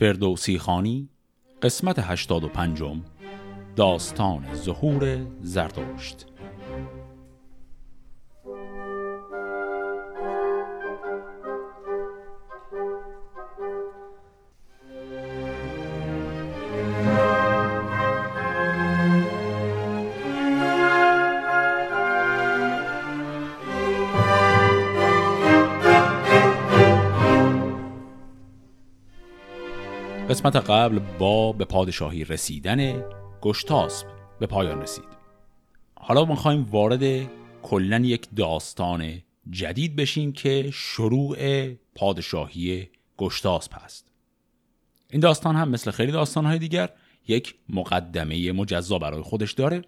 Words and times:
فردوسی 0.00 0.58
خانی 0.58 1.08
قسمت 1.62 1.98
85 1.98 2.82
داستان 3.76 4.54
ظهور 4.54 5.26
زردشت. 5.40 6.26
قسمت 30.40 30.56
قبل 30.56 30.98
با 30.98 31.52
به 31.52 31.64
پادشاهی 31.64 32.24
رسیدن 32.24 33.04
گشتاسب 33.42 34.06
به 34.38 34.46
پایان 34.46 34.82
رسید. 34.82 35.04
حالا 35.94 36.24
می‌خوایم 36.24 36.62
وارد 36.62 37.30
کلا 37.62 37.98
یک 37.98 38.26
داستان 38.36 39.22
جدید 39.50 39.96
بشیم 39.96 40.32
که 40.32 40.70
شروع 40.72 41.68
پادشاهی 41.94 42.88
گشتاسب 43.18 43.72
هست. 43.74 44.12
این 45.10 45.20
داستان 45.20 45.56
هم 45.56 45.68
مثل 45.68 45.90
خیلی 45.90 46.12
داستانهای 46.12 46.58
دیگر 46.58 46.90
یک 47.28 47.54
مقدمه 47.68 48.52
مجزا 48.52 48.98
برای 48.98 49.22
خودش 49.22 49.52
داره. 49.52 49.82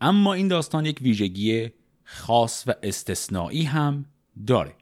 اما 0.00 0.34
این 0.34 0.48
داستان 0.48 0.86
یک 0.86 0.98
ویژگی 1.02 1.70
خاص 2.04 2.64
و 2.66 2.74
استثنایی 2.82 3.62
هم 3.62 4.04
داره. 4.46 4.74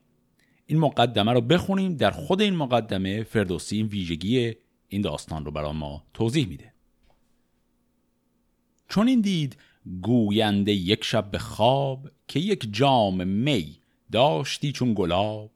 این 0.67 0.79
مقدمه 0.79 1.33
رو 1.33 1.41
بخونیم. 1.41 1.97
در 1.97 2.11
خود 2.11 2.43
این 2.43 2.57
مقدمه 2.57 3.23
فردوسی 3.23 3.77
این 3.77 3.87
ویژگی 3.87 4.55
این 4.89 5.03
داستان 5.03 5.45
رو 5.45 5.51
برای 5.51 5.73
ما 5.73 6.03
توضیح 6.15 6.49
میده. 6.49 6.73
چون 8.89 9.09
این 9.09 9.21
دید 9.21 9.57
گوینده 10.03 10.73
یک 10.73 11.05
شب 11.05 11.31
به 11.31 11.39
خواب 11.39 12.11
که 12.29 12.41
یک 12.41 12.69
جام 12.73 13.29
می 13.29 13.79
داشتی 14.13 14.73
چون 14.73 14.95
گلاب 14.95 15.51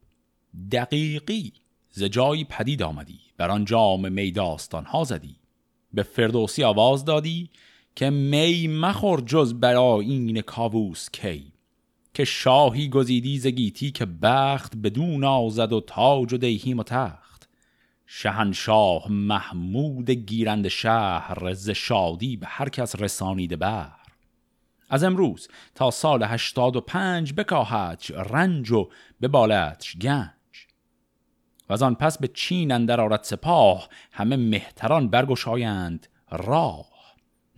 دقیقی 0.73 1.53
ز 1.91 2.05
جایی 2.05 2.45
پدید 2.45 2.83
آمدی 2.83 3.21
بر 3.37 3.51
آن 3.51 3.65
جام 3.65 4.13
می 4.13 4.31
داستان 4.31 4.85
ها 4.85 5.05
زدی. 5.05 5.37
به 5.93 6.03
فردوسی 6.03 6.65
آواز 6.65 7.05
دادی 7.05 7.51
که 7.97 8.11
می 8.11 8.69
مخور 8.69 9.21
جز 9.21 9.55
برای 9.55 10.07
این 10.07 10.41
کاووس 10.41 11.11
کی 11.11 11.53
که 12.15 12.25
شاهی 12.25 12.89
گزیدی 12.89 13.39
زگیتی 13.39 13.91
که 13.91 14.07
بخت 14.07 14.77
بدون 14.77 15.25
آزد 15.25 15.73
و 15.73 15.81
تاج 15.81 16.33
و 16.33 16.37
دیهیم 16.37 16.79
و 16.79 16.83
تخت. 16.83 17.20
شهنشاه 18.13 19.11
محمود 19.11 20.11
گیرند 20.11 20.69
شهر 20.69 21.53
ز 21.55 21.71
شادی 21.71 22.37
به 22.37 22.47
هر 22.47 22.69
کس 22.69 22.97
رسانیده 22.97 23.57
بر. 23.57 23.93
از 24.89 25.05
امروز 25.05 25.49
تا 25.75 25.91
سال 25.91 26.23
هشتاد 26.23 26.77
و 26.77 26.81
پنج 26.81 27.33
بکاهدش 27.33 28.11
رنج 28.11 28.71
و 28.71 28.89
ببالتش 29.23 29.97
گنج. 29.97 30.67
و 31.69 31.73
از 31.73 31.83
آن 31.83 31.95
پس 31.95 32.19
به 32.19 32.29
چین 32.29 32.73
اندر 32.73 33.01
آرد 33.01 33.23
سپاه 33.23 33.89
همه 34.13 34.37
مهتران 34.37 35.09
برگشایند 35.09 36.07
راه. 36.31 36.91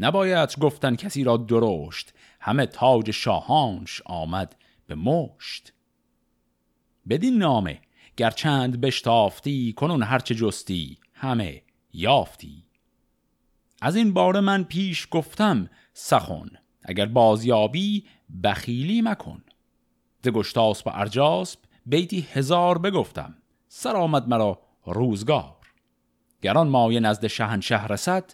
نباید 0.01 0.59
گفتن 0.61 0.97
کسی 0.97 1.25
را 1.25 1.37
درشت 1.37 2.15
همه 2.41 2.67
تاج 2.67 3.11
شاهانش 3.11 4.03
آمد 4.05 4.57
به 4.87 4.95
مشت. 4.95 5.73
بدین 7.09 7.39
نامه 7.39 7.81
گرچند 8.17 8.81
بشتافتی 8.81 9.73
کنون 9.73 10.03
هرچه 10.03 10.35
جستی 10.35 10.99
همه 11.15 11.63
یافتی. 11.93 12.65
از 13.83 13.97
این 13.97 14.13
باره 14.13 14.41
من 14.41 14.65
پیش 14.65 15.09
گفتم 15.11 15.71
سخن 15.93 16.51
اگر 16.85 17.07
بازیابی 17.07 18.05
بخیلی 18.45 19.03
مکن. 19.03 19.45
ز 20.25 20.29
گشتاسب 20.29 20.87
و 20.87 20.91
ارجاسب 20.95 21.59
بیتی 21.87 22.27
هزار 22.33 22.79
بگفتم 22.79 23.35
سر 23.69 23.97
آمد 23.97 24.29
مرا 24.29 24.61
روزگار. 24.85 25.57
گران 26.43 26.69
مایه 26.69 27.01
نزد 27.01 27.27
شهنشه 27.27 27.87
رسد 27.87 28.33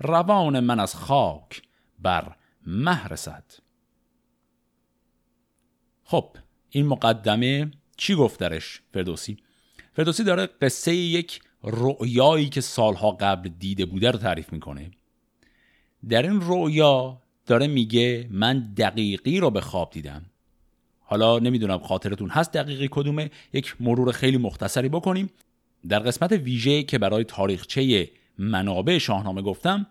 روان 0.00 0.60
من 0.60 0.80
از 0.80 0.94
خاک 0.94 1.62
بر 1.98 2.36
مه 2.66 3.04
رسد. 3.04 3.44
خب 6.04 6.36
این 6.70 6.86
مقدمه 6.86 7.70
چی 7.96 8.14
گفت 8.14 8.40
درش 8.40 8.80
فردوسی؟ 8.94 9.36
فردوسی 9.92 10.24
داره 10.24 10.46
قصه 10.46 10.94
یک 10.94 11.40
رؤیایی 11.62 12.48
که 12.48 12.60
سالها 12.60 13.10
قبل 13.10 13.48
دیده 13.58 13.86
بوده 13.86 14.10
رو 14.10 14.18
تعریف 14.18 14.52
می‌کنه. 14.52 14.90
در 16.08 16.22
این 16.22 16.40
رؤیا 16.42 17.22
داره 17.46 17.66
میگه 17.66 18.28
من 18.30 18.74
دقیقی 18.76 19.40
رو 19.40 19.50
به 19.50 19.60
خواب 19.60 19.90
دیدم. 19.90 20.24
حالا 21.00 21.38
نمی‌دونم 21.38 21.78
خاطرتون 21.78 22.28
هست 22.28 22.52
دقیقی 22.52 22.88
کدومه 22.90 23.30
یک 23.52 23.76
مرور 23.80 24.12
خیلی 24.12 24.36
مختصری 24.36 24.88
بکنیم. 24.88 25.30
در 25.88 25.98
قسمت 25.98 26.32
ویژه 26.32 26.82
که 26.82 26.98
برای 26.98 27.24
تاریخچه 27.24 28.10
منابع 28.38 28.98
شاهنامه 28.98 29.42
گفتم 29.42 29.86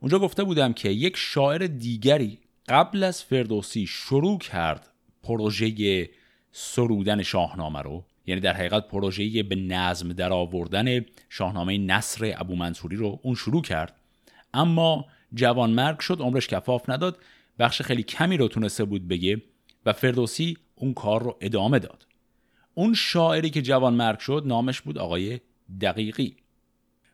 اونجا 0.00 0.18
گفته 0.18 0.44
بودم 0.44 0.72
که 0.72 0.88
یک 0.88 1.16
شاعر 1.16 1.66
دیگری 1.66 2.38
قبل 2.68 3.04
از 3.04 3.22
فردوسی 3.22 3.86
شروع 3.86 4.38
کرد 4.38 4.90
پروژه 5.22 6.08
سرودن 6.60 7.22
شاهنامه 7.22 7.82
رو 7.82 8.04
یعنی 8.26 8.40
در 8.40 8.52
حقیقت 8.52 8.88
پروژه 8.88 9.42
به 9.42 9.56
نظم 9.56 10.12
در 10.12 10.32
آوردن 10.32 11.04
شاهنامه 11.28 11.78
نصر 11.78 12.34
ابو 12.36 12.56
منصوری 12.56 12.96
رو 12.96 13.20
اون 13.22 13.34
شروع 13.34 13.62
کرد. 13.62 14.00
اما 14.54 15.06
جوان 15.34 15.70
مرگ 15.70 15.98
شد 16.00 16.18
عمرش 16.20 16.46
کفاف 16.46 16.90
نداد 16.90 17.18
بخش 17.58 17.82
خیلی 17.82 18.02
کمی 18.02 18.36
رو 18.36 18.48
تونسته 18.48 18.84
بود 18.84 19.08
بگه 19.08 19.42
و 19.86 19.92
فردوسی 19.92 20.56
اون 20.74 20.94
کار 20.94 21.22
رو 21.22 21.36
ادامه 21.40 21.78
داد. 21.78 22.06
اون 22.74 22.94
شاعری 22.94 23.50
که 23.50 23.62
جوان 23.62 23.94
مرگ 23.94 24.18
شد 24.18 24.42
نامش 24.46 24.80
بود 24.80 24.98
آقای 24.98 25.40
دقیقی. 25.80 26.36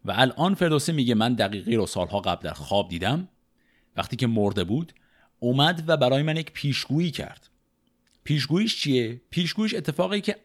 و 0.05 0.13
الان 0.17 0.55
فردوسی 0.55 0.93
میگه 0.93 1.15
من 1.15 1.35
دقیقی 1.35 1.77
رو 1.77 1.87
سالها 1.87 2.21
قبل 2.21 2.43
در 2.43 2.55
خواب 2.55 2.89
دیدم. 2.89 3.29
وقتی 3.97 4.17
که 4.17 4.27
مرده 4.27 4.65
بود 4.65 4.93
اومد 5.39 5.85
و 5.87 5.97
برای 5.97 6.23
من 6.23 6.37
یک 6.37 6.53
پیشگویی 6.53 7.11
کرد. 7.11 7.54
پیشگوییش 8.25 8.81
چیه؟ 8.81 9.21
پیشگوییش 9.31 9.75
اتفاقی 9.75 10.21
که 10.21 10.37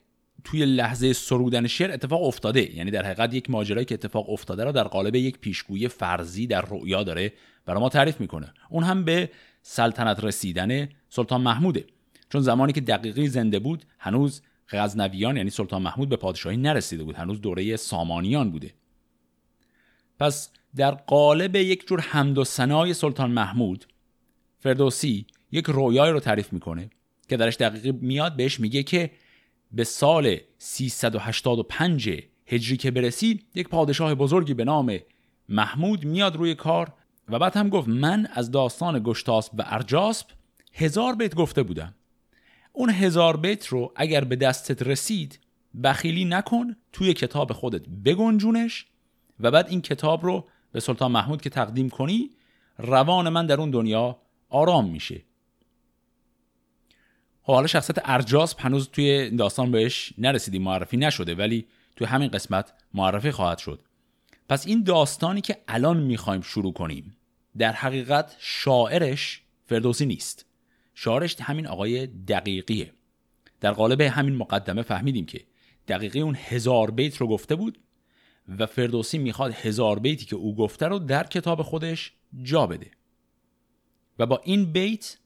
توی 0.44 0.66
لحظه 0.66 1.14
سرودن 1.14 1.68
شعر 1.68 1.92
اتفاق 1.92 2.24
افتاده. 2.24 2.76
یعنی 2.76 2.92
در 2.92 3.06
حقیقت 3.06 3.34
یک 3.34 3.50
ماجرایی 3.50 3.86
که 3.86 3.94
اتفاق 3.94 4.30
افتاده 4.30 4.64
رو 4.64 4.72
در 4.72 4.84
قالب 4.84 5.16
یک 5.16 5.38
پیشگویی 5.38 5.88
فرضی 5.88 6.48
در 6.48 6.62
رؤیا 6.62 7.04
داره 7.04 7.34
برای 7.66 7.82
ما 7.82 7.90
تعریف 7.90 8.22
می‌کنه. 8.22 8.54
اون 8.70 8.84
هم 8.84 9.06
به 9.06 9.30
سلطنت 9.62 10.24
رسیدن 10.24 10.90
سلطان 11.10 11.42
محموده. 11.42 11.86
چون 12.30 12.42
زمانی 12.42 12.74
که 12.74 12.82
دقیقی 12.82 13.28
زنده 13.28 13.60
بود 13.60 13.86
هنوز 14.00 14.42
غزنویان 14.70 15.38
یعنی 15.38 15.50
سلطان 15.50 15.82
محمود 15.82 16.10
به 16.10 16.16
پادشاهی 16.16 16.58
نرسیده 16.58 17.04
بود. 17.04 17.16
هنوز 17.16 17.42
دوره 17.42 17.76
سامانیان 17.76 18.52
بوده. 18.52 18.74
پس 20.20 20.50
در 20.76 20.92
قالب 20.92 21.56
یک 21.56 21.88
جور 21.88 22.00
حمد 22.00 22.38
و 22.38 22.44
ثنای 22.44 22.94
سلطان 22.94 23.32
محمود 23.32 23.86
فردوسی 24.60 25.26
یک 25.52 25.66
رویای 25.66 26.12
رو 26.12 26.20
تعریف 26.20 26.54
می‌کنه. 26.54 26.90
که 27.30 27.38
درش 27.38 27.56
دقیقی 27.56 27.92
میاد 27.92 28.36
بهش 28.36 28.60
میگه 28.60 28.84
که 28.84 29.12
به 29.72 29.84
سال 29.84 30.38
385 30.58 32.10
هجری 32.48 32.78
که 32.78 32.92
برسید 32.92 33.46
یک 33.56 33.70
پادشاه 33.70 34.16
بزرگی 34.16 34.54
به 34.54 34.64
نام 34.64 35.00
محمود 35.50 36.06
میاد 36.06 36.36
روی 36.36 36.56
کار 36.56 36.94
و 37.30 37.40
بعد 37.40 37.58
هم 37.58 37.70
گفت 37.70 37.88
من 37.88 38.28
از 38.34 38.52
داستان 38.52 39.02
گشتاسب 39.04 39.54
و 39.58 39.64
ارجاسب 39.66 40.28
هزار 40.74 41.16
بیت 41.16 41.36
گفته 41.36 41.64
بودم. 41.64 41.96
اون 42.74 42.90
هزار 42.90 43.38
بیت 43.38 43.68
رو 43.68 43.94
اگر 43.96 44.24
به 44.24 44.36
دستت 44.36 44.84
رسید 44.84 45.40
بخیلی 45.84 46.26
نکن 46.26 46.76
توی 46.94 47.14
کتاب 47.14 47.54
خودت 47.54 47.82
بگنجونش 48.06 48.86
و 49.40 49.52
بعد 49.52 49.68
این 49.70 49.82
کتاب 49.82 50.26
رو 50.26 50.48
به 50.72 50.80
سلطان 50.80 51.12
محمود 51.12 51.42
که 51.42 51.50
تقدیم 51.50 51.90
کنی 51.90 52.30
روان 52.78 53.30
من 53.30 53.46
در 53.46 53.60
اون 53.60 53.70
دنیا 53.70 54.18
آرام 54.50 54.90
میشه. 54.90 55.22
حالا 57.56 57.68
شخصیت 57.68 57.98
ارجاس 58.04 58.56
هنوز 58.60 58.90
توی 58.90 59.30
داستان 59.30 59.72
بهش 59.72 60.14
نرسیدیم 60.18 60.62
معرفی 60.62 60.98
نشده 60.98 61.36
ولی 61.36 61.66
توی 61.96 62.08
همین 62.08 62.28
قسمت 62.28 62.74
معرفی 62.94 63.32
خواهد 63.32 63.58
شد. 63.58 63.80
پس 64.50 64.68
این 64.68 64.84
داستانی 64.84 65.42
که 65.42 65.58
الان 65.68 65.98
می‌خوایم 65.98 66.42
شروع 66.42 66.74
کنیم 66.74 67.18
در 67.58 67.72
حقیقت 67.72 68.36
شاعرش 68.40 69.42
فردوسی 69.66 70.06
نیست. 70.06 70.46
شاعرش 70.96 71.42
همین 71.42 71.68
آقای 71.68 72.08
دقیقیه. 72.08 72.94
در 73.62 73.72
قالب 73.72 74.02
همین 74.02 74.36
مقدمه 74.36 74.82
فهمیدیم 74.82 75.26
که 75.26 75.44
دقیقی 75.88 76.22
اون 76.22 76.38
هزار 76.40 76.92
بیت 76.92 77.18
رو 77.18 77.28
گفته 77.28 77.56
بود 77.56 77.80
و 78.60 78.66
فردوسی 78.66 79.18
می‌خواد 79.18 79.54
هزار 79.54 80.00
بیتی 80.00 80.26
که 80.26 80.36
او 80.36 80.56
گفته 80.56 80.88
رو 80.88 81.00
در 81.00 81.24
کتاب 81.24 81.62
خودش 81.62 82.14
جا 82.44 82.68
بده. 82.68 82.92
و 84.20 84.26
با 84.26 84.42
این 84.44 84.72
بیت 84.72 85.18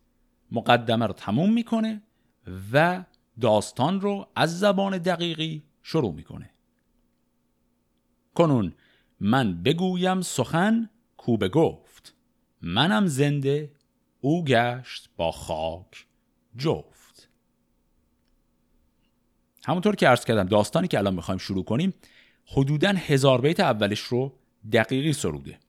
مقدمه 0.52 1.06
رو 1.06 1.14
تموم 1.14 1.54
می‌کنه 1.54 2.02
و 2.74 3.04
داستان 3.42 4.02
رو 4.02 4.28
از 4.36 4.60
زبان 4.60 4.98
دقیقی 4.98 5.64
شروع 5.84 6.14
می‌کنه. 6.14 6.50
کنون 8.36 8.74
من 9.20 9.64
بگویم 9.64 10.22
سخن 10.22 10.90
کو 11.18 11.38
گفت 11.38 12.16
منم 12.62 13.08
زنده 13.08 13.72
او 14.22 14.46
گشت 14.46 15.10
با 15.18 15.32
خاک 15.32 16.08
جفت. 16.58 17.30
همونطور 19.66 19.96
که 19.96 20.08
عرض 20.08 20.26
کردم 20.26 20.44
داستانی 20.44 20.88
که 20.88 20.98
الان 20.98 21.14
می‌خوایم 21.14 21.38
شروع 21.38 21.64
کنیم 21.64 21.94
حدودا 22.46 22.90
هزار 22.90 23.42
بیت 23.42 23.60
اولش 23.60 24.00
رو 24.00 24.40
دقیقی 24.72 25.14
سروده. 25.14 25.60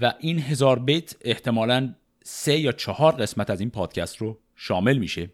و 0.00 0.14
این 0.20 0.38
هزار 0.38 0.78
بیت 0.78 1.16
احتمالا 1.20 1.94
سه 2.24 2.58
یا 2.58 2.72
چهار 2.72 3.12
قسمت 3.16 3.50
از 3.50 3.60
این 3.60 3.70
پادکست 3.70 4.16
رو 4.16 4.38
شامل 4.54 4.98
میشه. 4.98 5.30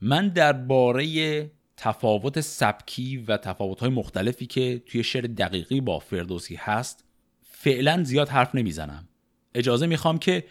من 0.00 0.28
درباره 0.28 1.50
تفاوت 1.76 2.40
سبکی 2.40 3.16
و 3.16 3.36
تفاوت‌های 3.36 3.90
مختلفی 3.90 4.46
که 4.46 4.82
توی 4.86 5.04
شعر 5.04 5.22
دقیقی 5.22 5.80
با 5.80 5.98
فردوسی 5.98 6.54
هست 6.54 7.04
فعلا 7.42 8.04
زیاد 8.04 8.28
حرف 8.28 8.54
نمی‌زنم. 8.54 9.08
اجازه 9.54 9.86
می‌خوام 9.86 10.18
که 10.18 10.44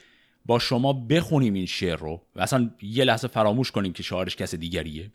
با 0.45 0.59
شما 0.59 0.93
بخونیم 0.93 1.53
این 1.53 1.65
شعر 1.65 1.97
رو 1.97 2.21
و 2.35 2.41
اصلا 2.41 2.71
یه 2.81 3.03
لحظه 3.03 3.27
فراموش 3.27 3.71
کنیم 3.71 3.93
که 3.93 4.03
شاعرش 4.03 4.35
کس 4.35 4.55
دیگریه. 4.55 5.11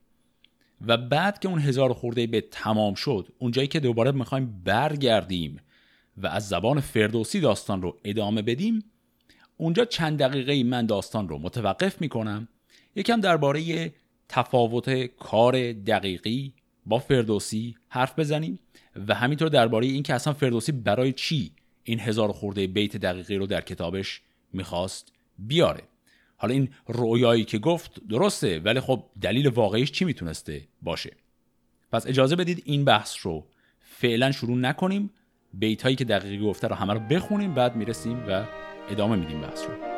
و 0.87 0.97
بعد 0.97 1.39
که 1.39 1.49
اون 1.49 1.59
هزار 1.59 1.93
خورده 1.93 2.27
به 2.27 2.41
تمام 2.41 2.95
شد 2.95 3.29
اونجایی 3.39 3.69
که 3.69 3.81
دوباره 3.81 4.11
می‌خوایم 4.13 4.63
برگردیم 4.65 5.61
و 6.17 6.27
از 6.27 6.49
زبان 6.49 6.81
فردوسی 6.81 7.41
داستان 7.41 7.83
رو 7.83 8.01
ادامه 8.05 8.43
بدیم 8.43 8.85
اونجا 9.57 9.85
چند 9.85 10.19
دقیقه 10.19 10.65
من 10.65 10.87
داستان 10.87 11.29
رو 11.29 11.39
متوقف 11.39 12.01
می‌کنم. 12.01 12.49
یکم 12.97 13.21
درباره 13.21 13.93
تفاوت 14.35 14.91
کار 15.07 15.73
دقیقی 15.73 16.53
با 16.87 16.99
فردوسی 16.99 17.77
حرف 17.89 18.19
بزنیم 18.19 18.59
و 19.09 19.15
همینطور 19.15 19.49
درباره 19.49 19.87
اینکه 19.87 20.15
اصلا 20.15 20.33
فردوسی 20.33 20.73
برای 20.73 21.13
چی 21.13 21.53
این 21.85 22.01
هزار 22.01 22.33
خورده 22.33 22.67
بیت 22.67 22.97
دقیقی 22.97 23.37
رو 23.37 23.47
در 23.47 23.61
کتابش 23.61 24.21
می‌خواست 24.53 25.13
بیاره. 25.39 25.83
حالا 26.37 26.55
این 26.55 26.69
رویایی 26.87 27.45
که 27.45 27.59
گفت 27.59 28.01
درسته 28.09 28.59
ولی 28.59 28.81
خب 28.81 29.05
دلیل 29.21 29.47
واقعیش 29.47 29.93
چی 29.93 30.05
می‌تونسته 30.05 30.63
باشه؟ 30.83 31.17
پس 31.93 32.07
اجازه 32.07 32.37
بدید 32.37 32.63
این 32.65 32.85
بحث 32.85 33.17
رو 33.23 33.47
فعلا 33.81 34.33
شروع 34.33 34.57
نکنیم. 34.57 35.11
بیت 35.53 35.83
هایی 35.83 35.97
که 35.97 36.05
دقیقی 36.05 36.39
گفته 36.39 36.69
رو 36.69 36.75
همه 36.75 36.93
رو 36.93 37.01
بخونیم 37.01 37.55
بعد 37.55 37.77
می‌رسیم 37.77 38.25
و 38.29 38.45
ادامه 38.91 39.17
میدیم 39.17 39.41
بحث 39.41 39.63
رو. 39.63 39.94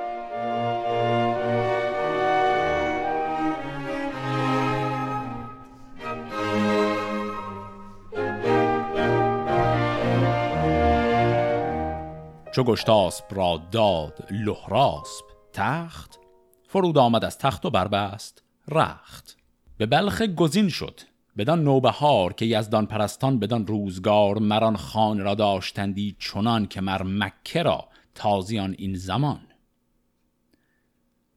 چو 12.56 12.64
گشتاسب 12.64 13.24
را 13.30 13.62
داد 13.70 14.28
لهراسب 14.30 15.24
تخت. 15.52 16.18
فرود 16.68 16.98
آمد 16.98 17.24
از 17.24 17.38
تخت 17.38 17.66
و 17.66 17.70
بربست. 17.70 18.42
رخت. 18.68 19.36
به 19.76 19.86
بلخ 19.86 20.22
گزین 20.22 20.68
شد. 20.68 21.00
بدان 21.38 21.64
نوبهار 21.64 22.32
که 22.32 22.46
یزدان 22.46 22.86
پرستان 22.86 23.38
بدان 23.38 23.66
روزگار 23.66 24.38
مران 24.38 24.76
خان 24.76 25.18
را 25.18 25.34
داشتندی 25.34 26.16
چنان 26.18 26.66
که 26.66 26.80
مر 26.80 27.02
مکه 27.02 27.62
را 27.62 27.88
تازیان 28.14 28.74
این 28.78 28.94
زمان. 28.94 29.40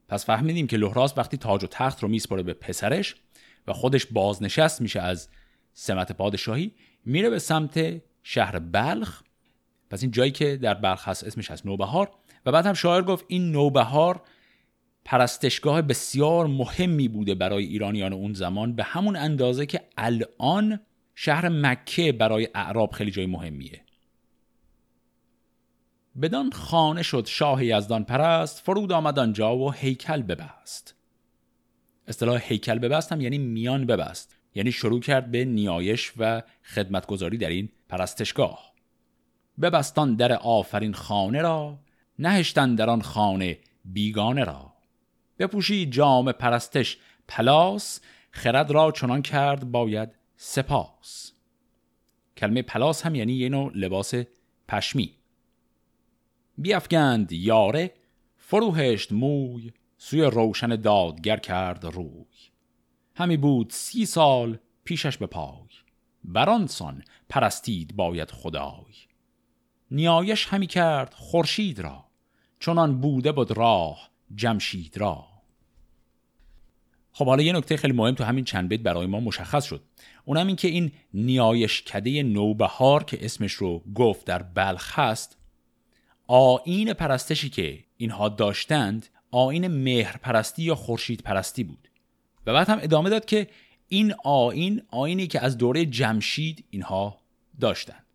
پس 0.08 0.26
فهمیدیم 0.26 0.68
که 0.68 0.78
لحراس 0.78 1.18
وقتی 1.18 1.38
تاج 1.38 1.64
و 1.64 1.68
تخت 1.68 2.04
رو 2.04 2.10
میسپره 2.10 2.44
به 2.44 2.54
پسرش 2.54 3.16
و 3.68 3.74
خودش 3.74 4.06
بازنشست 4.06 4.82
میشه 4.82 5.02
از 5.02 5.30
سمت 5.74 6.12
پادشاهی 6.12 6.72
میره 7.06 7.30
به 7.30 7.40
سمت 7.40 8.02
شهر 8.24 8.60
بلخ 8.60 9.24
پس 9.90 10.02
این 10.02 10.12
جایی 10.12 10.32
که 10.32 10.58
در 10.58 10.74
بلخ 10.74 11.08
هست 11.08 11.24
اسمش 11.24 11.52
از 11.52 11.68
نوبهار. 11.68 12.12
و 12.46 12.52
بعد 12.52 12.66
هم 12.66 12.74
شاعر 12.74 13.02
گفت 13.02 13.26
این 13.28 13.52
نوبهار 13.52 14.22
پرستشگاه 15.06 15.82
بسیار 15.82 16.48
مهمی 16.48 17.08
بوده 17.08 17.36
برای 17.36 17.66
ایرانیان 17.66 18.14
اون 18.14 18.34
زمان 18.34 18.76
به 18.76 18.84
همون 18.84 19.16
اندازه 19.16 19.66
که 19.66 19.82
الان 19.98 20.80
شهر 21.16 21.50
مکه 21.50 22.12
برای 22.12 22.48
اعراب 22.56 22.92
خیلی 22.92 23.12
جای 23.12 23.26
مهمیه. 23.26 23.82
بدان 26.22 26.52
خانه 26.52 27.04
شد 27.04 27.26
شاه 27.26 27.66
یزدان 27.66 28.04
پرست 28.04 28.60
فرود 28.60 28.92
آمد 28.92 29.20
آنجا 29.20 29.58
و 29.58 29.72
هیکل 29.72 30.22
ببست. 30.22 30.96
اصطلاح 32.08 32.42
هیکل 32.44 32.80
ببست 32.80 33.12
هم 33.12 33.22
یعنی 33.22 33.38
میان 33.38 33.86
ببست 33.86 34.36
یعنی 34.56 34.72
شروع 34.72 35.00
کرد 35.00 35.32
به 35.32 35.46
نیایش 35.46 36.14
و 36.18 36.44
خدمتگذاری 36.64 37.38
در 37.38 37.50
این 37.50 37.70
پرستشگاه. 37.90 38.69
ببستان 39.62 40.16
در 40.16 40.34
آفرین 40.34 40.94
خانه 40.94 41.42
را 41.42 41.80
نهشتن 42.20 42.76
در 42.76 42.90
آن 42.90 43.02
خانه 43.02 43.60
بیگانه 43.86 44.44
را. 44.44 44.74
بپوشی 45.40 45.86
جام 45.86 46.32
پرستش 46.32 46.98
پلاس 47.28 48.02
خرد 48.32 48.72
را 48.72 48.92
چنان 48.92 49.22
کرد 49.22 49.72
باید 49.72 50.10
سپاس. 50.36 51.32
کلمه 52.38 52.62
پلاس 52.62 53.06
هم 53.06 53.16
یعنی 53.16 53.34
یه 53.34 53.50
نوع 53.50 53.72
لباس 53.76 54.14
پشمی. 54.68 55.16
بیافگند 56.58 57.32
یاره 57.32 57.94
فروهشت 58.38 59.12
موی 59.12 59.72
سوی 59.98 60.22
روشن 60.22 60.76
دادگر 60.76 61.38
کرد 61.38 61.86
روی. 61.86 62.26
همی 63.16 63.38
بود 63.38 63.70
سی 63.70 64.06
سال 64.06 64.58
پیشش 64.84 65.18
به 65.18 65.28
پای. 65.28 65.68
برانسان 66.24 67.04
پرستید 67.30 67.96
باید 67.96 68.32
خدای. 68.32 69.09
نیایش 69.92 70.46
همی 70.46 70.68
کرد 70.68 71.14
خورشید 71.14 71.80
را 71.80 72.06
چنان 72.60 73.02
بوده 73.02 73.32
بود 73.32 73.52
راه 73.52 74.10
جمشید 74.36 74.98
را. 74.98 75.26
خب 77.12 77.26
حالا 77.26 77.44
یه 77.44 77.54
نکته 77.54 77.78
خیلی 77.78 77.94
مهم 77.94 78.16
تو 78.16 78.24
همین 78.24 78.44
چند 78.44 78.70
بیت 78.70 78.82
برای 78.82 79.08
ما 79.08 79.20
مشخص 79.20 79.66
شد. 79.66 79.82
اونم 80.26 80.48
این 80.48 80.56
که 80.56 80.68
این 80.68 80.92
نیایش 81.14 81.82
کده 81.82 82.24
نوبهار 82.24 83.04
که 83.04 83.26
اسمش 83.26 83.54
رو 83.54 83.84
گفت 83.96 84.26
در 84.26 84.42
بلخ 84.42 85.00
هست 85.00 85.38
آین 86.28 86.94
پرستشی 86.94 87.50
که 87.50 87.80
اینها 87.98 88.30
داشتند 88.30 89.08
آین 89.32 89.68
مهر 89.68 90.18
پرستی 90.18 90.64
یا 90.64 90.76
خورشید 90.76 91.22
پرستی 91.22 91.64
بود. 91.64 91.90
و 92.46 92.54
بعد 92.54 92.70
هم 92.70 92.80
ادامه 92.82 93.10
داد 93.10 93.26
که 93.26 93.48
این 93.88 94.14
آین 94.24 94.82
آینی 94.88 95.28
که 95.28 95.44
از 95.44 95.58
دوره 95.58 95.86
جمشید 95.86 96.66
اینها 96.70 97.18
داشتند. 97.60 98.06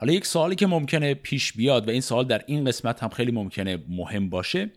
حالا 0.00 0.12
یک 0.12 0.26
سوالی 0.26 0.54
که 0.54 0.66
ممکنه 0.66 1.14
پیش 1.14 1.52
بیاد 1.52 1.88
و 1.88 1.90
این 1.90 2.00
سوال 2.00 2.24
در 2.24 2.44
این 2.46 2.64
قسمت 2.64 3.02
هم 3.02 3.08
خیلی 3.08 3.32
ممکنه 3.32 3.78
مهم 3.88 4.30
باشه 4.30 4.70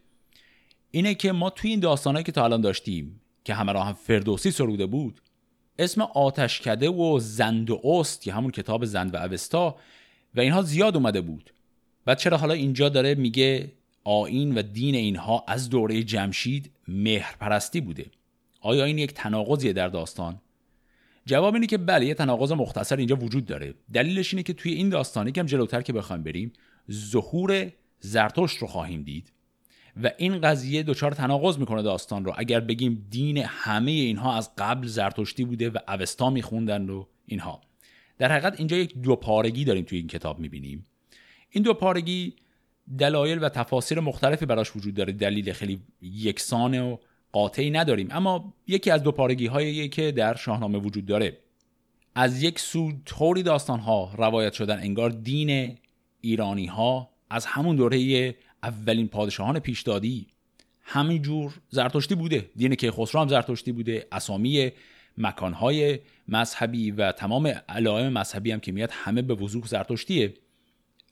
اینه 0.92 1.16
که 1.16 1.32
ما 1.32 1.50
توی 1.50 1.70
این 1.70 1.80
داستانهایی 1.80 2.24
که 2.24 2.32
تا 2.32 2.44
الان 2.44 2.62
داشتیم 2.62 3.22
که 3.44 3.54
همه 3.54 3.72
را 3.72 3.84
هم 3.84 3.94
فردوسی 3.94 4.52
سروده 4.52 4.86
بود 4.86 5.22
اسم 5.80 6.02
آتشکده 6.02 6.90
و 6.90 7.20
زند 7.20 7.70
و 7.70 7.82
است 7.84 8.22
که 8.22 8.34
همون 8.34 8.52
کتاب 8.52 8.86
زند 8.86 9.14
و 9.14 9.18
اوستا 9.18 9.76
و 10.36 10.40
اینها 10.40 10.62
زیاد 10.62 10.96
اومده 10.96 11.22
بود. 11.22 11.54
بعد 12.06 12.18
چرا 12.18 12.38
حالا 12.38 12.54
اینجا 12.54 12.90
داره 12.90 13.16
میگه 13.16 13.72
آین 14.04 14.58
و 14.58 14.62
دین 14.62 14.96
اینها 14.96 15.44
از 15.48 15.70
دوره 15.70 16.04
جمشید 16.04 16.72
مهر 16.88 17.36
پرستی 17.40 17.82
بوده؟ 17.82 18.06
آیا 18.62 18.86
این 18.86 18.98
یک 18.98 19.14
تناقضیه 19.14 19.74
در 19.74 19.88
داستان؟ 19.88 20.42
جواب 21.26 21.54
اینه 21.54 21.68
که 21.68 21.78
بله 21.78 22.06
یه 22.06 22.14
تناقض 22.14 22.52
مختصر 22.52 22.98
اینجا 22.98 23.16
وجود 23.16 23.46
داره. 23.46 23.74
دلیلش 23.94 24.34
اینه 24.34 24.44
که 24.44 24.54
توی 24.54 24.74
این 24.74 24.90
داستانی 24.90 25.32
که 25.32 25.42
هم 25.42 25.48
جلوتر 25.48 25.82
که 25.82 25.94
بخوایم 25.94 26.24
بریم 26.24 26.54
ظهور 26.92 27.72
زرتشت 28.00 28.58
رو 28.58 28.68
خواهیم 28.68 29.04
دید 29.04 29.32
و 30.04 30.12
این 30.18 30.42
قضیه 30.42 30.84
دچار 30.84 31.12
تناقض 31.12 31.58
می‌کنه 31.58 31.82
داستان 31.82 32.26
رو. 32.26 32.34
اگر 32.38 32.60
بگیم 32.60 33.08
دین 33.10 33.38
همه 33.38 33.92
اینها 33.92 34.38
از 34.38 34.56
قبل 34.58 34.88
زرتشتی 34.88 35.46
بوده 35.46 35.70
و 35.70 35.78
اوستا 35.88 36.30
میخوندن 36.30 36.90
و 36.90 37.06
اینها. 37.26 37.62
در 38.18 38.32
حقیقت 38.32 38.60
اینجا 38.60 38.78
یک 38.78 38.98
دو 38.98 39.16
پارگی 39.16 39.66
داریم 39.66 39.86
توی 39.86 39.98
این 39.98 40.08
کتاب 40.08 40.40
می‌بینیم. 40.40 40.84
این 41.50 41.64
دو 41.64 41.74
پارگی 41.74 42.36
دلایل 43.00 43.44
و 43.44 43.50
تفاسیر 43.50 44.00
مختلفی 44.00 44.46
براش 44.46 44.76
وجود 44.76 44.94
داره. 44.94 45.14
دلیل 45.14 45.54
خیلی 45.54 45.82
یکسان 46.02 46.80
و 46.80 46.98
قاطعی 47.34 47.72
نداریم. 47.72 48.08
اما 48.12 48.54
یکی 48.68 48.92
از 48.92 49.04
دو 49.04 49.12
پارگی 49.12 49.46
هایی 49.48 49.90
که 49.90 50.12
در 50.12 50.36
شاهنامه 50.36 50.78
وجود 50.80 51.06
داره 51.06 51.38
از 52.16 52.44
یک 52.44 52.60
سو 52.60 52.92
طوری 53.06 53.44
داستان 53.44 53.80
ها 53.80 54.12
روایت 54.18 54.54
شدن 54.54 54.80
انگار 54.80 55.10
دین 55.10 55.78
ایرانی 56.22 56.66
ها 56.66 57.10
از 57.30 57.46
همون 57.46 57.76
دوره 57.76 58.36
اولین 58.64 59.08
پادشاهان 59.08 59.60
پیشدادی 59.60 60.28
همینجور 60.82 61.54
زرتشتی 61.70 62.16
بوده. 62.16 62.50
دین 62.56 62.76
که 62.76 62.92
خسرو 62.92 63.22
هم 63.22 63.28
زرتشتی 63.28 63.72
بوده 63.72 64.08
اسامی 64.12 64.72
مکانهای 65.18 66.00
مذهبی 66.28 66.92
و 66.92 67.12
تمام 67.12 67.48
علائم 67.70 68.14
مذهبی 68.14 68.52
هم 68.52 68.60
که 68.60 68.72
میاد 68.72 68.90
همه 68.94 69.22
به 69.22 69.36
وضوح 69.36 69.68
زرتشتیه. 69.68 70.34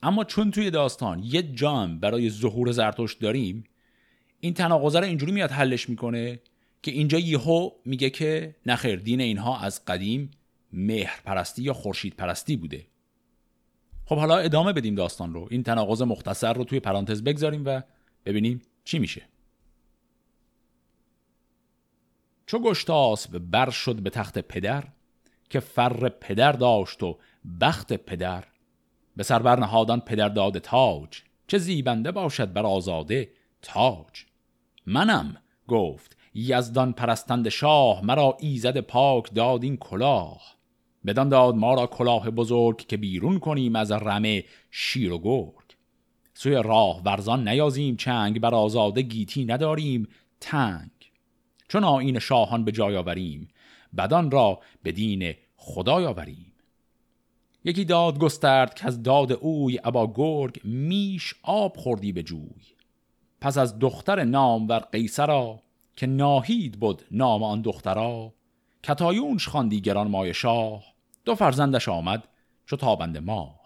اما 0.03 0.23
چون 0.23 0.51
توی 0.51 0.71
داستان 0.71 1.23
یه 1.23 1.41
جام 1.41 1.99
برای 1.99 2.29
ظهور 2.29 2.71
زرتشت 2.71 3.19
داریم 3.19 3.63
این 4.41 4.53
تناقضه 4.53 4.99
رو 4.99 5.05
اینجوری 5.05 5.31
میاد 5.31 5.51
حلش 5.51 5.89
می‌کنه 5.89 6.39
که 6.83 6.91
اینجا 6.91 7.19
یهو 7.19 7.69
میگه 7.85 8.09
که 8.09 8.55
نخیر 8.65 8.95
دین 8.95 9.21
اینها 9.21 9.59
از 9.59 9.85
قدیم 9.85 10.31
مهر 10.73 11.21
پرستی 11.25 11.63
یا 11.63 11.73
خورشید 11.73 12.15
پرستی 12.15 12.55
بوده. 12.55 12.85
خب 14.05 14.17
حالا 14.17 14.37
ادامه 14.37 14.73
بدیم 14.73 14.95
داستان 14.95 15.33
رو. 15.33 15.47
این 15.51 15.63
تناقض 15.63 16.01
مختصر 16.01 16.53
رو 16.53 16.63
توی 16.63 16.79
پرانتز 16.79 17.23
بگذاریم 17.23 17.63
و 17.65 17.81
ببینیم 18.25 18.61
چی 18.83 18.99
میشه. 18.99 19.21
چو 22.45 22.59
گشتاسب 22.59 23.37
بر 23.37 23.69
شد 23.69 23.95
به 23.95 24.09
تخت 24.09 24.39
پدر 24.39 24.83
که 25.49 25.59
فر 25.59 26.09
پدر 26.09 26.51
داشت 26.51 27.03
و 27.03 27.17
بخت 27.61 27.93
پدر 27.93 28.43
به 29.15 29.23
سربر 29.23 29.59
نهادان 29.59 29.99
پدر 29.99 30.29
داده 30.29 30.59
تاج 30.59 31.21
چه 31.47 31.57
زیبنده 31.57 32.11
باشد 32.11 32.53
بر 32.53 32.65
آزاده 32.65 33.31
تاج. 33.61 34.25
منم 34.85 35.37
گفت. 35.67 36.17
یزدان 36.33 36.93
پرستند 36.93 37.49
شاه 37.49 38.05
مرا 38.05 38.37
ایزد 38.39 38.77
پاک 38.77 39.33
داد 39.33 39.63
این 39.63 39.77
کلاه. 39.77 40.41
بدان 41.05 41.29
داد 41.29 41.55
ما 41.55 41.73
را 41.73 41.87
کلاه 41.87 42.29
بزرگ 42.29 42.77
که 42.77 42.97
بیرون 42.97 43.39
کنیم 43.39 43.75
از 43.75 43.91
رمه 43.91 44.43
شیر 44.71 45.11
و 45.11 45.19
گرگ. 45.19 45.75
سوی 46.33 46.53
راه 46.53 47.01
ورزان 47.03 47.47
نیازیم 47.47 47.95
چنگ 47.95 48.39
بر 48.39 48.55
آزاده 48.55 49.01
گیتی 49.01 49.45
نداریم 49.45 50.07
تنگ. 50.39 50.91
چون 51.67 51.83
آین 51.83 52.19
شاهان 52.19 52.65
به 52.65 52.71
جای 52.71 52.95
آوریم 52.95 53.47
بدان 53.97 54.31
را 54.31 54.59
به 54.83 54.91
دین 54.91 55.33
خدای 55.55 56.05
آوریم. 56.05 56.53
یکی 57.63 57.85
داد 57.85 58.19
گسترد 58.19 58.73
که 58.73 58.87
از 58.87 59.03
داد 59.03 59.31
اوی 59.31 59.79
ابا 59.83 60.13
گرگ 60.15 60.61
میش 60.63 61.33
آب 61.43 61.77
خوردی 61.77 62.11
به 62.11 62.23
جوی. 62.23 62.80
پس 63.41 63.57
از 63.57 63.79
دختر 63.79 64.23
نام 64.23 64.67
ور 64.67 64.79
قیصرا 64.79 65.61
که 65.95 66.07
ناهید 66.07 66.79
بود 66.79 67.01
نام 67.11 67.43
آن 67.43 67.61
دخترا 67.61 68.33
کتایونش 68.83 69.47
خواندی 69.47 69.81
گران 69.81 70.07
مای 70.07 70.33
شاه 70.33 70.83
دو 71.25 71.35
فرزندش 71.35 71.89
آمد 71.89 72.27
چو 72.65 72.75
تابند 72.75 73.17
ماه. 73.17 73.61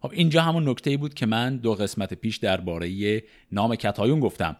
خب 0.00 0.10
اینجا 0.12 0.42
همون 0.42 0.68
نکته 0.68 0.96
بود 0.96 1.14
که 1.14 1.26
من 1.26 1.56
دو 1.56 1.74
قسمت 1.74 2.14
پیش 2.14 2.36
درباره 2.36 3.22
نام 3.52 3.76
کتایون 3.76 4.20
گفتم. 4.20 4.56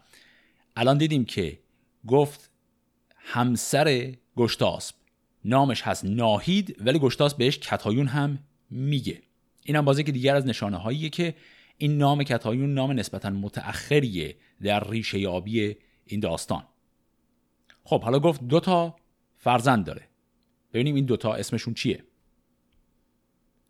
الان 0.76 0.98
دیدیم 0.98 1.24
که 1.24 1.58
گفت 2.06 2.50
همسر 3.16 4.12
گشتاسب 4.36 4.94
نامش 5.44 5.82
هست 5.82 6.04
ناهید 6.04 6.76
ولی 6.80 6.98
گشتاسب 6.98 7.38
بهش 7.38 7.58
کتایون 7.58 8.06
هم 8.06 8.38
میگه. 8.70 9.22
اینم 9.64 9.84
بازی 9.84 10.04
که 10.04 10.12
دیگر 10.12 10.36
از 10.36 10.46
نشانه 10.46 10.76
هاییه 10.76 11.08
که 11.08 11.34
این 11.82 11.98
نام 11.98 12.22
کتایون 12.22 12.74
نام 12.74 12.92
نسبتا 12.92 13.30
متأخریه 13.30 14.36
در 14.62 14.90
ریشه 14.90 15.18
یابی 15.18 15.76
این 16.06 16.20
داستان. 16.20 16.64
خب 17.84 18.02
حالا 18.02 18.18
گفت 18.18 18.44
دوتا 18.44 18.96
فرزند 19.36 19.84
داره. 19.84 20.08
ببینیم 20.72 20.94
این 20.94 21.04
دوتا 21.04 21.34
اسمشون 21.34 21.74
چیه. 21.74 22.04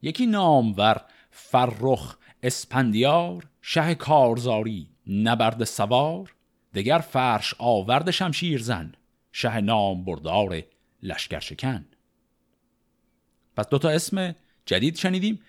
یکی 0.02 0.26
نامور 0.26 1.00
فرخ 1.30 2.16
اسپندیار 2.42 3.48
شه 3.62 3.94
کارزاری 3.94 4.88
نبرد 5.06 5.64
سوار 5.64 6.34
دگر 6.74 6.98
فرش 6.98 7.54
آورد 7.58 8.10
شمشیر 8.10 8.62
زن 8.62 8.92
شه 9.32 9.60
نام 9.60 10.04
بردار 10.04 10.62
لشکر 11.02 11.40
شکن. 11.40 11.86
پس 13.56 13.68
دوتا 13.68 13.88
اسم 13.88 14.34
جدید 14.66 14.96
شنیدیم. 14.96 15.40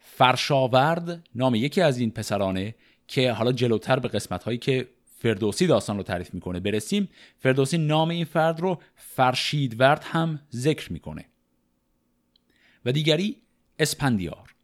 فرشاورد 0.00 1.28
نام 1.34 1.54
یکی 1.54 1.80
از 1.80 1.98
این 1.98 2.10
پسرانه 2.10 2.74
که 3.08 3.32
حالا 3.32 3.52
جلوتر 3.52 3.98
به 3.98 4.08
قسمت 4.08 4.44
هایی 4.44 4.58
که 4.58 4.88
فردوسی 5.04 5.66
داستان 5.66 5.96
رو 5.96 6.02
تعریف 6.02 6.34
می‌کنه 6.34 6.60
برسیم 6.60 7.08
فردوسی 7.38 7.78
نام 7.78 8.08
این 8.08 8.24
فرد 8.24 8.60
رو 8.60 8.78
فرشیدورد 8.96 10.04
هم 10.04 10.40
ذکر 10.52 10.92
می‌کنه. 10.92 11.24
و 12.84 12.92
دیگری 12.92 13.36
اسپندیار. 13.78 14.54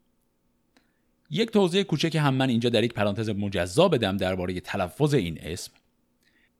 یک 1.30 1.50
توضیح 1.50 1.82
کوچک 1.82 2.16
هم 2.16 2.34
من 2.34 2.48
اینجا 2.48 2.70
در 2.70 2.84
یک 2.84 2.92
پرانتز 2.92 3.28
مجزا 3.28 3.88
بدم 3.88 4.16
درباره 4.16 4.60
تلفظ 4.60 5.14
این 5.14 5.38
اسم. 5.40 5.72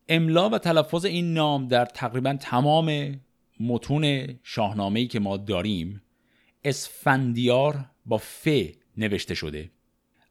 املا 0.08 0.50
و 0.50 0.58
تلفظ 0.58 1.04
این 1.04 1.34
نام 1.34 1.68
در 1.68 1.84
تقریبا 1.84 2.36
تمام 2.40 3.20
متون 3.60 4.34
شاهنامه‌ای 4.42 5.06
که 5.06 5.20
ما 5.20 5.36
داریم 5.36 6.02
اسفندیار 6.64 7.84
با 8.06 8.18
ف 8.18 8.48
نوشته 8.96 9.34
شده. 9.34 9.70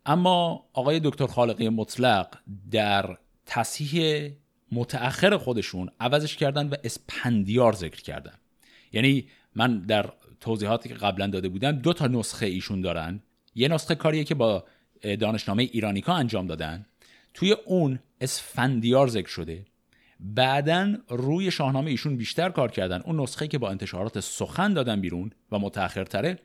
اما 0.05 0.65
آقای 0.73 1.01
دکتر 1.03 1.27
خالقی 1.27 1.69
مطلق 1.69 2.37
در 2.71 3.17
تصحیح 3.45 4.31
متأخر 4.71 5.37
خودشون 5.37 5.89
عوضش 5.99 6.37
کردن 6.37 6.67
و 6.67 6.75
اسپندیار 6.83 7.73
ذکر 7.73 8.01
کردن. 8.01 8.33
یعنی 8.91 9.27
من 9.55 9.79
در 9.79 10.13
توضیحاتی 10.39 10.89
که 10.89 10.95
قبلا 10.95 11.27
داده 11.27 11.49
بودم 11.49 11.71
دو 11.71 11.93
تا 11.93 12.07
نسخه 12.07 12.45
ایشون 12.45 12.81
دارن. 12.81 13.19
یه 13.55 13.67
نسخه 13.67 13.95
کاریه 13.95 14.23
که 14.23 14.35
با 14.35 14.65
دانشنامه 15.19 15.63
ایرانیکا 15.63 16.13
انجام 16.13 16.47
دادن. 16.47 16.85
توی 17.33 17.51
اون 17.51 17.99
اسفندیار 18.21 19.07
ذکر 19.07 19.29
شده. 19.29 19.65
بعدا 20.19 20.93
روی 21.09 21.51
شاهنامه 21.51 21.91
ایشون 21.91 22.17
بیشتر 22.17 22.49
کار 22.49 22.71
کردن. 22.71 23.01
اون 23.01 23.19
نسخه 23.19 23.47
که 23.47 23.57
با 23.57 23.69
انتشارات 23.69 24.19
سخن 24.19 24.73
دادن 24.73 25.01
بیرون 25.01 25.31
و 25.51 25.59
متأخرتره. 25.59 26.39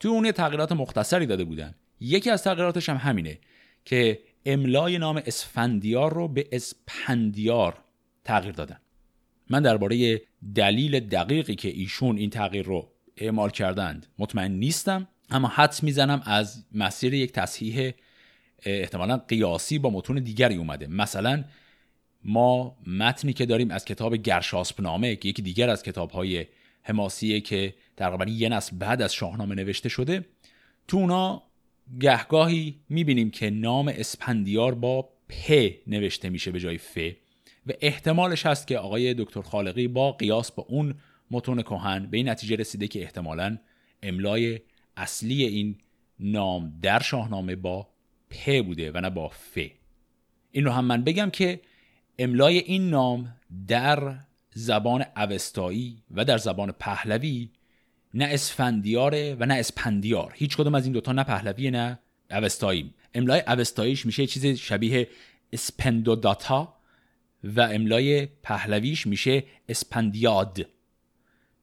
توی 0.00 0.10
اون 0.10 0.32
تغییرات 0.32 0.72
مختصری 0.72 1.26
داده 1.26 1.44
بودن. 1.44 1.74
یکی 2.00 2.30
از 2.30 2.42
تغییراتش 2.42 2.88
هم 2.88 2.96
همینه 2.96 3.38
که 3.84 4.18
املای 4.46 4.98
نام 4.98 5.22
اسفندیار 5.26 6.14
رو 6.14 6.28
به 6.28 6.48
اسپندیار 6.52 7.78
تغییر 8.24 8.54
دادن. 8.54 8.80
من 9.50 9.62
درباره 9.62 10.22
دلیل 10.54 11.00
دقیقی 11.00 11.54
که 11.54 11.68
ایشون 11.68 12.16
این 12.16 12.30
تغییر 12.30 12.64
رو 12.64 12.92
اعمال 13.16 13.50
کردند 13.50 14.06
مطمئن 14.18 14.52
نیستم 14.52 15.08
اما 15.30 15.48
حدس 15.48 15.82
می‌زنم 15.82 16.22
از 16.24 16.64
مسیر 16.72 17.14
یک 17.14 17.32
تصحیح 17.32 17.92
احتمالا 18.62 19.16
قیاسی 19.16 19.78
با 19.78 19.90
متون 19.90 20.18
دیگری 20.18 20.56
اومده. 20.56 20.86
مثلا 20.86 21.44
ما 22.24 22.76
متنی 22.86 23.32
که 23.32 23.46
داریم 23.46 23.70
از 23.70 23.84
کتاب 23.84 24.16
گرشاسپنامه 24.16 25.16
که 25.16 25.28
یکی 25.28 25.42
دیگر 25.42 25.70
از 25.70 25.82
کتاب 25.82 26.10
های 26.10 26.46
حماسیه 26.82 27.40
که 27.40 27.74
تقریبا 27.96 28.24
یه 28.24 28.48
نسل 28.48 28.76
بعد 28.76 29.02
از 29.02 29.14
شاهنامه 29.14 29.54
نوشته 29.54 29.88
شده. 29.88 30.24
تو 30.88 30.96
اونا 30.96 31.42
گهگاهی 32.00 32.80
می‌بینیم 32.88 33.30
که 33.30 33.50
نام 33.50 33.88
اسپندیار 33.88 34.74
با 34.74 35.08
پ 35.28 35.70
نوشته 35.86 36.30
میشه 36.30 36.50
به 36.50 36.60
جای 36.60 36.78
ف 36.78 36.98
و 37.66 37.72
احتمالش 37.80 38.46
هست 38.46 38.66
که 38.66 38.78
آقای 38.78 39.14
دکتر 39.14 39.42
خالقی 39.42 39.88
با 39.88 40.12
قیاس 40.12 40.52
با 40.52 40.66
اون 40.68 40.94
متون 41.30 41.62
کهن 41.62 42.06
به 42.06 42.16
این 42.16 42.28
نتیجه 42.28 42.56
رسیده 42.56 42.88
که 42.88 43.02
احتمالا 43.02 43.58
املای 44.02 44.60
اصلی 44.96 45.44
این 45.44 45.78
نام 46.20 46.72
در 46.82 46.98
شاهنامه 46.98 47.56
با 47.56 47.88
پ 48.30 48.64
بوده 48.66 48.92
و 48.92 49.00
نه 49.00 49.10
با 49.10 49.28
ف 49.28 49.58
این 50.50 50.64
رو 50.64 50.70
هم 50.70 50.84
من 50.84 51.04
بگم 51.04 51.30
که 51.30 51.60
املای 52.18 52.58
این 52.58 52.90
نام 52.90 53.36
در 53.68 54.18
زبان 54.54 55.04
اوستایی 55.16 56.02
و 56.10 56.24
در 56.24 56.38
زبان 56.38 56.72
پهلوی 56.72 57.50
نه 58.14 58.24
اسفندیاره 58.24 59.36
و 59.40 59.46
نه 59.46 59.54
اسپندیار 59.54 60.32
هیچ 60.36 60.56
کدوم 60.56 60.74
از 60.74 60.84
این 60.84 60.92
دوتا 60.92 61.12
نه 61.12 61.24
پهلوی 61.24 61.70
نه 61.70 61.98
اوستایی. 62.30 62.94
املای 63.14 63.42
اوستاییش 63.46 64.06
میشه 64.06 64.26
چیز 64.26 64.46
شبیه 64.46 65.08
اسپندوداتا 65.52 66.76
و 67.44 67.60
املای 67.60 68.26
پهلویش 68.26 69.06
میشه 69.06 69.44
اسپندیاد. 69.68 70.66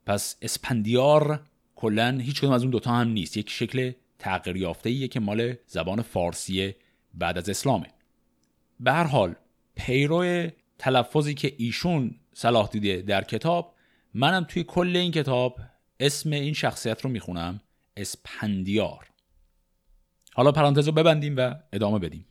پس 0.05 0.35
اسپندیار 0.41 1.41
کلا 1.75 2.17
هیچ 2.21 2.39
کدوم 2.41 2.51
از 2.51 2.61
اون 2.61 2.71
دوتا 2.71 2.91
هم 2.91 3.07
نیست. 3.07 3.37
یک 3.37 3.49
شکل 3.49 3.91
تغییر 4.19 4.57
یافته 4.57 5.07
که 5.07 5.19
مال 5.19 5.55
زبان 5.67 6.01
فارسی 6.01 6.75
بعد 7.13 7.37
از 7.37 7.49
اسلامه. 7.49 7.87
به 8.79 8.91
هر 8.91 9.03
حال 9.03 9.35
پیرو 9.75 10.47
تلفظی 10.77 11.33
که 11.33 11.53
ایشون 11.57 12.15
صلاح 12.39 12.67
دیده 12.67 13.01
در 13.01 13.23
کتاب. 13.23 13.75
منم 14.13 14.43
توی 14.43 14.63
کل 14.63 14.95
این 14.95 15.11
کتاب 15.11 15.59
اسم 15.99 16.31
این 16.31 16.53
شخصیت 16.53 17.01
رو 17.01 17.09
می‌خونم 17.09 17.61
اسپندیار. 17.97 19.09
حالا 20.33 20.51
پرانتز 20.51 20.87
رو 20.87 20.91
ببندیم 20.91 21.37
و 21.37 21.55
ادامه 21.73 21.99
بدیم. 21.99 22.25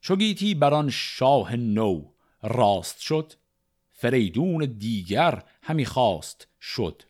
چوگیتی 0.00 0.54
بران 0.54 0.90
شاه 0.90 1.56
نو 1.56 2.04
راست 2.42 3.00
شد 3.00 3.32
فریدون 3.92 4.74
دیگر 4.78 5.42
همی 5.62 5.84
خواست 5.84 6.48
شد. 6.60 7.02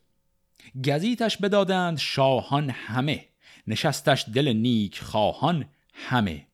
گزیتش 0.85 1.37
بدادند 1.37 1.99
شاهان 1.99 2.71
همه 2.71 3.29
نشستش 3.67 4.25
دل 4.35 4.49
نیک 4.49 5.00
خواهان 5.00 5.69
همه. 5.95 6.47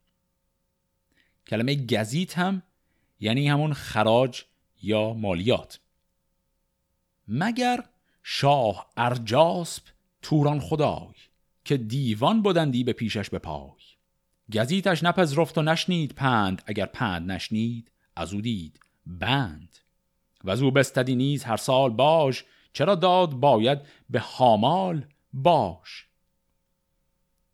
کلمه 1.47 1.87
گزیت 1.87 2.39
هم 2.39 2.63
یعنی 3.21 3.49
همون 3.49 3.73
خراج 3.73 4.45
یا 4.83 5.13
مالیات. 5.13 5.81
مگر 7.29 7.85
شاه 8.23 8.91
ارجاسب 8.97 9.83
توران 10.23 10.61
خدای 10.61 11.15
که 11.65 11.77
دیوان 11.77 12.43
بودندی 12.43 12.85
به 12.85 12.93
پیشش 12.93 13.31
به 13.31 13.39
پای. 13.39 13.71
گزیتش 14.55 15.03
نپذرفت 15.03 15.59
و 15.59 15.63
نشنید 15.63 16.13
پند 16.13 16.63
اگر 16.67 16.87
پند 16.87 17.31
نشنید 17.33 17.91
از 18.17 18.35
او 18.35 18.41
دید 18.41 18.81
بند. 19.07 19.79
و 20.45 20.51
از 20.51 20.63
او 20.63 20.71
بستدی 20.71 21.15
نیز 21.15 21.45
هر 21.45 21.57
سال 21.57 21.91
باش 21.91 22.45
چرا 22.73 22.95
داد 22.95 23.31
باید 23.31 23.79
به 24.11 24.21
حامال 24.21 25.07
باش. 25.33 26.07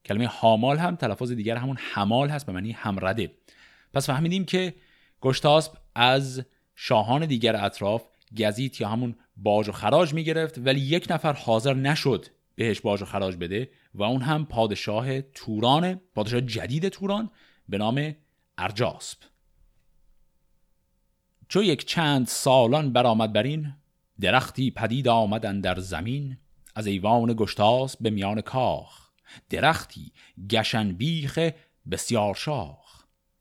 کلمه 0.05 0.26
حامال 0.26 0.79
هم 0.79 0.97
تلفظ 0.97 1.33
دیگر 1.33 1.57
همون 1.57 1.76
حمال 1.93 2.29
هست 2.29 2.47
به 2.47 2.52
معنی 2.52 2.73
همرده. 2.73 3.35
پس 3.95 4.07
فهمیدیم 4.07 4.45
که 4.45 4.75
گشتاسب 5.21 5.73
از 5.95 6.43
شاهان 6.75 7.27
دیگر 7.27 7.65
اطراف 7.65 8.03
گزیت 8.39 8.81
یا 8.81 8.89
همون 8.89 9.17
باج 9.37 9.69
و 9.69 9.73
خراج 9.73 10.15
می 10.15 10.25
گرفت 10.25 10.59
ولی 10.59 10.81
یک 10.81 11.07
نفر 11.11 11.33
حاضر 11.33 11.75
نشد 11.75 12.27
بهش 12.55 12.81
باج 12.81 13.03
و 13.03 13.05
خراج 13.05 13.37
بده 13.37 13.71
و 13.95 14.03
اون 14.03 14.23
هم 14.23 14.47
پادشاه 14.47 15.21
توران 15.21 16.00
پادشاه 16.15 16.41
جدید 16.41 16.89
توران 16.89 17.31
به 17.69 17.79
نام 17.79 18.15
ارجاسب 18.59 19.19
چو 21.49 21.62
یک 21.62 21.85
چند 21.87 22.27
سالان 22.27 22.93
برآمد 22.93 23.33
بر 23.33 23.43
این 23.43 23.75
درختی 24.21 24.71
پدید 24.71 25.09
آمدن 25.09 25.61
در 25.61 25.79
زمین 25.79 26.39
از 26.75 26.87
ایوان 26.87 27.35
گشتاس 27.37 27.97
به 27.97 28.11
میان 28.11 28.41
کاخ. 28.41 29.11
درختی 29.50 30.12
گشن 30.50 30.93
بیخ 30.93 31.50
بسیار 31.91 32.35
شاخ. 32.35 32.89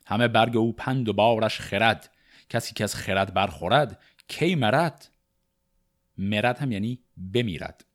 همه 0.09 0.27
برگ 0.27 0.57
او 0.57 0.73
پند 0.73 1.09
و 1.09 1.13
بارش 1.13 1.59
خرد. 1.59 2.09
کسی 2.49 2.73
که 2.73 2.83
از 2.83 2.95
خرد 2.95 3.33
برخورد 3.33 3.99
کی 4.27 4.55
مرد؟ 4.55 5.09
مرد 6.17 6.57
هم 6.57 6.71
یعنی 6.71 6.99
بمیرد. 7.33 7.85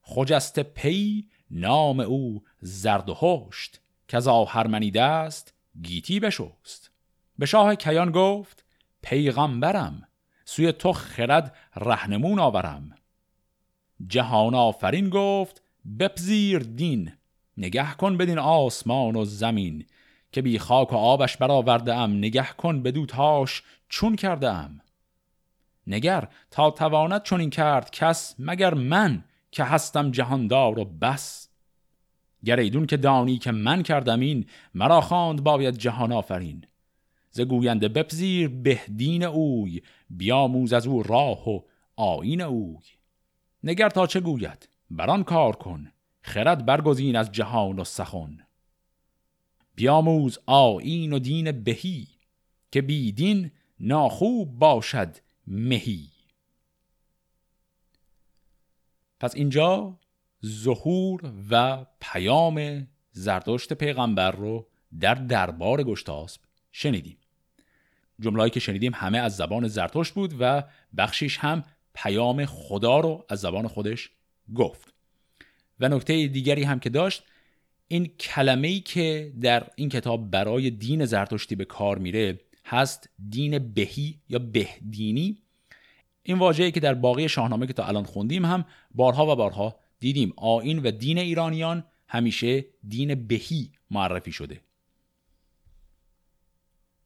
خجست 0.00 0.58
پی 0.58 1.28
نام 1.50 2.00
او 2.00 2.42
زرد 2.60 3.08
و 3.08 3.14
هشت. 3.22 3.80
که 4.08 4.16
از 4.16 4.28
آهرمنیده 4.28 5.02
است 5.02 5.54
گیتی 5.82 6.20
بشست. 6.20 6.90
به 7.38 7.46
شاه 7.46 7.74
کیان 7.74 8.10
گفت 8.10 8.64
پیغمبرم 9.02 10.08
سوی 10.44 10.72
تو 10.72 10.92
خرد 10.92 11.56
رهنمون 11.76 12.38
آورم. 12.38 12.94
جهان 14.06 14.54
آفرین 14.54 15.08
گفت 15.08 15.62
بپذیر 15.98 16.58
دین 16.58 17.12
نگه 17.56 17.94
کن 17.94 18.16
بدین 18.16 18.38
آسمان 18.38 19.16
و 19.16 19.24
زمین. 19.24 19.86
که 20.34 20.42
بی 20.42 20.58
خاک 20.58 20.92
و 20.92 20.96
آبش 20.96 21.36
برآورده 21.36 21.94
ام 21.94 22.16
نگه 22.16 22.46
کن 22.46 22.82
بدو 22.82 23.06
تاش 23.06 23.62
چون 23.88 24.16
کرده 24.16 24.50
ام 24.50 24.80
نگر 25.86 26.28
تا 26.50 26.70
تواند 26.70 27.22
چون 27.22 27.40
این 27.40 27.50
کرد 27.50 27.90
کس 27.90 28.34
مگر 28.38 28.74
من 28.74 29.24
که 29.50 29.64
هستم 29.64 30.10
جهاندار 30.10 30.78
و 30.78 30.84
بس. 30.84 31.48
گر 32.44 32.58
ایدون 32.58 32.86
که 32.86 32.96
دانی 32.96 33.38
که 33.38 33.52
من 33.52 33.82
کردم 33.82 34.20
این 34.20 34.46
مرا 34.74 35.00
خواند 35.00 35.42
باید 35.42 35.76
جهان 35.76 36.12
آفرین. 36.12 36.66
ز 37.30 37.40
گوینده 37.40 37.88
بپذیر 37.88 38.48
به 38.48 38.80
دین 38.96 39.24
اوی 39.24 39.82
بیاموز 40.10 40.72
از 40.72 40.86
او 40.86 41.02
راه 41.02 41.50
و 41.50 41.60
آین 41.96 42.40
اوی. 42.40 42.84
نگر 43.64 43.88
تا 43.88 44.06
چه 44.06 44.20
گوید؟ 44.20 44.68
بران 44.90 45.24
کار 45.24 45.56
کن 45.56 45.92
خرد 46.22 46.66
برگزین 46.66 47.16
از 47.16 47.32
جهان 47.32 47.78
و 47.78 47.84
سخن. 47.84 48.43
بیاموز 49.74 50.38
آین 50.46 51.12
و 51.12 51.18
دین 51.18 51.64
بهی 51.64 52.08
که 52.72 52.82
بیدین 52.82 53.50
ناخوب 53.80 54.58
باشد 54.58 55.16
مهی. 55.46 56.08
پس 59.20 59.34
اینجا 59.34 59.98
ظهور 60.46 61.32
و 61.50 61.86
پیام 62.00 62.88
زردشت 63.12 63.72
پیغمبر 63.72 64.30
رو 64.30 64.66
در 65.00 65.14
دربار 65.14 65.82
گشتاسب 65.82 66.40
شنیدیم. 66.72 67.16
جملهایی 68.20 68.50
که 68.50 68.60
شنیدیم 68.60 68.92
همه 68.94 69.18
از 69.18 69.36
زبان 69.36 69.68
زرتشت 69.68 70.14
بود 70.14 70.34
و 70.40 70.62
بخشیش 70.96 71.38
هم 71.38 71.62
پیام 71.94 72.44
خدا 72.44 73.00
رو 73.00 73.24
از 73.28 73.40
زبان 73.40 73.68
خودش 73.68 74.10
گفت. 74.54 74.94
و 75.80 75.88
نکته 75.88 76.26
دیگری 76.26 76.62
هم 76.62 76.80
که 76.80 76.90
داشت 76.90 77.22
این 77.88 78.06
کلمه 78.06 78.68
ای 78.68 78.80
که 78.80 79.32
در 79.40 79.70
این 79.76 79.88
کتاب 79.88 80.30
برای 80.30 80.70
دین 80.70 81.04
زرتشتی 81.04 81.54
به 81.54 81.64
کار 81.64 81.98
میره 81.98 82.40
هست 82.64 83.08
دین 83.28 83.58
بهی 83.58 84.20
یا 84.28 84.38
بهدینی. 84.38 85.38
این 86.22 86.38
واژه‌ای 86.38 86.72
که 86.72 86.80
در 86.80 86.94
باقی 86.94 87.28
شاهنامه 87.28 87.66
که 87.66 87.72
تا 87.72 87.86
الان 87.86 88.04
خوندیم 88.04 88.44
هم 88.44 88.64
بارها 88.94 89.32
و 89.32 89.36
بارها 89.36 89.76
دیدیم. 90.00 90.32
آین 90.36 90.78
و 90.78 90.90
دین 90.90 91.18
ایرانیان 91.18 91.84
همیشه 92.08 92.64
دین 92.88 93.26
بهی 93.26 93.70
معرفی 93.90 94.32
شده. 94.32 94.60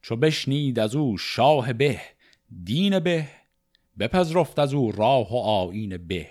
چو 0.02 0.16
بشنید 0.16 0.78
از 0.78 0.94
او 0.94 1.18
شاه 1.18 1.72
به 1.72 2.00
دین 2.64 2.98
به 2.98 3.28
بپذرفت 3.98 4.58
از 4.58 4.74
او 4.74 4.92
راه 4.92 5.32
و 5.32 5.36
آین 5.36 5.96
به. 5.96 6.26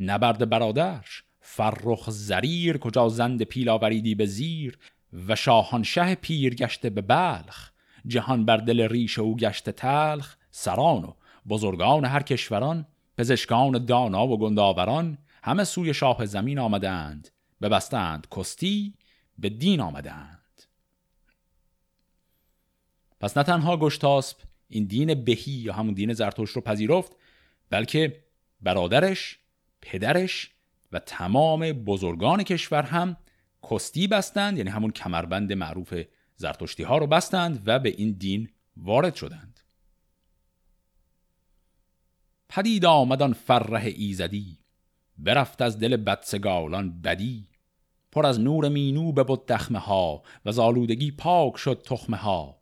نبرد 0.00 0.48
برادرش 0.48 1.24
فرخ 1.54 2.10
زریر 2.10 2.78
کجا 2.78 3.08
زند 3.08 3.42
پیل 3.42 3.68
آوریدی 3.68 4.14
به 4.14 4.26
زیر؟ 4.26 4.78
و 5.26 5.36
شاهانشه 5.36 6.14
پیر 6.14 6.54
گشته 6.54 6.90
به 6.90 7.00
بلخ 7.00 7.70
جهان 8.06 8.44
بر 8.44 8.56
دل 8.56 8.88
ریش 8.88 9.18
او 9.18 9.36
گشته 9.36 9.72
تلخ. 9.72 10.36
سران 10.50 11.04
و 11.04 11.14
بزرگان 11.48 12.04
هر 12.04 12.22
کشوران 12.22 12.86
پزشکان 13.18 13.84
دانا 13.84 14.26
و 14.26 14.38
گنداوران 14.38 15.18
همه 15.42 15.64
سوی 15.64 15.94
شاه 15.94 16.26
زمین 16.26 16.58
آمدند. 16.58 17.28
ببستند 17.62 18.26
کستی 18.36 18.94
به 19.38 19.48
دین 19.48 19.80
آمدند. 19.80 20.62
پس 23.20 23.36
نه 23.36 23.42
تنها 23.42 23.76
گشتاسب 23.76 24.36
این 24.68 24.84
دین 24.84 25.24
بهی 25.24 25.52
یا 25.52 25.72
همون 25.72 25.94
دین 25.94 26.12
زرتوش 26.12 26.50
رو 26.50 26.60
پذیرفت 26.60 27.16
بلکه 27.70 28.24
برادرش 28.60 29.38
پدرش 29.82 30.50
و 30.92 30.98
تمام 30.98 31.72
بزرگان 31.72 32.42
کشور 32.42 32.82
هم 32.82 33.16
کستی 33.70 34.06
بستند 34.06 34.58
یعنی 34.58 34.70
همون 34.70 34.90
کمربند 34.90 35.52
معروف 35.52 35.94
زرتشتی 36.36 36.82
ها 36.82 36.98
رو 36.98 37.06
بستند 37.06 37.62
و 37.66 37.78
به 37.78 37.88
این 37.88 38.12
دین 38.12 38.48
وارد 38.76 39.14
شدند. 39.14 39.60
پدید 42.48 42.84
آمدان 42.84 43.32
فرح 43.32 43.82
ایزدی 43.84 44.58
برفت 45.18 45.62
از 45.62 45.78
دل 45.78 45.96
بدسگالان 45.96 47.00
بدی. 47.00 47.48
پر 48.12 48.26
از 48.26 48.40
نور 48.40 48.68
مینو 48.68 49.12
به 49.12 49.24
بود 49.24 49.46
دخمه 49.46 49.78
ها 49.78 50.22
و 50.44 50.52
زالودگی 50.52 51.10
پاک 51.10 51.56
شد 51.56 51.82
تخمه 51.86 52.16
ها. 52.16 52.58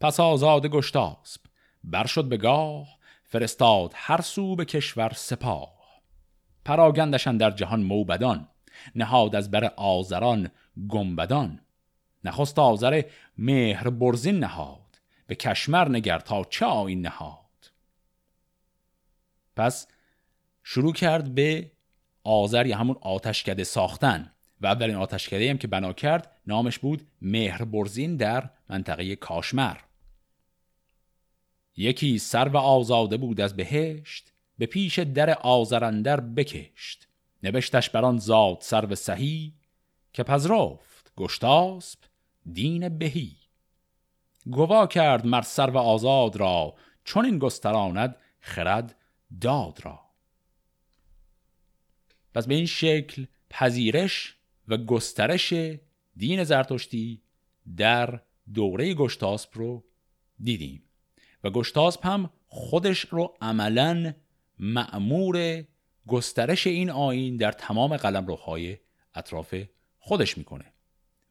پس 0.00 0.20
آزاد 0.20 0.66
گشتاسب 0.66 1.40
بر 1.84 2.06
شد 2.06 2.28
به 2.28 2.36
گاه 2.36 2.88
فرستاد 3.22 3.92
هر 3.94 4.20
سو 4.20 4.56
به 4.56 4.64
کشور 4.64 5.12
سپاه. 5.16 5.73
پراگندشن 6.64 7.36
در 7.36 7.50
جهان 7.50 7.82
موبدان 7.82 8.48
نهاد 8.94 9.36
از 9.36 9.50
بر 9.50 9.64
آزران 9.64 10.50
گمبدان 10.88 11.60
نخست 12.24 12.58
آزر 12.58 13.02
مهر 13.38 13.90
برزین 13.90 14.38
نهاد 14.38 15.00
به 15.26 15.34
کشمر 15.34 15.88
نگر 15.88 16.18
تا 16.18 16.44
چه 16.44 16.66
آین 16.66 17.00
نهاد. 17.00 17.70
پس 19.56 19.88
شروع 20.62 20.92
کرد 20.92 21.34
به 21.34 21.70
آذر 22.24 22.66
یا 22.66 22.76
همون 22.76 22.96
آتشکده 23.00 23.64
ساختن 23.64 24.32
و 24.60 24.66
اولین 24.66 24.96
آتشکده 24.96 25.50
هم 25.50 25.58
که 25.58 25.68
بنا 25.68 25.92
کرد 25.92 26.40
نامش 26.46 26.78
بود 26.78 27.06
مهر 27.22 27.64
برزین 27.64 28.16
در 28.16 28.50
منطقه 28.68 29.16
کاشمر. 29.16 29.76
یکی 31.76 32.18
سر 32.18 32.48
و 32.48 32.56
آزاده 32.56 33.16
بود 33.16 33.40
از 33.40 33.56
بهشت 33.56 34.33
به 34.58 34.66
پیش 34.66 34.98
در 34.98 35.38
آزرندر 35.38 36.20
بکشت. 36.20 37.08
نوشتش 37.42 37.90
بران 37.90 38.18
زاد 38.18 38.58
سر 38.60 38.86
و 38.86 38.94
سهی 38.94 39.54
که 40.12 40.22
پذرفت 40.22 41.12
گشتاسب 41.16 41.98
دین 42.52 42.98
بهی. 42.98 43.36
گوا 44.50 44.86
کرد 44.86 45.26
مر 45.26 45.42
سر 45.42 45.70
و 45.70 45.78
آزاد 45.78 46.36
را 46.36 46.74
چون 47.04 47.24
این 47.24 47.38
گستراند 47.38 48.16
خرد 48.40 48.96
داد 49.40 49.78
را. 49.82 50.00
پس 52.34 52.46
به 52.46 52.54
این 52.54 52.66
شکل 52.66 53.24
پذیرش 53.50 54.36
و 54.68 54.76
گسترش 54.76 55.54
دین 56.16 56.44
زرتشتی 56.44 57.22
در 57.76 58.20
دوره 58.54 58.94
گشتاسب 58.94 59.50
رو 59.54 59.84
دیدیم. 60.40 60.82
و 61.44 61.50
گشتاسب 61.50 62.04
هم 62.04 62.30
خودش 62.46 63.00
رو 63.00 63.36
عملا 63.40 64.14
معمور 64.58 65.64
گسترش 66.06 66.66
این 66.66 66.90
آین 66.90 67.36
در 67.36 67.52
تمام 67.52 67.96
قلمروهای 67.96 68.76
اطراف 69.14 69.54
خودش 69.98 70.38
می‌کنه. 70.38 70.64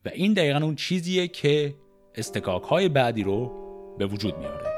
و 0.05 0.09
این 0.09 0.33
دقیقا 0.33 0.59
اون 0.59 0.75
چیزیه 0.75 1.27
که 1.27 1.75
استکاک 2.15 2.63
های 2.63 2.89
بعدی 2.89 3.23
رو 3.23 3.51
به 3.97 4.05
وجود 4.05 4.37
میاره. 4.37 4.73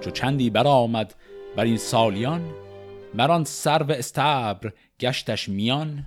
چو 0.00 0.10
چندی 0.10 0.50
برآمد 0.50 1.14
بر 1.56 1.64
این 1.64 1.76
سالیان 1.76 2.63
مران 3.14 3.44
سرو 3.44 3.90
استبر 3.90 4.72
گشتش 5.00 5.48
میان؟ 5.48 6.06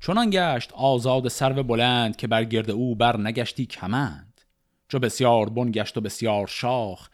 چنان 0.00 0.30
گشت 0.30 0.72
آزاد 0.72 1.28
سرو 1.28 1.62
بلند 1.62 2.16
که 2.16 2.26
بر 2.26 2.44
گرد 2.44 2.70
او 2.70 2.94
بر 2.94 3.20
نگشتی 3.20 3.66
کمند. 3.66 4.40
چو 4.88 4.98
بسیار 4.98 5.48
بن 5.48 5.70
گشت 5.70 5.96
و 5.96 6.00
بسیار 6.00 6.46
شاخ 6.46 7.08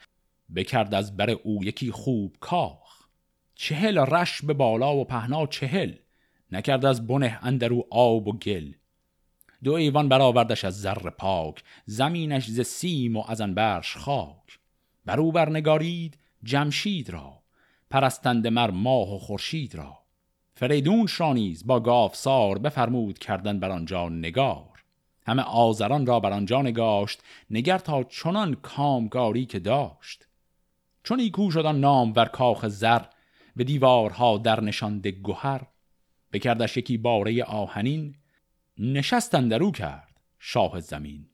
بکرد 0.54 0.94
از 0.94 1.16
بر 1.16 1.30
او 1.30 1.64
یکی 1.64 1.90
خوب 1.90 2.36
کاخ. 2.40 3.06
چهل 3.54 3.98
رش 3.98 4.42
به 4.42 4.54
بالا 4.54 4.96
و 4.96 5.04
پهنا 5.04 5.46
چهل 5.46 5.94
نکرد 6.50 6.84
از 6.84 7.06
بنه 7.06 7.38
اندرو 7.42 7.86
آب 7.90 8.28
و 8.28 8.38
گل. 8.38 8.72
دو 9.64 9.72
ایوان 9.72 10.08
برآوردش 10.08 10.64
از 10.64 10.80
زر 10.80 11.10
پاک 11.10 11.62
زمینش 11.86 12.46
ز 12.46 12.60
سیم 12.60 13.16
و 13.16 13.24
از 13.28 13.40
انبرش 13.40 13.96
خاک. 13.96 14.58
بر 15.04 15.20
او 15.20 15.32
برنگارید 15.32 16.18
جمشید 16.44 17.10
را 17.10 17.41
پرستنده 17.92 18.50
مر 18.50 18.70
ماه 18.70 19.14
و 19.14 19.18
خورشید 19.18 19.74
را. 19.74 19.98
فریدون 20.54 21.06
شانیز 21.06 21.66
با 21.66 21.80
گافسار 21.80 22.58
بفرمود 22.58 23.18
کردن 23.18 23.60
بر 23.60 23.70
آنجا 23.70 24.08
نگار. 24.08 24.84
همه 25.26 25.42
آزران 25.42 26.06
را 26.06 26.20
بر 26.20 26.32
آنجا 26.32 26.62
نگاشت 26.62 27.22
نگر 27.50 27.78
تا 27.78 28.02
چنان 28.02 28.54
کامگاری 28.54 29.46
که 29.46 29.58
داشت. 29.58 30.26
چون 31.04 31.20
ایکو 31.20 31.50
شد 31.50 31.66
نام 31.66 32.12
ور 32.16 32.24
کاخ 32.24 32.68
زر 32.68 33.02
به 33.56 33.64
دیوارها 33.64 34.38
در 34.38 34.60
نشانده 34.60 35.10
گوهر 35.10 35.60
بکردش 36.32 36.76
یکی 36.76 36.96
باره 36.96 37.44
آهنین 37.44 38.14
نشستن 38.78 39.48
درو 39.48 39.70
کرد 39.70 40.20
شاه 40.38 40.80
زمین. 40.80 41.26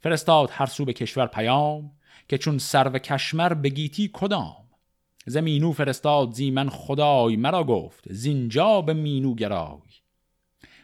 فرستاد 0.00 0.50
هر 0.52 0.66
سو 0.66 0.84
به 0.84 0.92
کشور 0.92 1.26
پیام 1.26 1.90
که 2.28 2.38
چون 2.38 2.58
سرو 2.58 2.98
کشمر 2.98 3.54
بگیتی 3.54 4.10
کدام؟ 4.12 4.61
زمینو 5.26 5.72
فرستاد 5.72 6.32
زیمن 6.32 6.68
خدای 6.68 7.36
مرا 7.36 7.64
گفت 7.64 8.12
زینجا 8.12 8.82
به 8.82 8.94
مینو 8.94 9.34
گرای. 9.34 9.80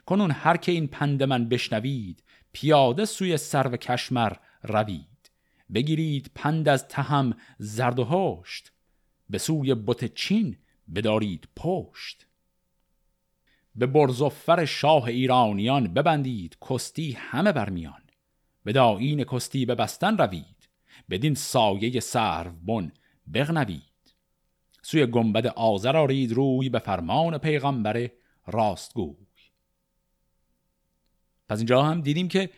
کنون 0.06 0.30
هر 0.30 0.56
که 0.56 0.72
این 0.72 0.86
پند 0.86 1.22
من 1.22 1.48
بشنوید 1.48 2.22
پیاده 2.52 3.04
سوی 3.04 3.36
سرو 3.36 3.76
کشمر 3.76 4.32
روید. 4.62 5.30
بگیرید 5.74 6.30
پند 6.34 6.68
از 6.68 6.88
تهم 6.88 7.36
زرد 7.58 7.98
و 7.98 8.04
هشت 8.04 8.72
به 9.30 9.38
سوی 9.38 9.74
بت 9.74 10.14
چین 10.14 10.56
بدارید 10.94 11.48
پشت. 11.56 12.26
به 13.74 13.86
برزفر 13.86 14.64
شاه 14.64 15.04
ایرانیان 15.04 15.94
ببندید 15.94 16.58
کستی 16.70 17.12
همه 17.12 17.52
برمیان 17.52 18.02
به 18.64 18.72
داین 18.72 19.24
کستی 19.24 19.66
به 19.66 19.74
بستن 19.74 20.18
روید 20.18 20.68
بدین 21.10 21.34
سایه 21.34 22.00
سرو 22.00 22.52
بن 22.66 22.92
بغنوید. 23.34 23.87
سوی 24.90 25.06
گنبد 25.06 25.46
آذر 25.46 25.96
آرید 25.96 26.32
روی 26.32 26.68
به 26.68 26.78
فرمان 26.78 27.38
پیغمبر 27.38 28.10
راستگوی. 28.46 29.26
پس 31.48 31.58
اینجا 31.58 31.82
هم 31.82 32.00
دیدیم 32.00 32.28
که 32.28 32.50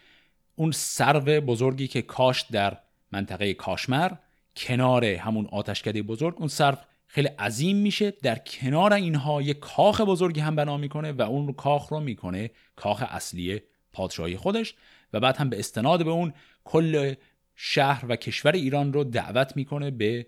اون 0.56 0.70
سرو 0.70 1.40
بزرگی 1.40 1.88
که 1.88 2.02
کاشت 2.02 2.52
در 2.52 2.78
منطقه 3.12 3.54
کاشمر 3.54 4.12
کنار 4.56 5.04
همون 5.04 5.46
آتشکده 5.46 6.02
بزرگ 6.02 6.34
اون 6.38 6.48
سرو 6.48 6.76
خیلی 7.06 7.28
عظیم 7.28 7.76
میشه. 7.76 8.10
در 8.10 8.38
کنار 8.38 8.92
اینها 8.92 9.42
یک 9.42 9.58
کاخ 9.58 10.00
بزرگی 10.00 10.40
هم 10.40 10.56
بنا 10.56 10.76
می‌کنه 10.76 11.12
و 11.12 11.22
اون 11.22 11.52
کاخ 11.52 11.88
رو 11.88 12.00
می‌کنه 12.00 12.50
کاخ 12.76 13.04
اصلی 13.08 13.60
پادشاهی 13.92 14.36
خودش 14.36 14.74
و 15.12 15.20
بعد 15.20 15.36
هم 15.36 15.50
به 15.50 15.58
استناد 15.58 16.04
به 16.04 16.10
اون 16.10 16.32
کل 16.64 17.14
شهر 17.54 18.04
و 18.08 18.16
کشور 18.16 18.52
ایران 18.52 18.92
رو 18.92 19.04
دعوت 19.04 19.56
می‌کنه 19.56 19.90
به 19.90 20.26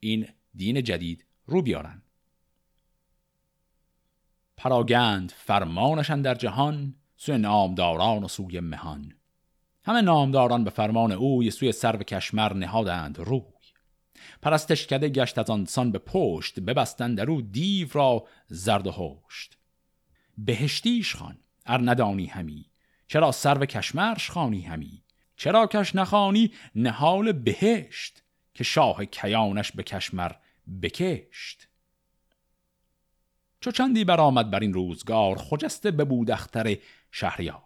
این 0.00 0.26
دین 0.54 0.82
جدید. 0.82 1.24
رو 1.46 1.62
بیارن. 1.62 2.02
پراگند 4.56 5.32
فرمانشان 5.36 6.22
در 6.22 6.34
جهان 6.34 6.94
سوی 7.16 7.38
نامداران 7.38 8.24
و 8.24 8.28
سوی 8.28 8.60
مهان. 8.60 9.14
همه 9.84 10.00
نامداران 10.00 10.64
به 10.64 10.70
فرمان 10.70 11.12
او 11.12 11.50
سوی 11.50 11.72
سر 11.72 11.96
و 11.96 11.98
کشمر 11.98 12.52
نهادند 12.52 13.18
روی. 13.18 13.42
پرستش 14.42 14.86
کده 14.86 15.08
گشت 15.08 15.38
از 15.38 15.50
آنسان 15.50 15.92
به 15.92 15.98
پشت 15.98 16.60
ببستند 16.60 17.18
در 17.18 17.30
او 17.30 17.42
دیو 17.42 17.88
را 17.92 18.26
زرد 18.46 18.86
و 18.86 18.92
هشت. 18.92 19.58
بهشتیش 20.38 21.16
خان 21.16 21.38
ار 21.66 21.90
ندانی 21.90 22.26
همی. 22.26 22.70
چرا 23.08 23.32
سر 23.32 23.58
و 23.58 23.66
کشمرش 23.66 24.30
خانی 24.30 24.60
همی؟ 24.60 25.02
چرا 25.36 25.66
کش 25.66 25.94
نخانی 25.94 26.52
نهال 26.74 27.32
بهشت 27.32 28.22
که 28.54 28.64
شاه 28.64 29.04
کیانش 29.04 29.72
به 29.72 29.82
کشمر 29.82 30.32
بکشت. 30.82 31.68
چو 33.60 33.70
چندی 33.70 34.04
برآمد 34.04 34.50
بر 34.50 34.60
این 34.60 34.72
روزگار 34.72 35.36
خجسته 35.36 35.90
ببود 35.90 36.30
اختر 36.30 36.76
شهریار. 37.10 37.62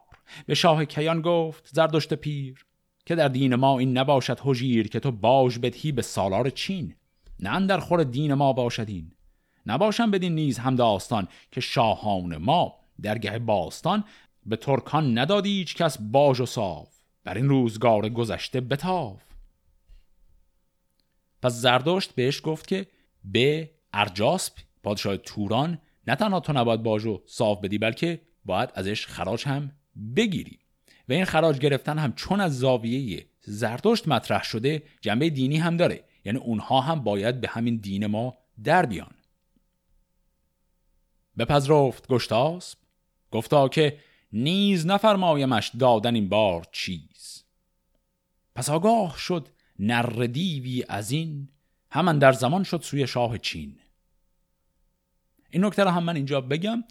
به 0.46 0.54
شاه 0.54 0.84
کیان 0.84 1.22
گفت 1.22 1.68
زردشت 1.72 2.14
پیر 2.14 2.66
که 3.06 3.14
در 3.14 3.28
دین 3.28 3.54
ما 3.54 3.78
این 3.78 3.98
نباشد 3.98 4.40
هژیر 4.44 4.88
که 4.88 5.00
تو 5.00 5.10
باج 5.10 5.58
بدهی 5.58 5.92
به 5.92 6.02
سالار 6.02 6.50
چین. 6.50 6.94
نه 7.40 7.66
در 7.66 7.78
خور 7.78 8.04
دین 8.04 8.34
ما 8.34 8.52
باشد 8.52 8.88
این. 8.88 9.12
نباشم 9.66 10.10
بدین 10.10 10.34
نیز 10.34 10.58
هم 10.58 10.76
داستان 10.76 11.28
که 11.50 11.60
شاهان 11.60 12.36
ما 12.36 12.74
در 13.02 13.18
گه 13.18 13.38
باستان 13.38 14.04
به 14.46 14.56
ترکان 14.56 15.18
ندادی 15.18 15.58
هیچ 15.58 15.76
کس 15.76 15.98
باج 16.00 16.40
و 16.40 16.46
صاف. 16.46 16.88
بر 17.24 17.34
این 17.34 17.48
روزگار 17.48 18.08
گذشته 18.08 18.60
بتاف. 18.60 19.27
پس 21.42 21.52
زردشت 21.52 22.14
بهش 22.14 22.40
گفت 22.44 22.66
که 22.66 22.86
به 23.24 23.70
ارجاسپ 23.92 24.52
پادشاه 24.82 25.16
توران 25.16 25.78
نه 26.06 26.14
تنها 26.14 26.40
تو 26.40 26.52
نباید 26.52 26.82
باجو 26.82 27.20
صاف 27.26 27.60
بدی 27.60 27.78
بلکه 27.78 28.20
باید 28.44 28.70
ازش 28.74 29.06
خراج 29.06 29.44
هم 29.44 29.72
بگیری. 30.16 30.58
و 31.08 31.12
این 31.12 31.24
خراج 31.24 31.58
گرفتن 31.58 31.98
هم 31.98 32.12
چون 32.12 32.40
از 32.40 32.58
زاویه 32.58 33.26
زردشت 33.40 34.08
مطرح 34.08 34.44
شده 34.44 34.82
جنبه 35.00 35.30
دینی 35.30 35.56
هم 35.56 35.76
داره. 35.76 36.04
یعنی 36.24 36.38
اونها 36.38 36.80
هم 36.80 37.00
باید 37.00 37.40
به 37.40 37.48
همین 37.48 37.76
دین 37.76 38.06
ما 38.06 38.34
در 38.64 38.86
بیان. 38.86 39.14
بپذرفت 41.38 42.08
گشتاسب 42.08 42.78
گفتا 43.30 43.68
که 43.68 43.98
نیز 44.32 44.86
نفرمایمش 44.86 45.70
دادن 45.78 46.14
این 46.14 46.28
بار 46.28 46.66
چیز. 46.72 47.44
پس 48.54 48.70
آگاه 48.70 49.18
شد 49.18 49.48
نر 49.78 50.26
دیوی 50.32 50.84
از 50.88 51.10
این 51.10 51.48
همان 51.90 52.18
در 52.18 52.32
زمان 52.32 52.62
شد 52.62 52.80
سوی 52.82 53.06
شاه 53.06 53.38
چین. 53.38 53.78
این 55.50 55.64
نکته 55.64 55.84
رو 55.84 55.90
هم 55.90 56.04
من 56.04 56.16
اینجا 56.16 56.40
بگم. 56.40 56.84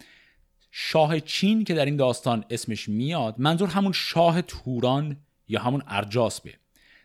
شاه 0.70 1.20
چین 1.20 1.64
که 1.64 1.74
در 1.74 1.84
این 1.84 1.96
داستان 1.96 2.44
اسمش 2.50 2.88
میاد 2.88 3.34
منظور 3.38 3.68
همون 3.68 3.92
شاه 3.92 4.42
توران 4.42 5.16
یا 5.48 5.60
همون 5.60 5.82
ارجاسبه 5.86 6.54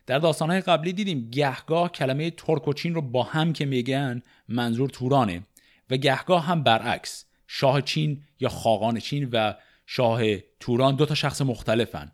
در 0.06 0.20
داستانهای 0.20 0.62
قبلی 0.62 0.94
دیدیم 0.94 1.30
گهگاه 1.30 1.92
کلمه 1.92 2.32
ترک 2.32 2.68
و 2.68 2.74
چین 2.74 2.96
رو 2.96 3.02
با 3.02 3.24
هم 3.24 3.54
که 3.54 3.66
میگن 3.66 4.22
منظور 4.48 4.90
تورانه 4.90 5.44
و 5.90 5.98
گهگاه 5.98 6.46
هم 6.46 6.64
برعکس. 6.64 7.26
شاه 7.48 7.82
چین 7.82 8.24
یا 8.40 8.50
خاقان 8.50 9.00
چین 9.00 9.30
و 9.32 9.54
شاه 9.86 10.38
توران 10.60 10.96
دو 10.96 11.06
تا 11.06 11.16
شخص 11.16 11.42
مختلفن. 11.42 12.12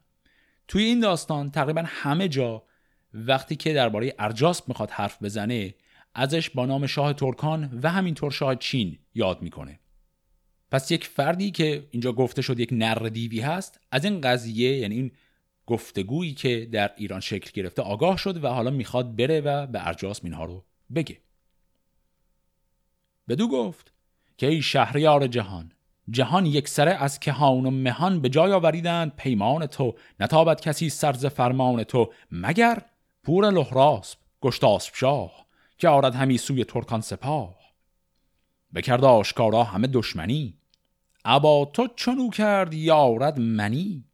توی 0.68 0.84
این 0.84 1.00
داستان 1.00 1.52
تقریبا 1.52 1.84
همه 1.86 2.28
جا 2.28 2.64
وقتی 3.14 3.56
که 3.56 3.74
درباره 3.74 4.16
ارجاسب 4.20 4.68
می‌خواد 4.68 4.92
حرف 4.92 5.24
بزنه 5.24 5.76
ازش 6.16 6.50
با 6.50 6.66
نام 6.66 6.88
شاه 6.88 7.14
ترکان 7.14 7.80
و 7.84 7.90
همینطور 7.90 8.32
شاه 8.32 8.56
چین 8.56 8.98
یاد 9.16 9.42
می‌کنه. 9.42 9.80
پس 10.72 10.92
یک 10.92 11.06
فردی 11.06 11.52
که 11.52 11.88
اینجا 11.92 12.12
گفته 12.12 12.42
شد 12.42 12.60
یک 12.60 12.70
نر 12.72 12.96
دیوی 12.96 13.40
هست 13.40 13.80
از 13.92 14.06
این 14.06 14.22
قضیه 14.22 14.78
یعنی 14.78 14.96
این 14.96 15.12
گفتگویی 15.66 16.34
که 16.34 16.70
در 16.72 16.92
ایران 16.98 17.20
شکل 17.20 17.52
گرفته 17.54 17.82
آگاه 17.82 18.18
شد 18.18 18.44
و 18.44 18.48
حالا 18.48 18.72
می‌خواد 18.72 19.16
بره 19.16 19.42
و 19.42 19.68
به 19.68 19.88
ارجاس 19.88 20.20
اینها 20.24 20.46
رو 20.46 20.66
بگه. 20.96 21.18
بدو 23.28 23.48
گفت 23.48 23.94
که 24.38 24.48
ای 24.48 24.62
شهریار 24.62 25.28
جهان 25.28 25.72
جهان 26.10 26.46
یک 26.46 26.68
سره 26.68 26.92
از 26.92 27.20
کهان 27.20 27.66
و 27.66 27.72
مهان 27.72 28.22
به 28.22 28.30
جای 28.30 28.52
آوریدند 28.52 29.16
پیمان 29.16 29.66
تو 29.66 29.96
نتابد 30.20 30.62
کسی 30.62 30.90
سرز 30.90 31.26
فرمان 31.26 31.84
تو 31.84 32.14
مگر 32.32 32.82
پور 33.30 33.50
لحراسب 33.50 34.18
گشتاسب 34.42 34.96
شاه 34.96 35.46
که 35.78 35.90
آرد 35.90 36.16
همی 36.16 36.38
سوی 36.38 36.64
ترکان 36.64 37.02
سپاه. 37.02 37.56
بکرد 38.76 39.04
آشکارا 39.04 39.64
همه 39.64 39.88
دشمنی 39.88 40.58
ابا 41.26 41.66
تو 41.74 41.88
چنو 41.96 42.30
کرد 42.30 42.74
یارد 42.74 43.40
منی؟ 43.40 44.06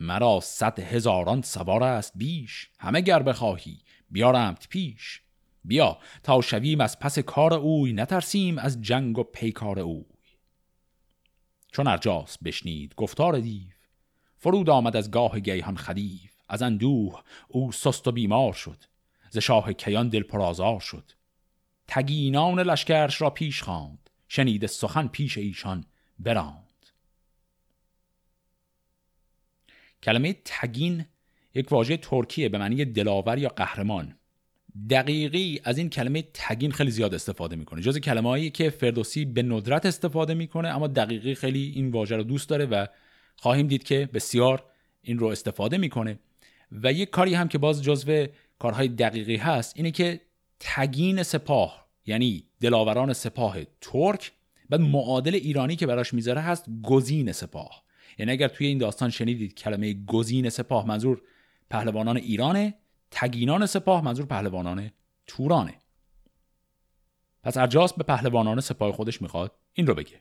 مرا 0.00 0.40
صد 0.40 0.78
هزاران 0.80 1.42
سوار 1.42 1.82
است 1.82 2.12
بیش 2.14 2.70
همه 2.78 3.00
گر 3.00 3.22
بخواهی 3.22 3.78
بیارمت 4.10 4.68
پیش. 4.68 5.22
بیا 5.64 5.98
تا 6.22 6.40
شویم 6.40 6.80
از 6.80 6.98
پس 6.98 7.18
کار 7.18 7.54
اوی 7.54 7.92
نترسیم 7.92 8.58
از 8.58 8.82
جنگ 8.82 9.18
و 9.18 9.22
پیکار 9.22 9.78
اوی. 9.78 10.04
چون 11.72 11.86
ارجاس 11.86 12.38
بشنید 12.38 12.94
گفتار 12.94 13.38
دیو 13.38 13.72
فرود 14.38 14.70
آمد 14.70 14.96
از 14.96 15.10
گاه 15.10 15.40
گیهان 15.40 15.76
خدیف 15.76 16.27
از 16.48 16.62
اندوه 16.62 17.22
او 17.48 17.72
سست 17.72 18.08
و 18.08 18.12
بیمار 18.12 18.52
شد. 18.52 18.84
ز 19.30 19.38
شاه 19.38 19.72
کیان 19.72 20.08
دل 20.08 20.22
پرازار 20.22 20.80
شد. 20.80 21.12
تگینان 21.88 22.60
لشکرش 22.60 23.20
را 23.20 23.30
پیش 23.30 23.62
خواند. 23.62 24.10
شنیده 24.28 24.66
سخن 24.66 25.08
پیش 25.08 25.38
ایشان 25.38 25.84
براند. 26.18 26.86
کلمه 30.02 30.36
تگین 30.44 31.04
یک 31.54 31.72
واژه 31.72 31.96
ترکیه 31.96 32.48
به 32.48 32.58
معنی 32.58 32.84
دلاور 32.84 33.38
یا 33.38 33.48
قهرمان. 33.48 34.14
دقیقی 34.90 35.60
از 35.64 35.78
این 35.78 35.90
کلمه 35.90 36.22
تگین 36.34 36.72
خیلی 36.72 36.90
زیاد 36.90 37.14
استفاده 37.14 37.56
می‌کنه. 37.56 37.80
جز 37.80 37.98
کلمه 37.98 38.28
هایی 38.28 38.50
که 38.50 38.70
فردوسی 38.70 39.24
به 39.24 39.42
ندرت 39.42 39.86
استفاده 39.86 40.34
می‌کنه 40.34 40.68
اما 40.68 40.86
دقیقی 40.86 41.34
خیلی 41.34 41.72
این 41.74 41.90
واژه 41.90 42.16
رو 42.16 42.22
دوست 42.22 42.48
داره 42.48 42.66
و 42.66 42.86
خواهیم 43.36 43.66
دید 43.66 43.82
که 43.82 44.08
بسیار 44.14 44.64
این 45.02 45.18
رو 45.18 45.26
استفاده 45.26 45.78
می‌کنه. 45.78 46.18
و 46.72 46.92
یک 46.92 47.10
کاری 47.10 47.34
هم 47.34 47.48
که 47.48 47.58
باز 47.58 47.82
جزو 47.82 48.26
کارهای 48.58 48.88
دقیقی 48.88 49.36
هست 49.36 49.72
اینه 49.76 49.90
که 49.90 50.20
تگین 50.60 51.22
سپاه 51.22 51.88
یعنی 52.06 52.44
دلاوران 52.60 53.12
سپاه 53.12 53.56
ترک 53.80 54.32
بعد 54.70 54.80
معادل 54.80 55.34
ایرانی 55.34 55.76
که 55.76 55.86
براش 55.86 56.14
می‌ذاره 56.14 56.40
هست 56.40 56.64
گزین 56.82 57.32
سپاه. 57.32 57.82
یعنی 58.18 58.32
اگر 58.32 58.48
توی 58.48 58.66
این 58.66 58.78
داستان 58.78 59.10
شنیدید 59.10 59.54
کلمه 59.54 60.04
گزین 60.06 60.48
سپاه 60.48 60.86
منظور 60.86 61.22
پهلوانان 61.70 62.16
ایرانه 62.16 62.74
تگینان 63.10 63.66
سپاه 63.66 64.04
منظور 64.04 64.26
پهلوانان 64.26 64.90
تورانه. 65.26 65.74
پس 67.42 67.56
ارجاس 67.56 67.92
به 67.92 68.04
پهلوانان 68.04 68.60
سپاه 68.60 68.92
خودش 68.92 69.22
می‌خواد 69.22 69.58
این 69.72 69.86
رو 69.86 69.94
بگه. 69.94 70.20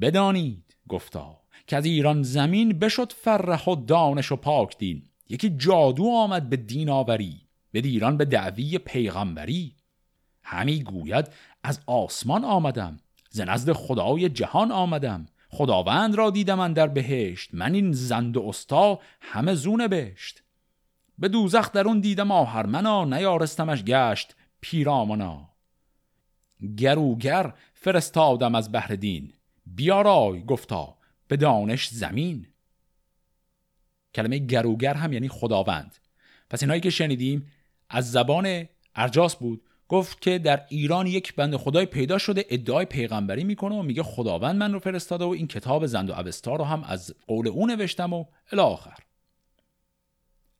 بدانید 0.00 0.76
گفتا. 0.88 1.39
که 1.66 1.76
از 1.76 1.84
ایران 1.84 2.22
زمین 2.22 2.78
بشد 2.78 3.12
فرح 3.12 3.64
و 3.64 3.76
دانش 3.76 4.32
و 4.32 4.36
پاک 4.36 4.78
دین. 4.78 5.02
یکی 5.28 5.50
جادو 5.50 6.10
آمد 6.10 6.48
به 6.48 6.56
دین 6.56 6.90
آوری 6.90 7.40
به 7.72 7.78
ایران 7.78 8.16
به 8.16 8.24
دعوی 8.24 8.78
پیغمبری. 8.78 9.76
همی 10.42 10.82
گوید 10.82 11.28
از 11.62 11.80
آسمان 11.86 12.44
آمدم 12.44 12.96
ز 13.30 13.40
نزد 13.40 13.72
خدای 13.72 14.28
جهان 14.28 14.72
آمدم. 14.72 15.26
خداوند 15.48 16.14
را 16.14 16.30
دیدم 16.30 16.54
من 16.54 16.72
در 16.72 16.86
بهشت 16.86 17.54
من 17.54 17.74
این 17.74 17.92
زند 17.92 18.36
و 18.36 18.42
استا 18.48 18.98
همه 19.20 19.54
زونه 19.54 19.88
بشت 19.88 20.42
به 21.18 21.28
دوزخ 21.28 21.72
درون 21.72 22.00
دیدم 22.00 22.30
آهرمنا 22.30 23.04
نیارستمش 23.04 23.84
گشت 23.84 24.36
پیرامنا. 24.60 25.48
گروگر 26.76 27.54
فرستادم 27.74 28.54
از 28.54 28.72
بهر 28.72 28.94
دین. 28.94 29.32
بیارای 29.66 30.44
گفتا 30.44 30.96
به 31.30 31.36
دانش 31.36 31.88
زمین. 31.88 32.46
کلمه 34.14 34.38
گروگر 34.38 34.94
هم 34.94 35.12
یعنی 35.12 35.28
خداوند. 35.28 35.96
پس 36.50 36.62
اینایی 36.62 36.80
که 36.80 36.90
شنیدیم 36.90 37.46
از 37.90 38.12
زبان 38.12 38.68
ارجاس 38.94 39.36
بود 39.36 39.62
گفت 39.88 40.20
که 40.20 40.38
در 40.38 40.66
ایران 40.68 41.06
یک 41.06 41.34
بند 41.34 41.56
خدای 41.56 41.86
پیدا 41.86 42.18
شده 42.18 42.44
ادعای 42.50 42.86
پیغمبری 42.86 43.44
می‌کنه 43.44 43.74
و 43.74 43.82
میگه 43.82 44.02
خداوند 44.02 44.56
من 44.56 44.72
رو 44.72 44.78
فرستاده 44.78 45.24
و 45.24 45.28
این 45.28 45.46
کتاب 45.46 45.86
زند 45.86 46.10
و 46.10 46.12
اوستا 46.12 46.56
رو 46.56 46.64
هم 46.64 46.84
از 46.84 47.14
قول 47.26 47.48
او 47.48 47.66
نوشتم 47.66 48.12
و 48.12 48.24
الاخر 48.52 48.98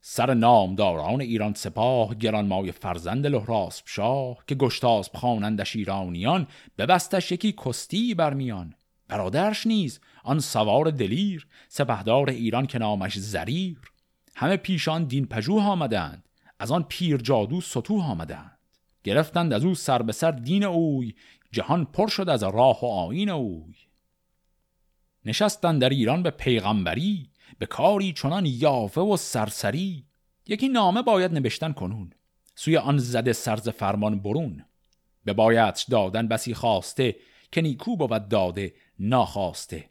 سر 0.01 0.35
نامداران 0.35 1.21
ایران 1.21 1.55
سپاه 1.55 2.15
گرانمای 2.15 2.73
فرزند 2.73 3.27
لحراسب 3.27 3.85
شاه 3.87 4.45
که 4.47 4.55
گشتاسب 4.55 5.17
خوانندش 5.17 5.77
ایرانیان 5.77 6.47
ببستش 6.79 7.33
یکی 7.33 7.55
کستی 7.67 8.15
برمیان 8.15 8.75
برادرش 9.11 9.67
نیز 9.67 10.01
آن 10.25 10.41
سوار 10.41 10.91
دلیر 10.91 11.47
سپهدار 11.69 12.31
ایران 12.31 12.67
که 12.67 12.79
نامش 12.79 13.19
زریر. 13.19 13.79
همه 14.35 14.57
پیشان 14.57 15.05
دین 15.05 15.27
پژوه 15.27 15.63
آمدند 15.63 16.29
از 16.59 16.71
آن 16.71 16.83
پیر 16.83 17.17
جادو 17.17 17.61
سطوح 17.61 18.11
آمدند. 18.11 18.59
گرفتند 19.05 19.53
از 19.53 19.65
او 19.65 19.75
سر 19.75 20.03
به 20.03 20.13
سر 20.13 20.31
دین 20.31 20.65
اوی 20.65 21.15
جهان 21.53 21.85
پر 21.85 22.09
شد 22.09 22.29
از 22.29 22.43
راه 22.43 22.81
و 22.83 22.87
آین 22.87 23.31
اوی. 23.31 23.75
نشستند 25.25 25.81
در 25.81 25.89
ایران 25.89 26.23
به 26.23 26.31
پیغمبری 26.31 27.31
به 27.59 27.67
کاری 27.67 28.13
چنان 28.13 28.47
یافه 28.47 29.01
و 29.01 29.17
سرسری. 29.17 30.07
یکی 30.47 30.69
نامه 30.69 31.03
باید 31.03 31.33
نوشتن 31.33 31.73
کنون 31.73 32.11
سوی 32.55 32.77
آن 32.77 32.99
زده 32.99 33.33
سرز 33.33 33.69
فرمان 33.69 34.21
برون. 34.21 34.65
به 35.25 35.33
باید 35.33 35.79
دادن 35.91 36.29
بسی 36.29 36.55
خواسته 36.55 37.17
که 37.53 37.63
نیکو 37.63 37.97
بود 37.97 38.29
داده 38.29 38.75
ناخواسته. 38.99 39.91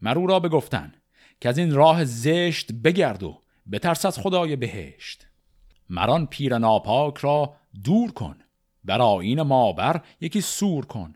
مرو 0.00 0.26
را 0.26 0.40
بگفتن 0.40 0.94
که 1.40 1.48
از 1.48 1.58
این 1.58 1.74
راه 1.74 2.04
زشت 2.04 2.72
بگرد 2.72 3.22
و 3.22 3.42
بترس 3.72 4.04
از 4.04 4.18
خدای 4.18 4.56
بهشت. 4.56 5.26
مران 5.88 6.26
پیر 6.26 6.58
ناپاک 6.58 7.18
را 7.18 7.56
دور 7.84 8.12
کن 8.12 8.38
بر 8.84 9.02
آین 9.02 9.42
ما 9.42 9.72
بر 9.72 10.00
یکی 10.20 10.40
سور 10.40 10.84
کن. 10.84 11.14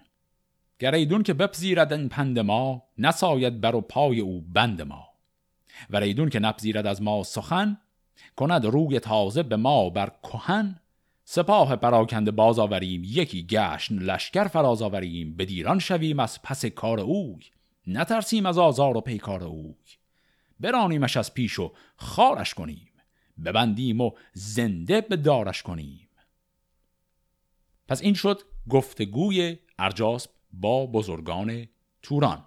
گر 0.78 0.94
ایدون 0.94 1.22
که 1.22 1.35
بپذیرد 1.35 1.92
این 1.92 2.09
پند 2.09 2.38
ما 2.38 2.83
نساید 2.98 3.61
بر 3.61 3.74
و 3.74 3.80
پای 3.80 4.20
او 4.20 4.40
بند 4.40 4.83
ما. 4.83 5.09
و 5.90 6.00
که 6.28 6.38
نپذیرد 6.38 6.87
از 6.87 7.02
ما 7.02 7.22
سخن 7.22 7.78
کند 8.37 8.64
روی 8.64 9.00
تازه 9.00 9.42
به 9.42 9.57
ما 9.57 9.90
بر 9.90 10.12
کهن. 10.22 10.80
سپاه 11.24 11.76
پراکنده 11.76 12.30
باز 12.30 12.58
آوریم 12.58 13.02
یکی 13.04 13.46
گشن 13.46 13.94
لشکر 13.94 14.48
فراز 14.48 14.82
آوریم 14.82 15.37
به 15.37 15.44
دیران 15.44 15.78
شویم 15.78 16.20
از 16.20 16.42
پس 16.42 16.64
کار 16.64 17.00
اوی 17.00 17.44
نترسیم 17.87 18.46
از 18.46 18.58
آزار 18.58 18.96
و 18.96 19.00
پیکار 19.00 19.44
اوی. 19.44 19.74
برانیمش 20.60 21.16
از 21.16 21.34
پیش 21.34 21.58
و 21.58 21.72
خارش 21.96 22.54
کنیم 22.54 22.88
ببندیم 23.44 24.00
و 24.00 24.10
زنده 24.32 25.00
به 25.00 25.16
دارش 25.16 25.62
کنیم. 25.62 26.08
پس 27.88 28.02
این 28.02 28.14
شد 28.14 28.42
گفتگوی 28.68 29.58
ارجاسب 29.78 30.30
با 30.52 30.87
بزرگان 30.87 31.68
توران. 32.02 32.44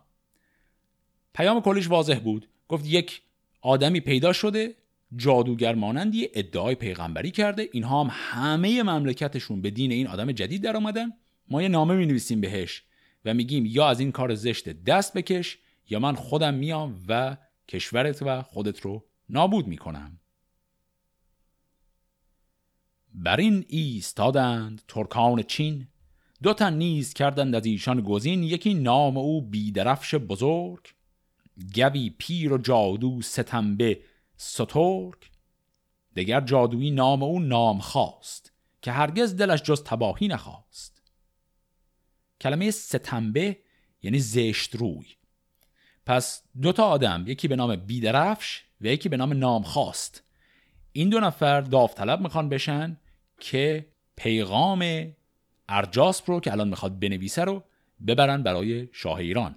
پیام 1.33 1.61
کلیش 1.61 1.89
واضح 1.89 2.19
بود 2.19 2.49
گفت 2.67 2.85
یک 2.85 3.21
آدمی 3.61 3.99
پیدا 3.99 4.33
شده 4.33 4.75
جادوگر 5.15 5.75
مانندی 5.75 6.29
ادعای 6.33 6.75
پیغمبری 6.75 7.31
کرده. 7.31 7.69
اینها 7.71 8.03
هم 8.03 8.09
همه 8.11 8.83
مملکتشون 8.83 9.61
به 9.61 9.69
دین 9.69 9.91
این 9.91 10.07
آدم 10.07 10.31
جدید 10.31 10.63
در 10.63 10.77
آمدن 10.77 11.13
ما 11.49 11.61
یه 11.61 11.67
نامه 11.67 11.95
می 11.95 12.05
نویسیم 12.05 12.41
بهش 12.41 12.83
و 13.25 13.33
میگیم 13.33 13.65
یا 13.65 13.87
از 13.87 13.99
این 13.99 14.11
کار 14.11 14.35
زشت 14.35 14.69
دست 14.69 15.13
بکش 15.13 15.57
یا 15.89 15.99
من 15.99 16.15
خودم 16.15 16.53
میام 16.53 16.99
و 17.07 17.37
کشورت 17.67 18.21
و 18.21 18.41
خودت 18.41 18.79
رو 18.79 19.05
نابود 19.29 19.67
می‌کنم. 19.67 20.19
بر 23.13 23.39
این 23.39 23.65
ایستادند 23.67 24.81
ترکان 24.87 25.43
چین. 25.43 25.87
دو 26.43 26.53
تن 26.53 26.73
نیز 26.73 27.13
کردند 27.13 27.55
از 27.55 27.65
ایشان 27.65 28.01
گزین. 28.01 28.43
یکی 28.43 28.73
نام 28.73 29.17
او 29.17 29.41
بیدرفش 29.41 30.15
بزرگ. 30.15 30.85
گوی 31.75 32.09
پیر 32.17 32.53
و 32.53 32.57
جادو 32.57 33.21
ستنبه 33.21 33.99
سترگ 34.38 35.15
دگر 36.15 36.41
جادویی 36.41 36.91
نام 36.91 37.23
او 37.23 37.39
نام 37.39 37.80
خواست 37.80 38.54
که 38.82 38.91
هرگز 38.91 39.36
دلش 39.36 39.62
جز 39.62 39.84
تباهی 39.84 40.28
نخواست. 40.28 41.02
کلمه 42.41 42.71
ستنبه 42.71 43.58
یعنی 44.02 44.19
زشت 44.19 44.76
روی. 44.76 45.06
پس 46.06 46.43
دو 46.62 46.71
تا 46.71 46.86
آدم 46.86 47.23
یکی 47.28 47.47
به 47.47 47.56
نام 47.56 47.76
بیدرفش 47.76 48.63
و 48.82 48.86
یکی 48.86 49.10
به 49.10 49.17
نام 49.17 49.34
نام 49.34 49.63
خواست 49.63 50.23
این 50.91 51.10
دو 51.10 51.19
نفر 51.19 51.62
داوطلب 51.62 52.21
می‌خوان 52.21 52.50
بشن 52.50 52.97
که 53.39 53.88
پیغام 54.15 55.13
ارجاسپ 55.69 56.30
رو 56.30 56.39
که 56.39 56.52
الان 56.52 56.67
می‌خواد 56.67 57.00
بنویسه 57.00 57.43
رو 57.43 57.63
ببرن 58.08 58.43
برای 58.43 58.89
شاه 58.91 59.17
ایران. 59.17 59.56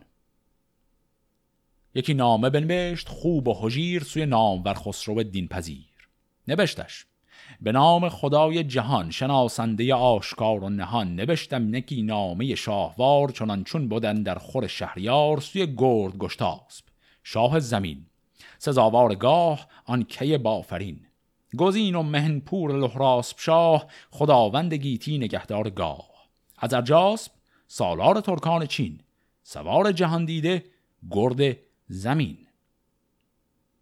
یکی 1.94 2.14
نامه 2.14 2.50
بنوشت 2.50 3.09
خوب 3.09 3.48
و 3.48 3.55
حجیر 3.55 4.03
سوی 4.03 4.26
نام 4.26 4.62
ور 4.64 4.74
خسرو 4.74 5.22
دین 5.22 5.48
پذیر. 5.48 6.09
نوشتش 6.48 7.07
به 7.61 7.72
نام 7.72 8.09
خدای 8.09 8.64
جهان 8.64 9.11
شناسنده 9.11 9.94
آشکار 9.94 10.64
و 10.64 10.68
نهان. 10.68 11.14
نوشتم 11.14 11.76
نکی 11.76 12.03
نامه 12.03 12.55
شاهوار 12.55 13.31
چنان 13.31 13.64
چون 13.64 13.88
بودن 13.88 14.22
در 14.22 14.35
خور 14.35 14.66
شهریار 14.66 15.40
سوی 15.40 15.74
گرد 15.76 16.18
گشتاسب. 16.18 16.85
شاه 17.22 17.61
زمین. 17.61 18.07
سزاوار 18.59 19.14
گاه 19.14 19.66
آن 19.85 20.03
کی 20.03 20.38
بافرین. 20.38 21.00
گزین 21.57 21.94
و 21.94 22.03
مهنپور 22.03 22.79
لحراسب 22.79 23.37
شاه 23.38 23.87
خداوند 24.11 24.74
گیتی 24.74 25.18
نگهدار 25.18 25.70
گاه. 25.70 26.11
از 26.59 26.74
ارجاسب 26.74 27.33
سالار 27.66 28.20
ترکان 28.20 28.66
چین. 28.66 29.00
سوار 29.42 29.92
جهان 29.92 30.24
دیده 30.24 30.64
گرد 31.11 31.57
زمین. 31.92 32.38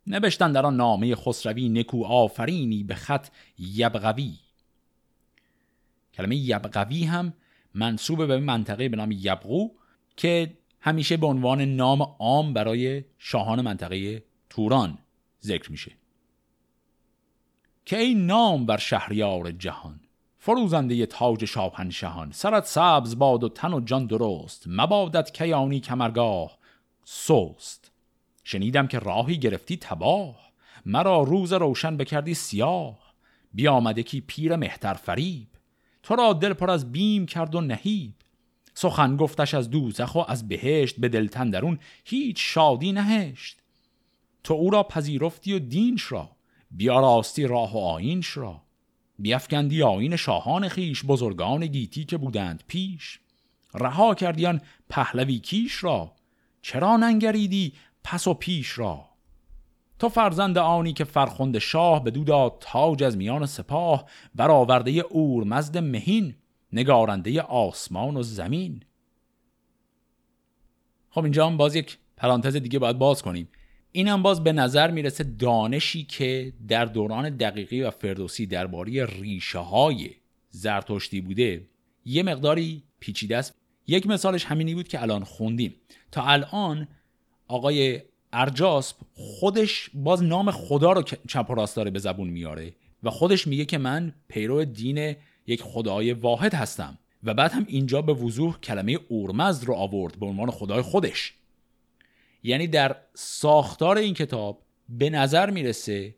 نوشتن 0.06 0.52
در 0.52 0.66
آن 0.66 0.76
نامه 0.76 1.14
خسروی 1.14 1.68
نکو 1.68 2.04
آفرینی 2.04 2.84
به 2.84 2.94
خط 2.94 3.28
یبغوی. 3.58 4.38
کلمه 6.14 6.36
یبغوی 6.36 7.04
هم 7.04 7.32
منصوب 7.74 8.26
به 8.26 8.38
منطقه 8.38 8.88
به 8.88 8.96
نام 8.96 9.10
یبغو 9.12 9.70
که 10.16 10.58
همیشه 10.80 11.16
به 11.16 11.26
عنوان 11.26 11.60
نام 11.60 12.02
عام 12.02 12.52
برای 12.52 13.04
شاهان 13.18 13.60
منطقه 13.60 14.24
توران 14.50 14.98
ذکر 15.42 15.70
میشه. 15.70 15.92
که 17.84 17.98
این 17.98 18.26
نام 18.26 18.66
بر 18.66 18.76
شهریار 18.76 19.50
جهان 19.50 20.00
فروزنده 20.38 21.06
تاج 21.06 21.44
شاهنشهان 21.44 22.30
سرت 22.32 22.66
سبز 22.66 23.18
باد 23.18 23.44
و 23.44 23.48
تن 23.48 23.72
و 23.72 23.80
جان 23.80 24.06
درست 24.06 24.64
مبادت 24.66 25.32
کیانی 25.32 25.80
کمرگاه 25.80 26.58
سوست 27.04 27.87
شنیدم 28.50 28.86
که 28.86 28.98
راهی 28.98 29.38
گرفتی 29.38 29.76
تباه. 29.76 30.52
مرا 30.86 31.22
روز 31.22 31.52
روشن 31.52 31.96
بکردی 31.96 32.34
سیاه. 32.34 32.98
بیامده 33.54 34.02
کی 34.02 34.20
پیر 34.20 34.56
مهتر 34.56 34.94
فریب. 34.94 35.48
تو 36.02 36.16
را 36.16 36.32
دل 36.32 36.52
پر 36.52 36.70
از 36.70 36.92
بیم 36.92 37.26
کرد 37.26 37.54
و 37.54 37.60
نهیب. 37.60 38.12
سخن 38.74 39.16
گفتش 39.16 39.54
از 39.54 39.70
دوزخ 39.70 40.14
و 40.14 40.24
از 40.28 40.48
بهشت 40.48 40.96
به 41.00 41.08
دلتن 41.08 41.50
درون 41.50 41.78
هیچ 42.04 42.36
شادی 42.40 42.92
نهشت. 42.92 43.58
تو 44.44 44.54
او 44.54 44.70
را 44.70 44.82
پذیرفتی 44.82 45.52
و 45.52 45.58
دینش 45.58 46.12
را. 46.12 46.30
بیاراستی 46.70 47.46
راه 47.46 47.74
و 47.74 47.78
آینش 47.78 48.36
را. 48.36 48.62
بیافکندی 49.18 49.82
آین 49.82 50.16
شاهان 50.16 50.68
خیش 50.68 51.04
بزرگان 51.04 51.66
گیتی 51.66 52.04
که 52.04 52.16
بودند 52.16 52.64
پیش. 52.68 53.20
رها 53.74 54.14
کردیان 54.14 54.60
پهلوی 54.88 55.38
کیش 55.38 55.84
را. 55.84 56.12
چرا 56.62 56.96
ننگریدی 56.96 57.72
پس 58.10 58.26
و 58.26 58.34
پیش 58.34 58.78
را. 58.78 59.08
تو 59.98 60.08
فرزند 60.08 60.58
آنی 60.58 60.92
که 60.92 61.04
فرخند 61.04 61.58
شاه 61.58 62.04
به 62.04 62.10
داد 62.10 62.56
تاج 62.60 63.02
از 63.02 63.16
میان 63.16 63.46
سپاه 63.46 64.10
برآورده 64.34 64.90
اور 64.90 65.44
مزد 65.44 65.78
مهین 65.78 66.34
نگارنده 66.72 67.40
آسمان 67.40 68.16
و 68.16 68.22
زمین. 68.22 68.82
خب 71.10 71.22
اینجا 71.22 71.46
هم 71.46 71.56
باز 71.56 71.76
یک 71.76 71.98
پرانتز 72.16 72.56
دیگه 72.56 72.78
باید 72.78 72.98
باز 72.98 73.22
کنیم. 73.22 73.48
این 73.92 74.08
هم 74.08 74.22
باز 74.22 74.44
به 74.44 74.52
نظر 74.52 74.90
می‌رسه 74.90 75.24
دانشی 75.24 76.04
که 76.04 76.52
در 76.68 76.84
دوران 76.84 77.36
دقیقی 77.36 77.82
و 77.82 77.90
فردوسی 77.90 78.46
درباره 78.46 79.06
ریشه 79.06 79.58
های 79.58 80.10
زرتشتی 80.50 81.20
بوده 81.20 81.68
یه 82.04 82.22
مقداری 82.22 82.82
پیچیده 83.00 83.36
است. 83.36 83.54
یک 83.86 84.06
مثالش 84.06 84.44
همینی 84.44 84.74
بود 84.74 84.88
که 84.88 85.02
الان 85.02 85.24
خوندیم. 85.24 85.74
تا 86.10 86.22
الان 86.22 86.88
آقای 87.48 88.00
ارجاسب 88.32 88.96
خودش 89.14 89.90
باز 89.94 90.22
نام 90.22 90.50
خدا 90.50 90.92
رو 90.92 91.02
چپ 91.02 91.46
و 91.50 91.54
راست 91.54 91.76
داره 91.76 91.90
به 91.90 91.98
زبون 91.98 92.28
میاره 92.28 92.72
و 93.02 93.10
خودش 93.10 93.46
میگه 93.46 93.64
که 93.64 93.78
من 93.78 94.14
پیرو 94.28 94.64
دین 94.64 95.16
یک 95.46 95.62
خدای 95.62 96.12
واحد 96.12 96.54
هستم 96.54 96.98
و 97.24 97.34
بعد 97.34 97.52
هم 97.52 97.64
اینجا 97.68 98.02
به 98.02 98.12
وضوح 98.12 98.58
کلمه 98.60 98.98
اورمزد 99.08 99.64
رو 99.64 99.74
آورد 99.74 100.18
به 100.18 100.26
عنوان 100.26 100.50
خدای 100.50 100.82
خودش. 100.82 101.34
یعنی 102.42 102.66
در 102.66 102.96
ساختار 103.14 103.98
این 103.98 104.14
کتاب 104.14 104.62
به 104.88 105.10
نظر 105.10 105.50
می‌رسه 105.50 106.14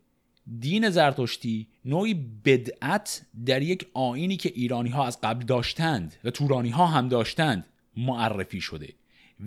دین 0.58 0.90
زرتشتی 0.90 1.68
نوعی 1.84 2.14
بدعت 2.44 3.22
در 3.46 3.62
یک 3.62 3.86
آینی 3.94 4.36
که 4.36 4.52
ایرانی 4.54 4.90
ها 4.90 5.06
از 5.06 5.20
قبل 5.20 5.44
داشتند 5.44 6.14
و 6.24 6.30
تورانی 6.30 6.70
ها 6.70 6.86
هم 6.86 7.08
داشتند 7.08 7.66
معرفی 7.96 8.60
شده. 8.60 8.88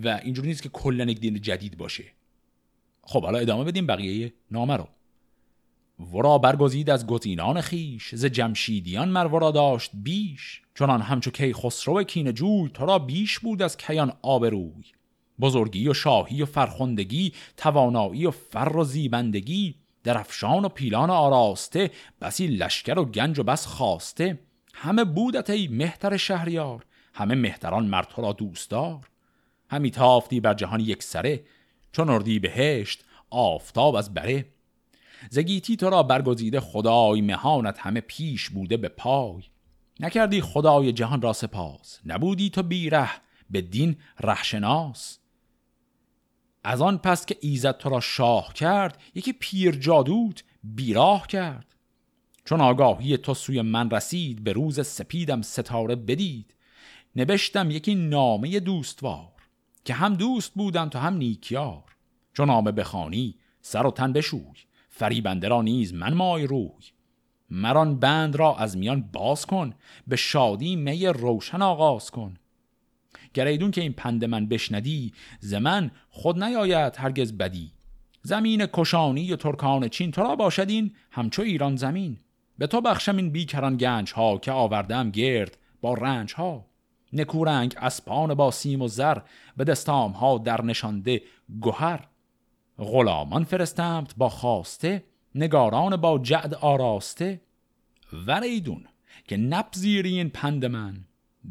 و 0.04 0.20
اینجوری 0.24 0.48
نیست 0.48 0.62
که 0.62 0.68
کلا 0.68 1.04
یک 1.04 1.20
دین 1.20 1.40
جدید 1.40 1.78
باشه. 1.78 2.04
خب 3.02 3.24
حالا 3.24 3.38
ادامه 3.38 3.64
بدیم 3.64 3.86
بقیه 3.86 4.32
نامه 4.50 4.76
رو. 4.76 4.88
ورا 6.12 6.38
برگزید 6.38 6.90
از 6.90 7.06
گزینان 7.06 7.60
خیش 7.60 8.14
ز 8.14 8.24
جمشیدیان 8.24 9.08
مرورا 9.08 9.50
داشت 9.50 9.90
بیش. 9.94 10.62
چنان 10.74 11.00
همچو 11.00 11.30
کی 11.30 11.52
خسرو 11.52 12.02
کین 12.02 12.32
جوی 12.32 12.70
تو 12.74 12.86
را 12.86 12.98
بیش 12.98 13.38
بود 13.38 13.62
از 13.62 13.76
کیان 13.76 14.12
آبروی. 14.22 14.84
بزرگی 15.40 15.88
و 15.88 15.94
شاهی 15.94 16.42
و 16.42 16.46
فرخندگی 16.46 17.32
توانایی 17.56 18.26
و 18.26 18.30
فر 18.30 18.76
و 18.76 18.84
زیبندگی. 18.84 19.74
درفشان 20.04 20.64
و 20.64 20.68
پیلان 20.68 21.10
آراسته 21.10 21.90
بسی 22.20 22.46
لشکر 22.46 22.98
و 22.98 23.04
گنج 23.04 23.38
و 23.38 23.42
بس 23.42 23.66
خواسته 23.66 24.38
همه 24.74 25.04
بودت 25.04 25.50
ای 25.50 25.68
مهتر 25.68 26.16
شهریار 26.16 26.86
همه 27.14 27.34
مهتران 27.34 27.86
مرد 27.86 28.12
را 28.16 28.32
دوستدار. 28.32 29.08
همی 29.74 29.90
تافتی 29.90 30.40
بر 30.40 30.54
جهان 30.54 30.80
یک 30.80 31.02
سره 31.02 31.44
چون 31.92 32.10
اردی 32.10 32.38
بهشت 32.38 33.04
آفتاب 33.30 33.94
از 33.94 34.14
بره. 34.14 34.46
زگیتی 35.30 35.76
تو 35.76 35.90
را 35.90 36.02
برگزیده 36.02 36.60
خدای 36.60 37.20
مهانت 37.20 37.78
همه 37.78 38.00
پیش 38.00 38.50
بوده 38.50 38.76
به 38.76 38.88
پای. 38.88 39.42
نکردی 40.00 40.40
خدای 40.40 40.92
جهان 40.92 41.22
را 41.22 41.32
سپاس 41.32 42.00
نبودی 42.06 42.50
تو 42.50 42.62
بیره 42.62 43.10
به 43.50 43.60
دین 43.60 43.96
رهشناس. 44.20 45.18
از 46.64 46.82
آن 46.82 46.98
پس 46.98 47.26
که 47.26 47.36
ایزد 47.40 47.78
تو 47.78 47.88
را 47.88 48.00
شاه 48.00 48.52
کرد 48.52 49.02
یکی 49.14 49.32
پیر 49.32 49.74
جادوت 49.74 50.44
بیراه 50.64 51.26
کرد. 51.26 51.74
چون 52.44 52.60
آگاهی 52.60 53.16
تو 53.16 53.34
سوی 53.34 53.62
من 53.62 53.90
رسید 53.90 54.44
به 54.44 54.52
روز 54.52 54.86
سپیدم 54.86 55.42
ستاره 55.42 55.96
بدید. 55.96 56.54
نبشتم 57.16 57.70
یکی 57.70 57.94
نامه 57.94 58.60
دوستوار. 58.60 59.33
که 59.84 59.94
هم 59.94 60.14
دوست 60.14 60.54
بودم 60.54 60.88
تو 60.88 60.98
هم 60.98 61.16
نیکیار. 61.16 61.82
چون 62.32 62.48
نامه 62.48 62.72
بخانی 62.72 63.34
سر 63.60 63.86
و 63.86 63.90
تن 63.90 64.12
بشوی 64.12 64.54
فریبنده 64.88 65.48
را 65.48 65.62
نیز 65.62 65.94
من 65.94 66.14
مای 66.14 66.46
روی 66.46 66.70
مران 67.50 67.98
بند 67.98 68.36
را 68.36 68.56
از 68.56 68.76
میان 68.76 69.02
باز 69.12 69.46
کن 69.46 69.74
به 70.06 70.16
شادی 70.16 70.76
می 70.76 71.06
روشن 71.06 71.62
آغاز 71.62 72.10
کن. 72.10 72.34
گریدون 73.34 73.70
که 73.70 73.80
این 73.80 73.92
پند 73.92 74.24
من 74.24 74.46
بشندی 74.46 75.12
زمن 75.40 75.90
خود 76.10 76.44
نیاید 76.44 76.96
هرگز 76.96 77.32
بدی. 77.32 77.72
زمین 78.22 78.66
کشانی 78.66 79.32
و 79.32 79.36
ترکان 79.36 79.88
چین 79.88 80.10
تو 80.10 80.22
را 80.22 80.36
باشد 80.36 80.68
این 80.68 80.94
همچو 81.10 81.42
ایران 81.42 81.76
زمین. 81.76 82.18
به 82.58 82.66
تو 82.66 82.80
بخشم 82.80 83.16
این 83.16 83.30
بیکران 83.30 83.76
گنج 83.76 84.12
ها 84.12 84.38
که 84.38 84.52
آوردم 84.52 85.10
گرد 85.10 85.58
با 85.80 85.94
رنج 85.94 86.34
ها 86.34 86.66
نکورنگ 87.14 87.74
اسپان 87.78 88.34
با 88.34 88.50
سیم 88.50 88.82
و 88.82 88.88
زر 88.88 89.18
به 89.56 89.64
دستام 89.64 90.12
ها 90.12 90.38
در 90.38 90.64
نشانده 90.64 91.22
گوهر 91.60 92.08
غلامان 92.78 93.44
فرستمت 93.44 94.14
با 94.16 94.28
خواسته 94.28 95.04
نگاران 95.34 95.96
با 95.96 96.18
جعد 96.18 96.54
آراسته. 96.54 97.40
وریدون 98.26 98.84
که 99.28 99.36
نپذیری 99.36 100.24
پند 100.24 100.64
من 100.64 101.04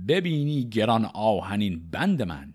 ببینی 0.08 0.70
گران 0.70 1.06
آهنین 1.06 1.90
بند 1.92 2.22
من. 2.22 2.54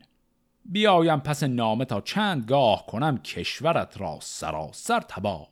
بیایم 0.64 1.20
پس 1.20 1.42
نامه 1.42 1.84
تا 1.84 2.00
چند 2.00 2.44
گاه 2.44 2.86
کنم 2.86 3.18
کشورت 3.18 4.00
را 4.00 4.18
سراسر 4.22 5.00
تباه. 5.00 5.48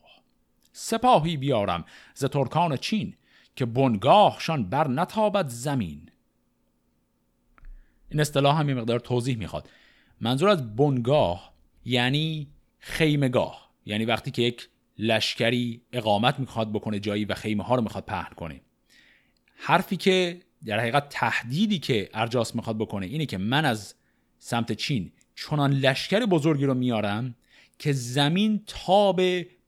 سپاهی 0.73 1.37
بیارم 1.37 1.85
ز 2.14 2.25
ترکان 2.25 2.77
چین 2.77 3.14
که 3.57 3.66
بنگاهشان 3.66 4.69
بر 4.69 4.88
نتابد 4.88 5.49
زمین. 5.49 6.11
این 8.11 8.21
اصطلاح 8.21 8.61
هم 8.61 8.73
مقدار 8.73 9.01
توضیح 9.01 9.37
می‌خواد. 9.37 9.69
منظور 10.21 10.49
از 10.49 10.77
بنگاه 10.77 11.53
یعنی 11.85 12.49
خیمگاه. 12.79 13.71
یعنی 13.87 14.05
وقتی 14.05 14.31
که 14.31 14.42
یک 14.42 14.69
لشکری 14.99 15.83
اقامت 15.92 16.38
می‌خواد 16.38 16.73
بکنه 16.73 17.01
جایی 17.01 17.25
و 17.25 17.35
خیمه 17.35 17.64
ها 17.64 17.75
رو 17.75 17.83
می‌خواد 17.83 18.05
پهن 18.05 18.35
کنه. 18.37 18.61
حرفی 19.57 19.97
که 19.97 20.40
در 20.64 20.81
حقیقت 20.81 21.09
تهدیدی 21.09 21.79
که 21.79 22.11
ارجاس 22.14 22.55
می‌خواد 22.55 22.79
بکنه 22.79 23.07
اینه 23.07 23.27
که 23.27 23.38
من 23.38 23.64
از 23.64 23.95
سمت 24.38 24.73
چین 24.73 25.12
چنان 25.35 25.73
لشکر 25.73 26.27
بزرگی 26.27 26.66
رو 26.66 26.75
میارم 26.75 27.35
که 27.79 27.92
زمین 27.92 28.62
تاب 28.66 29.21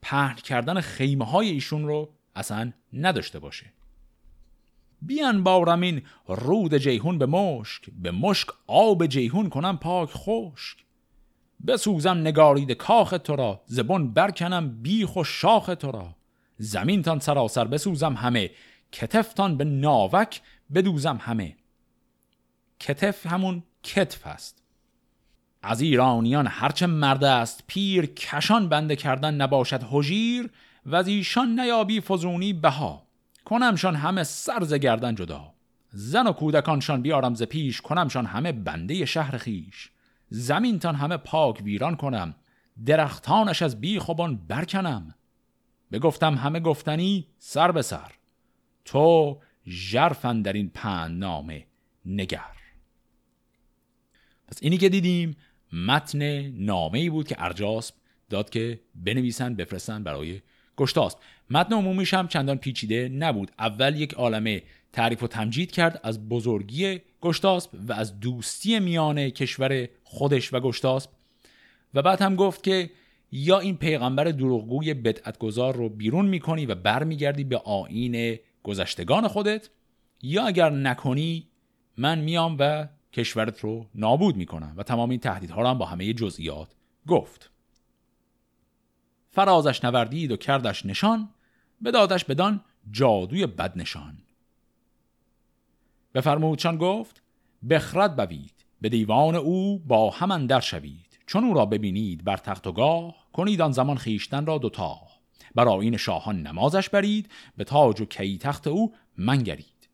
پهن 0.03 0.35
کردن 0.35 0.81
خیمه 0.81 1.25
های 1.25 1.49
ایشون 1.49 1.87
رو 1.87 2.15
اصلا 2.37 2.73
نداشته 2.93 3.39
باشه. 3.39 3.67
بیان 5.03 5.45
بارمین 5.45 6.03
رود 6.27 6.75
جیهون 6.75 7.19
به 7.19 7.27
مشک 7.27 7.91
به 8.03 8.11
مشک 8.11 8.49
آب 8.67 9.07
جیهون 9.07 9.49
کنم 9.49 9.79
پاک 9.79 10.11
خشک. 10.13 10.79
بسوزم 11.67 12.19
نگارید 12.19 12.73
کاخ 12.73 13.15
تو 13.25 13.37
را 13.37 13.63
زبون 13.67 14.13
برکنم 14.13 14.83
بیخ 14.83 15.17
و 15.17 15.25
شاخ 15.25 15.67
تو 15.67 15.91
را. 15.91 16.17
زمینتان 16.59 17.19
سراسر 17.19 17.65
بسوزم 17.65 18.15
همه 18.15 18.51
کتفتان 18.93 19.57
به 19.57 19.65
ناوک 19.65 20.41
بدوزم 20.75 21.19
همه. 21.21 21.57
کتف 22.81 23.27
همون 23.27 23.63
کتف 23.83 24.27
است. 24.27 24.63
از 25.63 25.81
ایرانیان 25.81 26.47
هرچه 26.47 26.87
مرد 26.87 27.25
است 27.25 27.65
پیر 27.67 28.07
کشان 28.07 28.69
بنده 28.69 28.97
کردن 28.97 29.35
نباشد 29.35 29.83
هجیر 29.93 30.51
و 30.87 30.97
از 30.97 31.09
ایشان 31.09 31.61
نیابی 31.61 32.01
فزونی 32.01 32.53
بها. 32.53 33.08
کنمشان 33.49 33.97
همه 33.97 34.25
سرز 34.25 34.75
گردن 34.75 35.15
جدا. 35.15 35.55
زن 35.91 36.27
و 36.27 36.33
کودکانشان 36.33 37.03
بیارم 37.03 37.35
ز 37.35 37.43
پیش 37.43 37.81
کنمشان 37.81 38.27
همه 38.27 38.53
بنده 38.53 39.05
شهر 39.05 39.37
خیش 39.37 39.91
زمینتان 40.31 40.95
همه 40.95 41.17
پاک 41.17 41.61
ویران 41.65 41.97
کنم 41.97 42.35
درختانش 42.87 43.63
از 43.63 43.81
بیخ 43.81 44.09
و 44.09 44.15
برکنم. 44.49 45.15
بگفتم 45.93 46.35
همه 46.35 46.61
گفتنی 46.61 47.27
سر 47.39 47.73
به 47.73 47.83
سر. 47.83 48.13
تو 48.85 49.39
ژرفن 49.67 50.43
در 50.43 50.53
این 50.53 50.71
پند 50.75 51.19
نامه 51.19 51.67
نگر. 52.07 52.57
پس 54.49 54.59
اینی 54.63 54.79
که 54.79 54.89
دیدیم 54.89 55.37
متن 55.73 56.23
نامه 56.49 56.99
ای 56.99 57.11
بود 57.11 57.29
که 57.29 57.37
ارجاسب 57.39 57.95
داد 58.31 58.51
که 58.51 58.81
بنویسن 58.95 59.55
بفرستن 59.55 60.05
برای 60.05 60.41
گشتاست 60.77 61.19
متن 61.51 61.75
عمومیش 61.75 62.15
هم 62.15 62.29
چندان 62.29 62.59
پیچیده 62.59 63.09
نبود. 63.09 63.51
اول 63.59 64.01
یک 64.01 64.15
عالمه 64.15 64.63
تعریف 64.93 65.23
و 65.23 65.27
تمجید 65.27 65.71
کرد 65.71 66.01
از 66.03 66.29
بزرگی 66.29 67.01
گشتاسب 67.21 67.71
و 67.89 67.93
از 67.93 68.21
دوستی 68.21 68.79
میان 68.79 69.31
کشور 69.31 69.89
خودش 70.05 70.55
و 70.55 70.61
گشتاسب 70.61 71.11
و 71.95 72.03
بعد 72.03 72.23
هم 72.23 72.37
گفت 72.37 72.63
که 72.63 72.91
یا 73.33 73.59
این 73.59 73.77
پیغمبر 73.77 74.25
دروغگوی 74.25 74.95
بدعتگذار 74.95 75.77
رو 75.77 75.89
بیرون 75.89 76.27
می‌کنی 76.27 76.67
و 76.67 76.75
برمیگردی 76.75 77.45
به 77.45 77.57
آین 77.57 78.39
گذشتگان 78.63 79.29
خودت 79.29 79.71
یا 80.23 80.47
اگر 80.47 80.71
نکنی 80.71 81.47
من 81.97 82.19
میام 82.19 82.57
و 82.59 82.89
کشورت 83.13 83.61
رو 83.61 83.87
نابود 83.95 84.37
می‌کنم. 84.37 84.75
و 84.77 84.83
تمام 84.83 85.11
این 85.11 85.21
تهدیدها 85.21 85.63
رو 85.63 85.69
هم 85.69 85.79
با 85.79 85.87
همه 85.87 86.13
جزئیات 86.13 86.69
گفت. 87.07 87.51
فرازش 89.31 89.85
نوردید 89.85 90.33
و 90.33 90.37
کردش 90.37 90.87
نشان 90.87 91.29
بدادش 91.85 92.25
بدان 92.25 92.61
جادوی 92.91 93.47
بد 93.47 93.79
نشان 93.79 94.19
بفرمودشان 96.15 96.77
گفت 96.77 97.23
بخرد 97.71 98.17
بوید 98.17 98.65
به 98.81 98.89
دیوان 98.89 99.35
او 99.35 99.79
با 99.79 100.11
همان 100.11 100.47
در 100.47 100.61
شوید. 100.61 101.19
چون 101.27 101.45
او 101.45 101.55
را 101.55 101.67
ببینید 101.67 102.25
بر 102.25 102.37
تخت 102.37 102.67
و 102.67 102.73
گاه 102.73 103.15
کنید 103.33 103.61
آن 103.61 103.73
زمان 103.73 103.97
خیشتن 103.97 104.47
را 104.47 104.59
دوتا 104.59 104.99
بر 105.55 105.69
این 105.69 105.97
شاهان 105.97 106.43
نمازش 106.43 106.89
برید 106.89 107.31
به 107.57 107.65
تاج 107.65 108.01
و 108.01 108.05
کی 108.05 108.39
تخت 108.39 108.67
او 108.67 108.95
منگرید. 109.17 109.89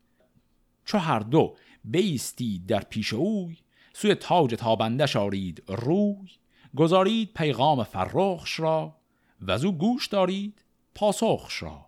چو 0.85 0.97
هر 0.97 1.19
دو 1.19 1.55
بیستید 1.83 2.65
در 2.65 2.79
پیش 2.79 3.13
اوی 3.13 3.57
سوی 3.93 4.15
تاج 4.15 4.53
تابنده 4.53 5.05
شارید 5.05 5.63
روی. 5.67 6.29
گذارید 6.75 7.33
پیغام 7.33 7.83
فرخش 7.83 8.59
را 8.59 8.95
و 9.41 9.51
او 9.51 9.71
گوش 9.71 10.07
دارید 10.07 10.64
پاسخش 10.95 11.63
را. 11.63 11.85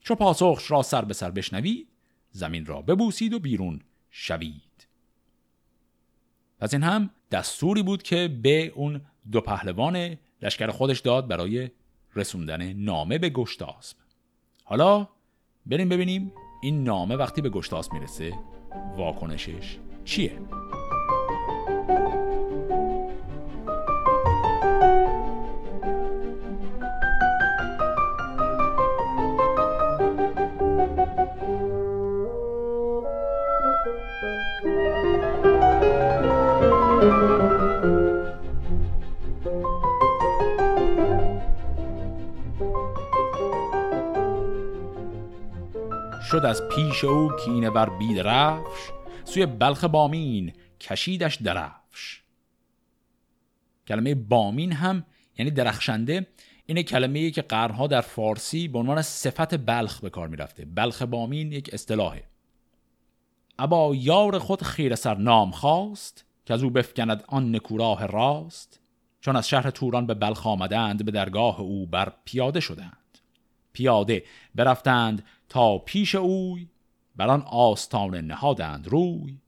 چو 0.00 0.14
پاسخش 0.14 0.70
را 0.70 0.82
سر 0.82 1.04
به 1.04 1.14
سر 1.14 1.30
بشنوید 1.30 1.88
زمین 2.30 2.66
را 2.66 2.82
ببوسید 2.82 3.32
و 3.32 3.38
بیرون 3.38 3.80
شوید. 4.10 4.86
پس 6.60 6.74
این 6.74 6.82
هم 6.82 7.10
دستوری 7.30 7.82
بود 7.82 8.02
که 8.02 8.38
به 8.42 8.72
اون 8.74 9.00
دو 9.32 9.40
پهلوان 9.40 10.16
لشکر 10.42 10.70
خودش 10.70 11.00
داد 11.00 11.28
برای 11.28 11.70
رسوندن 12.14 12.72
نامه 12.72 13.18
به 13.18 13.30
گشتاسب. 13.30 13.96
حالا 14.64 15.08
بریم 15.66 15.88
ببینیم 15.88 16.32
این 16.62 16.84
نامه 16.84 17.16
وقتی 17.16 17.40
به 17.40 17.50
گشتاسب 17.50 17.92
می‌رسه 17.92 18.38
واکنشش 18.96 19.78
چیه؟ 20.04 20.38
شد 46.30 46.44
از 46.44 46.68
پیش 46.68 47.04
او 47.04 47.30
کینه 47.44 47.70
بر 47.70 47.90
بیدرفش 47.90 48.90
سوی 49.24 49.46
بلخ 49.46 49.84
بامین 49.84 50.52
کشیدش 50.80 51.36
درفش. 51.36 52.22
کلمه 53.88 54.14
بامین 54.14 54.72
هم 54.72 55.04
یعنی 55.38 55.50
درخشنده 55.50 56.26
اینه 56.66 56.82
کلمه 56.82 57.18
ای 57.18 57.30
که 57.30 57.42
قرنها 57.42 57.86
در 57.86 58.00
فارسی 58.00 58.68
به 58.68 58.78
عنوان 58.78 59.02
صفت 59.02 59.56
بلخ 59.56 60.00
به 60.00 60.10
کار 60.10 60.28
می‌رفته. 60.28 60.64
بلخ 60.64 61.02
بامین 61.02 61.52
یک 61.52 61.70
اصطلاحه. 61.72 62.24
ابا 63.58 63.94
یار 63.94 64.38
خود 64.38 64.62
خیر 64.62 64.94
سر 64.94 65.14
نام 65.14 65.50
خواست 65.50 66.24
که 66.46 66.54
از 66.54 66.62
او 66.62 66.70
بفکند 66.70 67.24
آن 67.28 67.54
نکوراه 67.54 68.06
راست. 68.06 68.80
چون 69.20 69.36
از 69.36 69.48
شهر 69.48 69.70
توران 69.70 70.06
به 70.06 70.14
بلخ 70.14 70.46
آمدند 70.46 71.04
به 71.04 71.10
درگاه 71.10 71.60
او 71.60 71.86
بر 71.86 72.12
پیاده 72.24 72.60
شدند. 72.60 73.05
پیاده 73.76 74.24
برفتند 74.54 75.24
تا 75.48 75.78
پیش 75.78 76.14
اوی 76.14 76.68
بر 77.16 77.28
آن 77.28 77.42
آستان 77.42 78.14
نهادند 78.14 78.88
روی. 78.88 79.38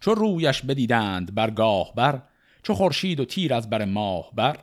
چو 0.00 0.14
رویش 0.14 0.62
بدیدند 0.62 1.34
برگاه 1.34 1.94
بر 1.94 2.22
چو 2.62 2.74
خورشید 2.74 3.20
و 3.20 3.24
تیر 3.24 3.54
از 3.54 3.70
بر 3.70 3.84
ماه 3.84 4.30
بر. 4.34 4.58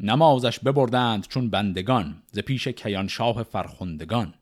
نمازش 0.00 0.58
ببردند 0.58 1.26
چون 1.28 1.50
بندگان 1.50 2.22
ز 2.32 2.38
پیش 2.38 2.68
کیان 2.68 3.08
شاه 3.08 3.42
فرخندگان. 3.42 4.34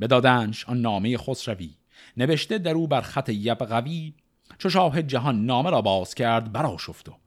بدادنش 0.00 0.68
آن 0.68 0.80
نامه 0.80 1.18
خسروی 1.18 1.74
نوشته 2.16 2.58
در 2.58 2.74
او 2.74 2.86
بر 2.86 3.00
خط 3.00 3.28
یبقوی 3.28 4.14
چو 4.58 4.70
شاه 4.70 5.02
جهان 5.02 5.46
نامه 5.46 5.70
را 5.70 5.82
باز 5.82 6.14
کرد 6.14 6.52
براشفت 6.52 7.08
و 7.08 7.18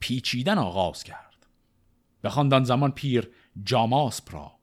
پیچیدن 0.00 0.58
آغاز 0.58 1.04
کرد. 1.04 1.46
بخواندان 2.24 2.64
زمان 2.64 2.90
پیر 2.90 3.30
جاماسپ 3.64 4.34
را 4.34 4.55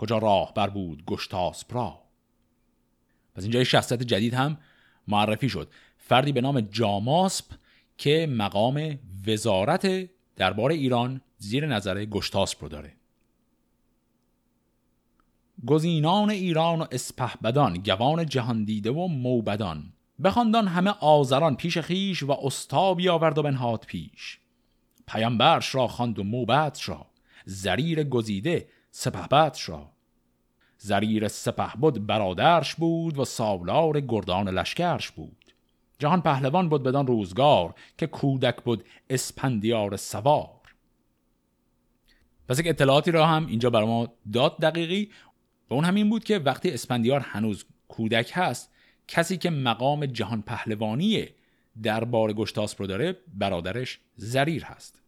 کجا 0.00 0.18
راه 0.18 0.54
بر 0.54 0.70
بود 0.70 1.04
گشتاسپ 1.06 1.74
را 1.74 1.98
پس 3.34 3.42
اینجا 3.42 3.64
شخصیت 3.64 4.02
جدید 4.02 4.34
هم 4.34 4.58
معرفی 5.08 5.48
شد. 5.48 5.68
فردی 5.98 6.32
به 6.32 6.40
نام 6.40 6.60
جاماسپ 6.60 7.44
که 7.98 8.26
مقام 8.30 8.98
وزارت 9.26 10.10
دربار 10.36 10.70
ایران 10.70 11.20
زیر 11.38 11.66
نظر 11.66 12.04
گشتاسپ 12.04 12.62
رو 12.62 12.68
داره. 12.68 12.92
گزینان 15.66 16.30
ایران 16.30 16.80
و 16.80 16.86
اسپهبدان 16.92 17.74
گوان 17.74 18.26
جهان 18.26 18.64
دیده 18.64 18.90
و 18.90 19.06
موبدان. 19.06 19.92
بخواندان 20.24 20.68
همه 20.68 20.90
آزران 20.90 21.56
پیش 21.56 21.78
خیش 21.78 22.22
و 22.22 22.32
استابی 22.32 23.08
آورد 23.08 23.38
و 23.38 23.42
بنهاد 23.42 23.84
پیش. 23.86 24.38
پیامبرش 25.08 25.74
را 25.74 25.88
خواند 25.88 26.18
و 26.18 26.24
موبدش 26.24 26.88
را. 26.88 27.06
زریر 27.44 28.04
گزیده 28.04 28.68
سپهبدش 28.90 29.68
را 29.68 29.90
زریر 30.78 31.28
سپه 31.28 31.72
بود 31.80 32.06
برادرش 32.06 32.74
بود 32.74 33.18
و 33.18 33.24
سالار 33.24 34.00
گردان 34.00 34.48
لشکرش 34.48 35.10
بود. 35.10 35.44
جهان 35.98 36.22
پهلوان 36.22 36.68
بود 36.68 36.82
بدان 36.82 37.06
روزگار 37.06 37.74
که 37.98 38.06
کودک 38.06 38.56
بود 38.62 38.84
اسپندیار 39.10 39.96
سوار. 39.96 40.60
پس 42.48 42.58
یک 42.58 42.66
اطلاعاتی 42.66 43.10
را 43.10 43.26
هم 43.26 43.46
اینجا 43.46 43.70
برای 43.70 43.86
ما 43.86 44.08
داد 44.32 44.58
دقیقی. 44.60 45.10
و 45.70 45.74
اون 45.74 45.84
همین 45.84 46.10
بود 46.10 46.24
که 46.24 46.38
وقتی 46.38 46.70
اسپندیار 46.70 47.20
هنوز 47.20 47.64
کودک 47.88 48.32
هست 48.34 48.70
کسی 49.08 49.36
که 49.36 49.50
مقام 49.50 50.06
جهان 50.06 50.42
پهلوانی 50.42 51.28
دربار 51.82 52.32
گشتاسپ 52.32 52.80
رو 52.80 52.86
داره 52.86 53.16
برادرش 53.34 53.98
زریر 54.16 54.64
هست. 54.64 54.99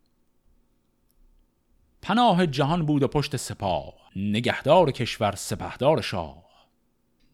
پناه 2.03 2.47
جهان 2.47 2.87
بود 2.87 3.03
و 3.03 3.09
پشت 3.09 3.37
سپاه 3.37 3.95
نگهدار 4.17 4.91
کشور 4.91 5.35
سپهدار 5.35 6.01
شاه. 6.01 6.45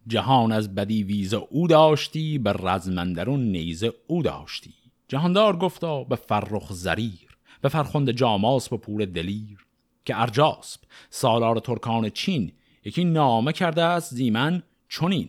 جهان 0.06 0.52
از 0.52 0.74
بدی 0.74 1.02
ویز 1.02 1.34
او 1.34 1.68
داشتی 1.68 2.38
به 2.38 2.52
رزمندرون 2.52 3.40
نیزه 3.40 3.92
او 4.06 4.22
داشتی. 4.22 4.74
جهاندار 5.08 5.56
گفتا 5.56 6.04
به 6.04 6.16
فرخ 6.16 6.72
زریر 6.72 7.38
به 7.60 7.68
فرخند 7.68 8.10
جاماس 8.10 8.68
به 8.68 8.76
پور 8.76 9.04
دلیر. 9.04 9.66
که 10.04 10.20
ارجاسب 10.20 10.80
سالار 11.10 11.60
ترکان 11.60 12.10
چین 12.10 12.52
یکی 12.84 13.04
نامه 13.04 13.52
کرده 13.52 13.82
است 13.82 14.14
زیمن 14.14 14.62
چونین 14.88 15.28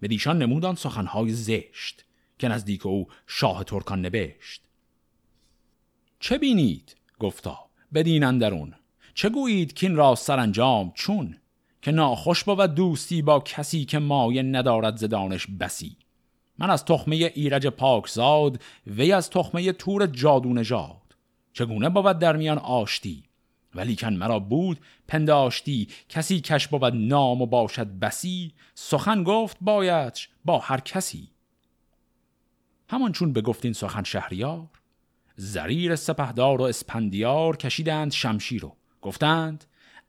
به 0.00 0.08
دیشان 0.08 0.38
نمودان 0.38 0.74
سخنهای 0.74 1.32
زشت 1.32 2.04
که 2.38 2.48
نزدیک 2.48 2.86
او 2.86 3.08
شاه 3.26 3.64
ترکان 3.64 4.06
نبشت. 4.06 4.62
چه 6.20 6.38
بینید؟ 6.38 6.96
گفتا. 7.18 7.67
بدین 7.94 8.24
اندرون 8.24 8.74
چه 9.14 9.28
گویید 9.28 9.72
که 9.72 9.86
این 9.86 9.96
را 9.96 10.14
سرانجام؟ 10.14 10.92
چون 10.94 11.36
که 11.82 11.90
ناخوش 11.90 12.44
بود 12.44 12.74
دوستی 12.74 13.22
با 13.22 13.40
کسی 13.40 13.84
که 13.84 13.98
مایه 13.98 14.42
ندارد 14.42 14.96
زدانش 14.96 15.46
بسی. 15.60 15.96
من 16.58 16.70
از 16.70 16.84
تخمه 16.84 17.16
ایرج 17.16 17.66
پاکزاد 17.66 18.62
وی 18.86 19.12
از 19.12 19.30
تخمه 19.30 19.72
تور 19.72 20.06
جادو 20.06 20.52
نژاد. 20.52 21.16
چگونه 21.52 21.88
بود 21.88 22.18
در 22.18 22.36
میان 22.36 22.58
آشتی؟ 22.58 23.24
ولیکن 23.74 24.12
مرا 24.12 24.38
بود 24.38 24.80
پنداشتی. 25.08 25.88
کسی 26.08 26.40
کش 26.40 26.68
بود 26.68 26.94
نام 26.94 27.42
و 27.42 27.46
باشد 27.46 27.98
بسی؟ 27.98 28.52
سخن 28.74 29.22
گفت 29.22 29.56
بایدش 29.60 30.28
با 30.44 30.58
هر 30.58 30.80
کسی. 30.80 31.28
همان 32.90 33.12
چون 33.12 33.32
بگفتین 33.32 33.72
سخن 33.72 34.02
شهریار 34.02 34.68
زریر 35.40 35.96
سپهدار 35.96 36.60
و 36.60 36.64
اسپندیار 36.64 37.56
کشیدند 37.56 38.12
شمشیر 38.12 38.62
رو 38.62 38.76
گفتند 39.02 39.64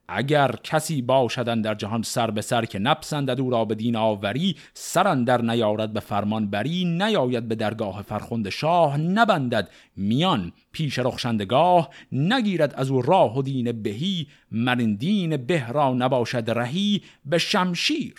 اگر 0.08 0.54
کسی 0.64 1.02
باشدن 1.02 1.62
در 1.62 1.74
جهان 1.74 2.02
سر 2.02 2.30
به 2.30 2.40
سر 2.40 2.64
که 2.64 2.78
نپسندد 2.78 3.40
او 3.40 3.50
را 3.50 3.64
به 3.64 3.74
دین 3.74 3.96
آوری 3.96 4.56
سرن 4.74 5.24
در 5.24 5.42
نیارد 5.42 5.92
به 5.92 6.00
فرمان 6.00 6.50
بری 6.50 6.84
نیاید 6.84 7.48
به 7.48 7.54
درگاه 7.54 8.02
فرخند 8.02 8.48
شاه 8.48 8.96
نبندد 8.96 9.70
میان 9.96 10.52
پیش 10.72 10.98
رخشندگاه 10.98 11.90
نگیرد 12.12 12.74
از 12.74 12.90
او 12.90 13.02
راه 13.02 13.38
و 13.38 13.42
دین 13.42 13.82
بهی 13.82 14.26
من 14.50 14.94
دین 14.94 15.36
به 15.36 15.72
را 15.72 15.94
نباشد 15.94 16.50
رهی 16.50 17.02
به 17.24 17.38
شمشیر 17.38 18.14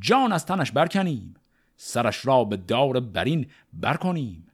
جان 0.00 0.32
از 0.32 0.46
تنش 0.46 0.72
برکنیم 0.72 1.34
سرش 1.76 2.26
را 2.26 2.44
به 2.44 2.56
دار 2.56 3.00
برین 3.00 3.46
برکنیم. 3.72 4.49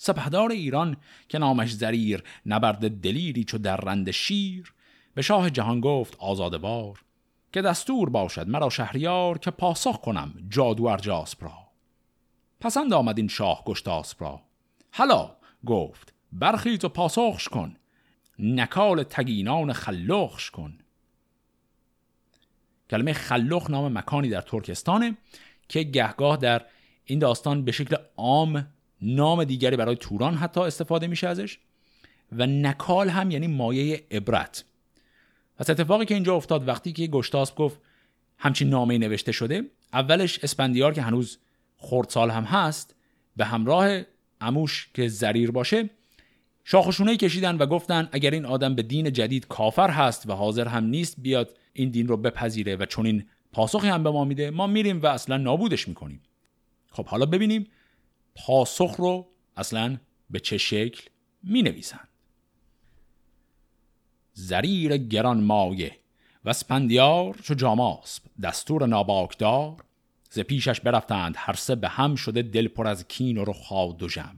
سپهدار 0.00 0.50
ایران 0.50 0.96
که 1.28 1.38
نامش 1.38 1.72
زریر 1.72 2.22
نبرد 2.46 3.00
دلیری 3.00 3.44
چو 3.44 3.58
در 3.58 3.76
رند 3.76 4.10
شیر 4.10 4.74
به 5.14 5.22
شاه 5.22 5.50
جهان 5.50 5.80
گفت 5.80 6.16
آزاده 6.18 6.58
بار 6.58 7.04
که 7.52 7.62
دستور 7.62 8.10
باشد 8.10 8.48
مرا 8.48 8.70
شهریار 8.70 9.38
که 9.38 9.50
پاسخ 9.50 10.00
کنم 10.00 10.34
جادو 10.48 10.86
ارجاسپ 10.86 11.44
را. 11.44 11.58
پسند 12.60 12.92
آمد 12.92 13.18
این 13.18 13.28
شاه 13.28 13.62
گشتاسپ 13.64 14.22
را. 14.22 14.42
حالا 14.92 15.36
گفت 15.66 16.12
برخیز 16.32 16.84
و 16.84 16.88
پاسخش 16.88 17.48
کن 17.48 17.76
نکال 18.38 19.02
تگینان 19.02 19.72
خلوخش 19.72 20.50
کن. 20.50 20.78
کلمه 22.90 23.12
خلوخ 23.12 23.70
نام 23.70 23.98
مکانی 23.98 24.28
در 24.28 24.40
ترکستانه 24.40 25.16
که 25.68 25.82
گهگاه 25.82 26.36
در 26.36 26.64
این 27.04 27.18
داستان 27.18 27.64
به 27.64 27.72
شکل 27.72 27.96
عام 28.16 28.66
نام 29.02 29.44
دیگری 29.44 29.76
برای 29.76 29.96
توران 29.96 30.34
حتی 30.34 30.60
استفاده 30.60 31.06
میشه 31.06 31.28
ازش 31.28 31.58
و 32.32 32.46
نکال 32.46 33.08
هم 33.08 33.30
یعنی 33.30 33.46
مایه 33.46 34.04
عبرت. 34.10 34.64
پس 35.56 35.70
اتفاقی 35.70 36.04
که 36.04 36.14
اینجا 36.14 36.34
افتاد 36.34 36.68
وقتی 36.68 36.92
که 36.92 37.06
گشتاسب 37.06 37.54
گفت 37.54 37.80
همچین 38.38 38.68
نامه 38.68 38.98
نوشته 38.98 39.32
شده 39.32 39.62
اولش 39.92 40.38
اسپندیار 40.42 40.94
که 40.94 41.02
هنوز 41.02 41.38
خردسال 41.76 42.30
هم 42.30 42.44
هست 42.44 42.94
به 43.36 43.44
همراه 43.44 44.00
اموش 44.40 44.90
که 44.94 45.08
زریر 45.08 45.50
باشه 45.50 45.90
شاخشونه 46.64 47.16
کشیدن 47.16 47.56
و 47.56 47.66
گفتن 47.66 48.08
اگر 48.12 48.30
این 48.30 48.44
آدم 48.44 48.74
به 48.74 48.82
دین 48.82 49.12
جدید 49.12 49.46
کافر 49.46 49.90
هست 49.90 50.30
و 50.30 50.32
حاضر 50.32 50.68
هم 50.68 50.84
نیست 50.84 51.16
بیاد 51.18 51.56
این 51.72 51.90
دین 51.90 52.08
رو 52.08 52.16
بپذیره 52.16 52.76
و 52.76 52.86
چون 52.86 53.06
این 53.06 53.24
پاسخی 53.52 53.88
هم 53.88 54.02
به 54.02 54.10
ما 54.10 54.24
میده 54.24 54.50
ما 54.50 54.66
میریم 54.66 55.02
و 55.02 55.06
اصلا 55.06 55.36
نابودش 55.36 55.88
می‌کنیم. 55.88 56.22
خب 56.90 57.06
حالا 57.06 57.26
ببینیم 57.26 57.66
پاسخ 58.38 58.94
رو 58.98 59.26
اصلا 59.56 59.98
به 60.30 60.40
چه 60.40 60.58
شکل 60.58 61.08
می 61.42 61.62
نویسند 61.62 62.08
زریر 64.32 64.96
گران 64.96 65.40
مایه 65.44 65.96
و 66.44 66.52
سپندیار 66.52 67.34
چو 67.42 67.54
جاماسب 67.54 68.22
دستور 68.42 68.86
ناباکدار 68.86 69.84
ز 70.30 70.40
پیشش 70.40 70.80
برفتند 70.80 71.34
هر 71.36 71.54
سه 71.54 71.74
به 71.74 71.88
هم 71.88 72.14
شده 72.14 72.42
دل 72.42 72.68
پر 72.68 72.86
از 72.86 73.08
کین 73.08 73.38
و 73.38 73.44
رخ 73.44 73.70
و 73.70 74.06
جم 74.08 74.36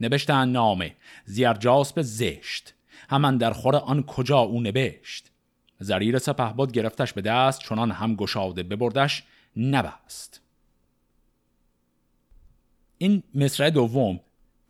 نبشتند 0.00 0.52
نامه 0.52 0.96
زیرجاسب 1.24 2.02
زشت 2.02 2.74
همان 3.10 3.36
در 3.36 3.52
خور 3.52 3.76
آن 3.76 4.02
کجا 4.02 4.38
او 4.38 4.60
نبشت. 4.60 5.30
زریر 5.78 6.18
سپهبد 6.18 6.72
گرفتش 6.72 7.12
به 7.12 7.20
دست 7.20 7.60
چنان 7.60 7.90
هم 7.90 8.14
گشاده 8.14 8.62
ببردش 8.62 9.22
نبست. 9.56 10.40
این 13.02 13.22
مصرع 13.34 13.70
دوم 13.70 14.20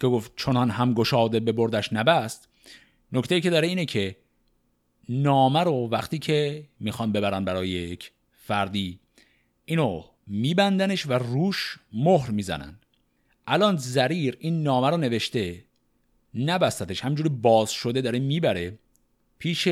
که 0.01 0.07
گفت 0.07 0.33
چنان 0.37 0.71
هم 0.71 0.95
گشاده 0.95 1.41
ببردش 1.41 1.93
نبست 1.93 2.49
نکته 3.13 3.41
که 3.41 3.51
داره 3.51 3.69
اینه 3.69 3.85
که 3.85 4.17
نامه 5.09 5.61
رو 5.61 5.89
وقتی 5.89 6.19
که 6.19 6.65
می‌خوان 6.81 7.13
ببرن 7.13 7.45
برای 7.45 7.69
یک 7.69 8.13
فردی 8.33 8.99
اینو 9.65 10.05
میبندنش 10.27 11.07
و 11.07 11.13
روش 11.13 11.79
مهر 11.93 12.31
می‌زنن. 12.31 12.79
الان 13.47 13.77
زریر 13.77 14.37
این 14.41 14.63
نامه 14.63 14.91
رو 14.91 14.97
نوشته 14.97 15.65
نبستتش 16.35 17.01
همجوری 17.01 17.29
باز 17.29 17.71
شده 17.71 18.01
داره 18.01 18.19
می‌بره 18.19 18.79
پیش 19.39 19.69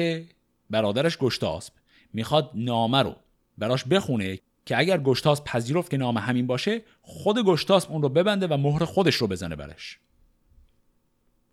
برادرش 0.70 1.18
گشتاسب 1.18 1.72
می‌خواد 2.12 2.50
نامه 2.54 3.02
رو 3.02 3.16
براش 3.58 3.84
بخونه 3.84 4.38
که 4.68 4.78
اگر 4.78 4.98
گشتاسب 4.98 5.44
پذیرفت 5.44 5.90
که 5.90 5.96
نامه 5.96 6.20
همین 6.20 6.46
باشه 6.46 6.82
خود 7.02 7.38
گشتاسب 7.44 7.92
اون 7.92 8.02
رو 8.02 8.08
ببنده 8.08 8.46
و 8.46 8.56
مهر 8.56 8.84
خودش 8.84 9.14
رو 9.14 9.26
بزنه 9.26 9.56
برش. 9.56 9.98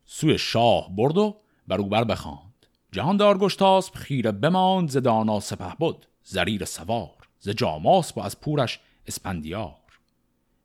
سوی 0.06 0.38
شاه 0.38 0.96
برد 0.96 1.18
و 1.18 1.38
بر 1.68 1.78
او 1.78 1.90
بر 1.90 2.04
بخواند. 2.04 2.66
جهاندار 2.92 3.38
گشتاسب 3.38 3.96
خیره 3.96 4.32
بماند 4.32 4.90
ز 4.90 4.98
دانا 4.98 5.40
سپه 5.40 5.76
بود 5.80 6.06
زریر 6.24 6.66
سوار 6.66 7.28
ز 7.40 7.50
جاماسب 7.50 8.18
و 8.18 8.22
از 8.22 8.42
پورش 8.42 8.80
اسپندیار. 9.08 9.76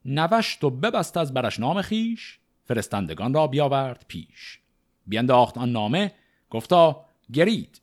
نوشت 0.05 0.63
و 0.63 0.69
ببست 0.69 1.17
از 1.17 1.33
برش 1.33 1.59
نام 1.59 1.81
خیش 1.81 2.39
فرستندگان 2.65 3.33
را 3.33 3.47
بیاورد 3.47 4.05
پیش. 4.07 4.59
بینداخت 5.07 5.57
آن 5.57 5.71
نامه 5.71 6.11
گفتا 6.49 7.05
گرید. 7.33 7.81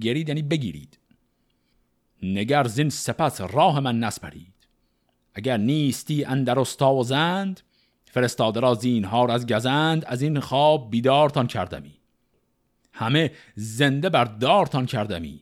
گرید 0.00 0.28
یعنی 0.28 0.42
بگیرید. 0.42 0.99
نگر 2.22 2.66
زین 2.66 2.90
سپس 2.90 3.40
راه 3.40 3.80
من 3.80 4.00
نسپرید. 4.00 4.54
اگر 5.34 5.56
نیستی 5.56 6.24
اندر 6.24 6.58
و 6.58 7.02
زند 7.02 7.60
فرستاده 8.04 8.60
را 8.60 8.74
زینهار 8.74 9.30
از 9.30 9.46
گزند 9.46 10.04
از 10.04 10.22
این 10.22 10.40
خواب 10.40 10.90
بیدارتان 10.90 11.46
کردمی. 11.46 11.94
همه 12.92 13.30
زنده 13.54 14.08
بر 14.08 14.24
دارتان 14.24 14.86
کردمی. 14.86 15.40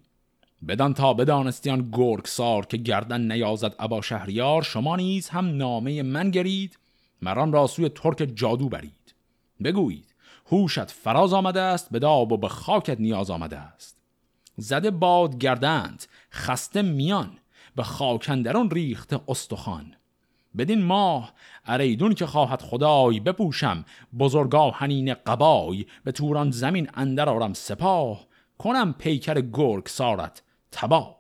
بدان 0.68 0.95
تا 0.95 1.14
بدانستیان 1.14 1.89
گرگ 1.93 2.24
سار 2.24 2.66
که 2.66 2.76
گردن 2.76 3.33
نیازد 3.33 3.74
ابا 3.79 4.01
شهریار 4.01 4.62
شما 4.62 4.97
نیز 4.97 5.29
هم 5.29 5.57
نامه 5.57 6.03
من 6.03 6.31
گرید 6.31 6.79
مران 7.22 7.53
را 7.53 7.66
سوی 7.66 7.89
ترک 7.89 8.29
جادو 8.35 8.68
برید. 8.68 9.14
بگویید 9.64 10.14
هوشت 10.53 10.91
فراز 10.91 11.33
آمده 11.33 11.61
است 11.61 11.91
به 11.91 11.99
داب 11.99 12.33
و 12.33 12.37
به 12.37 12.49
خاکت 12.49 13.01
نیاز 13.01 13.31
آمده 13.31 13.59
است. 13.59 13.97
زده 14.57 14.91
باد 14.91 15.39
گردند 15.39 16.05
خسته 16.33 16.83
میان 16.83 17.39
به 17.76 17.83
خاکندران 17.83 18.70
ریخته 18.70 19.20
استخوان. 19.29 19.95
بدین 20.57 20.85
ماه 20.85 21.33
اریدون 21.64 22.14
که 22.14 22.26
خواهد 22.26 22.62
خدای 22.62 23.20
بپوشم 23.20 23.85
بزرگا 24.18 24.70
هنین 24.70 25.14
قبای 25.14 25.87
به 26.05 26.12
توران 26.12 26.51
زمین 26.51 26.91
اندر 26.95 27.29
آرم 27.29 27.53
سپاه 27.53 28.26
کنم 28.59 28.93
پیکر 28.93 29.41
گرگ 29.41 29.87
سارت 29.87 30.43
تباه. 30.72 31.18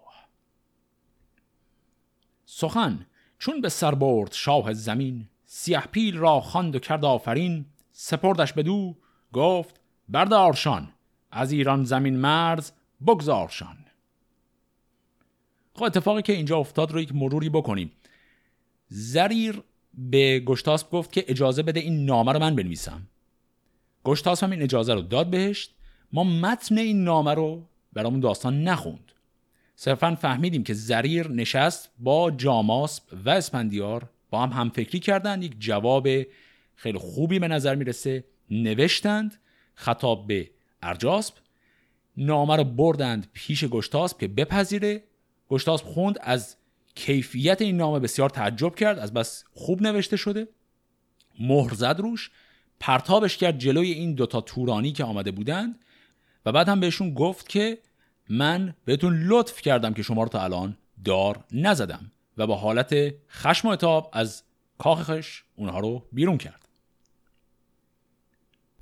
سخن 2.46 3.06
چون 3.38 3.60
به 3.60 3.68
سر 3.68 3.94
برد 3.94 4.32
شاه 4.32 4.72
زمین 4.72 5.28
سیه 5.46 5.80
پیل 5.80 6.18
را 6.18 6.40
خواند 6.40 6.76
و 6.76 6.78
کرد 6.78 7.04
آفرین 7.04 7.66
سپردش 7.92 8.52
بدو 8.52 8.96
گفت 9.32 9.80
بردارشان 10.08 10.92
از 11.30 11.52
ایران 11.52 11.84
زمین 11.84 12.16
مرز 12.16 12.72
بگذارشان 13.06 13.76
خب 15.78 15.84
اتفاقی 15.84 16.22
که 16.22 16.32
اینجا 16.32 16.58
افتاد 16.58 16.92
رو 16.92 17.00
یک 17.00 17.14
مروری 17.14 17.48
بکنیم. 17.48 17.92
زریر 18.88 19.62
به 19.94 20.40
گشتاسب 20.40 20.90
گفت 20.90 21.12
که 21.12 21.24
اجازه 21.28 21.62
بده 21.62 21.80
این 21.80 22.04
نامه 22.04 22.32
رو 22.32 22.38
من 22.38 22.56
بنویسم. 22.56 23.06
گشتاسب 24.04 24.44
هم 24.44 24.50
این 24.50 24.62
اجازه 24.62 24.94
رو 24.94 25.00
داد 25.00 25.30
بهش 25.30 25.70
ما 26.12 26.24
متن 26.24 26.78
این 26.78 27.04
نامه 27.04 27.34
رو 27.34 27.66
برامون 27.92 28.20
داستان 28.20 28.62
نخوند. 28.62 29.12
صرفا 29.76 30.14
فهمیدیم 30.14 30.64
که 30.64 30.74
زریر 30.74 31.28
نشست 31.28 31.90
با 31.98 32.30
جاماسب 32.30 33.02
و 33.24 33.30
اسپندیار 33.30 34.10
با 34.30 34.42
هم 34.42 34.60
همفکری 34.60 35.00
کردند. 35.00 35.42
یک 35.42 35.54
جواب 35.58 36.08
خیلی 36.74 36.98
خوبی 36.98 37.38
به 37.38 37.48
نظر 37.48 37.74
می‌رسه. 37.74 38.24
نوشتند 38.50 39.36
خطاب 39.74 40.26
به 40.26 40.50
ارجاسب 40.82 41.34
نامه 42.16 42.56
رو 42.56 42.64
بردند 42.64 43.26
پیش 43.32 43.64
گشتاسب 43.64 44.18
که 44.18 44.28
بپذیره. 44.28 45.02
گشتاسب 45.48 45.86
خوند 45.86 46.18
از 46.20 46.56
کیفیت 46.94 47.62
این 47.62 47.76
نامه 47.76 47.98
بسیار 47.98 48.30
تعجب 48.30 48.74
کرد 48.74 48.98
از 48.98 49.12
بس 49.12 49.44
خوب 49.52 49.82
نوشته 49.82 50.16
شده. 50.16 50.48
مهر 51.40 51.74
زد 51.74 51.96
روش 52.00 52.30
پرتابش 52.80 53.36
کرد 53.36 53.58
جلوی 53.58 53.90
این 53.92 54.14
دوتا 54.14 54.40
تورانی 54.40 54.92
که 54.92 55.04
آمده 55.04 55.30
بودند 55.30 55.78
و 56.46 56.52
بعد 56.52 56.68
هم 56.68 56.80
بهشون 56.80 57.14
گفت 57.14 57.48
که 57.48 57.78
من 58.28 58.74
بهتون 58.84 59.22
لطف 59.26 59.60
کردم 59.60 59.94
که 59.94 60.02
شما 60.02 60.22
رو 60.22 60.28
تا 60.28 60.42
الان 60.42 60.78
دار 61.04 61.44
نزدم 61.52 62.12
و 62.36 62.46
با 62.46 62.56
حالت 62.56 63.14
خشم 63.30 63.68
و 63.68 63.70
اتاب 63.70 64.10
از 64.12 64.42
کاخش 64.78 65.42
اونها 65.56 65.80
رو 65.80 66.06
بیرون 66.12 66.38
کرد. 66.38 66.68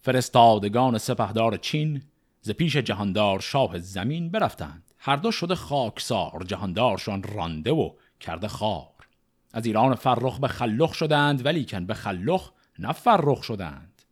فرستادگان 0.01 0.99
سپهدار 0.99 1.57
چین 1.57 2.03
ز 2.41 2.51
پیش 2.51 2.77
جهاندار 2.77 3.41
شاه 3.41 3.79
زمین 3.79 4.31
برفتند. 4.31 4.86
هر 5.07 5.17
دو 5.17 5.31
شده 5.31 5.55
خاکسار 5.55 6.45
جهاندارشان 6.47 7.23
رانده 7.23 7.73
و 7.73 7.91
کرده 8.21 8.49
خار. 8.49 9.07
از 9.53 9.67
ایران 9.67 9.95
فرخ 9.95 10.39
به 10.39 10.49
خلخ 10.49 10.95
شدند 10.95 11.47
ولیکن 11.47 11.87
به 11.87 11.95
خلخ 11.95 12.51
نه 12.79 12.93
فرخ 12.93 13.43
شدند. 13.43 14.03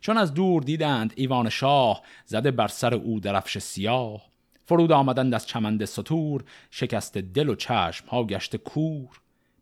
چون 0.00 0.18
از 0.18 0.34
دور 0.34 0.62
دیدند 0.62 1.12
ایوان 1.16 1.48
شاه 1.48 2.02
زده 2.26 2.50
بر 2.50 2.68
سر 2.68 2.94
او 2.94 3.20
درفش 3.20 3.58
سیاه. 3.58 4.22
فرود 4.64 4.92
آمدند 4.92 5.34
از 5.34 5.46
چمند 5.46 5.84
سطور 5.84 6.44
شکست 6.70 7.18
دل 7.18 7.48
و 7.48 7.54
چشم 7.54 8.06
ها 8.06 8.24
گشت 8.24 8.56
کور. 8.56 9.08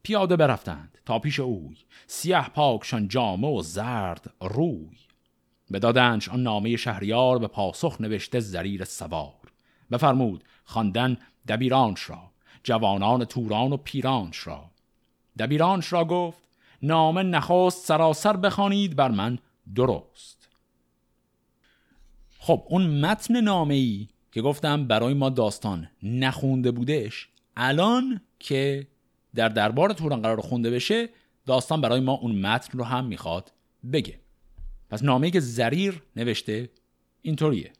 پیاده 0.02 0.36
برفتند 0.36 0.98
تا 1.06 1.18
پیش 1.18 1.40
اوی 1.40 1.76
سیاه 2.06 2.48
پاکشان 2.48 3.08
جامه 3.08 3.48
و 3.48 3.62
زرد 3.62 4.34
روی. 4.40 4.96
بدادنش 5.72 6.28
آن 6.28 6.42
نامه 6.42 6.76
شهریار 6.76 7.38
به 7.38 7.46
پاسخ 7.46 8.00
نوشته 8.00 8.40
زریر 8.40 8.84
سوار. 8.84 9.41
بفرمود 9.92 10.44
خواندن 10.64 11.16
دبیرانش 11.48 12.10
را 12.10 12.30
جوانان 12.64 13.24
توران 13.24 13.72
و 13.72 13.76
پیرانش 13.76 14.46
را. 14.46 14.70
دبیرانش 15.38 15.92
را 15.92 16.04
گفت 16.04 16.38
نامه 16.82 17.22
نخواست 17.22 17.86
سراسر 17.86 18.36
بخوانید 18.36 18.96
بر 18.96 19.10
من 19.10 19.38
درست. 19.74 20.48
خب 22.38 22.62
اون 22.68 23.00
متن 23.00 23.40
نامه 23.40 23.74
ای 23.74 24.08
که 24.32 24.42
گفتم 24.42 24.86
برای 24.86 25.14
ما 25.14 25.28
داستان 25.28 25.88
نخونده 26.02 26.70
بودش 26.70 27.28
الان 27.56 28.20
که 28.38 28.86
در 29.34 29.48
دربار 29.48 29.92
توران 29.92 30.22
قرار 30.22 30.40
خونده 30.40 30.70
بشه 30.70 31.08
داستان 31.46 31.80
برای 31.80 32.00
ما 32.00 32.12
اون 32.12 32.40
متن 32.40 32.78
رو 32.78 32.84
هم 32.84 33.04
می‌خواد 33.04 33.52
بگه. 33.92 34.20
پس 34.90 35.02
نامه 35.02 35.30
که 35.30 35.40
زریر 35.40 36.02
نوشته 36.16 36.70
اینطوریه. 37.22 37.72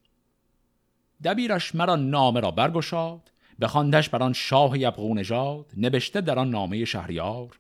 دبیرش 1.25 1.75
مرا 1.75 1.97
نامه 1.97 2.41
را 2.41 2.51
برگشاد 2.51 3.33
بخواندش 3.61 4.09
بر 4.09 4.23
آن 4.23 4.33
شاه 4.33 4.79
یبغو 4.79 5.15
نژاد 5.15 5.67
نوشته 5.77 6.21
در 6.21 6.39
آن 6.39 6.51
نامه 6.51 6.85
شهریار. 6.85 7.59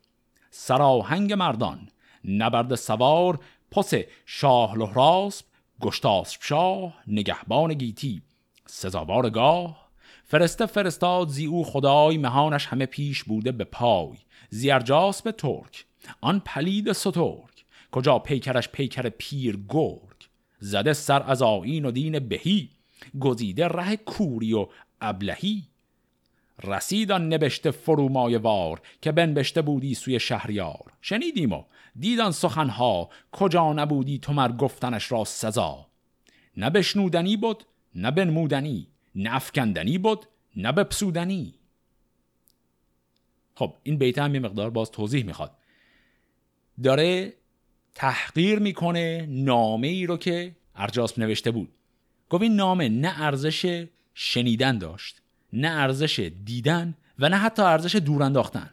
سراهنگ 0.51 1.33
مردان 1.33 1.89
نبرد 2.25 2.75
سوار 2.75 3.39
پس 3.71 3.95
شاه 4.27 4.79
لهراسب 4.79 5.47
گشتاسب 5.81 6.41
شاه 6.43 6.95
نگهبان 7.07 7.75
گیتی. 7.75 8.23
سزاوار 8.67 9.31
گاه 9.31 9.89
فرسته 10.25 10.67
فرستاد 10.67 11.29
زی 11.29 11.47
او 11.47 11.65
خدای 11.65 12.19
مهانش 12.19 12.67
همه 12.67 12.87
پیش 12.87 13.25
بوده 13.25 13.53
به 13.53 13.65
پای. 13.65 14.17
زی 14.51 14.75
ارجاسپ 14.75 15.23
به 15.23 15.33
ترک 15.33 15.85
آن 16.21 16.43
پلید 16.45 16.93
سترک. 16.93 17.65
کجا 17.93 18.19
پیکرش 18.19 18.69
پیکر 18.69 19.09
پیر 19.09 19.65
گرگ؟ 19.69 20.29
زده 20.59 20.93
سر 20.93 21.23
از 21.23 21.43
آیین 21.43 21.85
و 21.85 21.91
دین 21.91 22.19
بهی. 22.19 22.71
گزیده 23.21 23.69
ره 23.69 23.97
کوری 23.97 24.53
و 24.53 24.67
ابلهی. 25.01 25.63
رسید 26.65 27.13
آن 27.13 27.33
نبشته 27.33 27.71
فرومایه‌وار 27.71 28.81
که 29.03 29.13
بنبشته 29.13 29.63
بودی 29.63 29.95
سوی 29.95 30.21
شهریار. 30.21 30.93
شنیدیم 31.01 31.53
و 31.53 31.65
دیدان 31.99 32.33
سخنها 32.33 33.11
کجا 33.33 33.73
نبودی 33.73 34.19
تو 34.19 34.33
مر 34.33 34.53
گفتنش 34.53 35.13
را 35.13 35.25
سزا. 35.25 35.87
نه 36.57 36.71
بشنودنی 36.71 37.37
بود 37.37 37.65
نه 37.95 38.11
بنمودنی 38.11 38.87
نه 39.15 39.35
افکندنی 39.35 39.99
بود 39.99 40.27
نه 40.57 40.73
بپسودنی. 40.73 41.55
خب 43.55 43.75
این 43.83 43.99
بیت 43.99 44.19
هم 44.19 44.35
یه 44.35 44.41
مقدار 44.41 44.71
باز 44.71 44.91
توضیح 44.91 45.25
می‌خواد. 45.25 45.51
داره 46.83 47.33
تحقیر 47.95 48.59
می‌کنه 48.59 49.27
نامه 49.29 49.89
ای 49.89 50.07
رو 50.07 50.17
که 50.17 50.57
ارجاسپ 50.77 51.19
نوشته 51.19 51.51
بود. 51.51 51.69
گفت 52.33 52.43
این 52.43 52.57
نامه 52.57 52.89
نه 52.89 53.15
ارزش 53.17 53.87
شنیدن 54.15 54.79
داشت 54.79 55.23
نه 55.53 55.69
ارزش 55.69 56.31
دیدن 56.45 56.95
و 57.19 57.29
نه 57.29 57.37
حتی 57.37 57.63
ارزش 57.63 57.97
دور 57.97 58.23
انداختن 58.23 58.71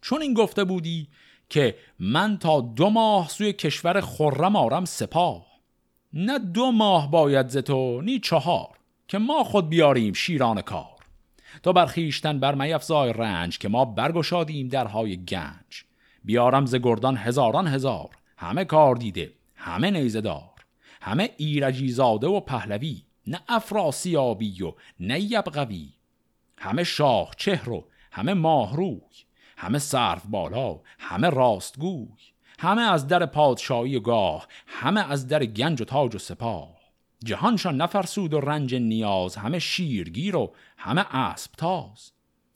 چون 0.00 0.22
این 0.22 0.34
گفته 0.34 0.64
بودی 0.64 1.08
که 1.48 1.76
من 1.98 2.38
تا 2.38 2.60
دو 2.60 2.90
ماه 2.90 3.28
سوی 3.28 3.52
کشور 3.52 4.00
خرم 4.00 4.56
آرم 4.56 4.84
سپاه. 4.84 5.46
نه 6.12 6.38
دو 6.38 6.70
ماه 6.70 7.10
باید 7.10 7.48
ز 7.48 7.56
تو 7.56 8.00
نی 8.00 8.18
چهار 8.18 8.68
که 9.08 9.18
ما 9.18 9.44
خود 9.44 9.68
بیاریم 9.68 10.12
شیران 10.12 10.62
کار. 10.62 10.96
تو 11.62 11.72
برخیشتن 11.72 12.40
بر 12.40 12.54
میفزای 12.54 13.12
رنج 13.12 13.58
که 13.58 13.68
ما 13.68 13.84
برگشادیم 13.84 14.68
درهای 14.68 15.24
گنج. 15.24 15.84
بیارم 16.24 16.66
ز 16.66 16.74
گردان 16.74 17.16
هزاران 17.16 17.66
هزار 17.66 18.08
همه 18.36 18.64
کار 18.64 18.94
دیده 18.96 19.32
همه 19.54 19.90
نیزه 19.90 20.20
دار. 20.20 20.55
همه 21.06 21.30
ایرجی 21.36 21.88
زاده 21.88 22.26
و 22.26 22.40
پهلوی 22.40 23.02
نه 23.26 23.40
افراسیابی 23.48 24.62
و 24.62 24.72
نه 25.00 25.20
یبغوی. 25.20 25.92
همه 26.58 26.84
شاه 26.84 27.30
چهر 27.36 27.70
و 27.70 27.88
همه 28.12 28.34
ماه 28.34 28.76
روی 28.76 29.00
همه 29.56 29.78
صرف 29.78 30.26
بالا 30.26 30.80
همه 30.98 31.30
راستگوی 31.30 32.08
همه 32.58 32.82
از 32.82 33.06
در 33.06 33.26
پادشاهی 33.26 33.96
و 33.96 34.00
گاه 34.00 34.46
همه 34.66 35.10
از 35.10 35.28
در 35.28 35.44
گنج 35.44 35.80
و 35.80 35.84
تاج 35.84 36.14
و 36.14 36.18
سپاه. 36.18 36.76
جهانشان 37.24 37.76
نفرسود 37.76 38.34
و 38.34 38.40
رنج 38.40 38.74
نیاز 38.74 39.36
همه 39.36 39.58
شیرگیر 39.58 40.36
و 40.36 40.54
همه 40.76 41.16
اسب 41.16 41.52
تاز. 41.52 42.12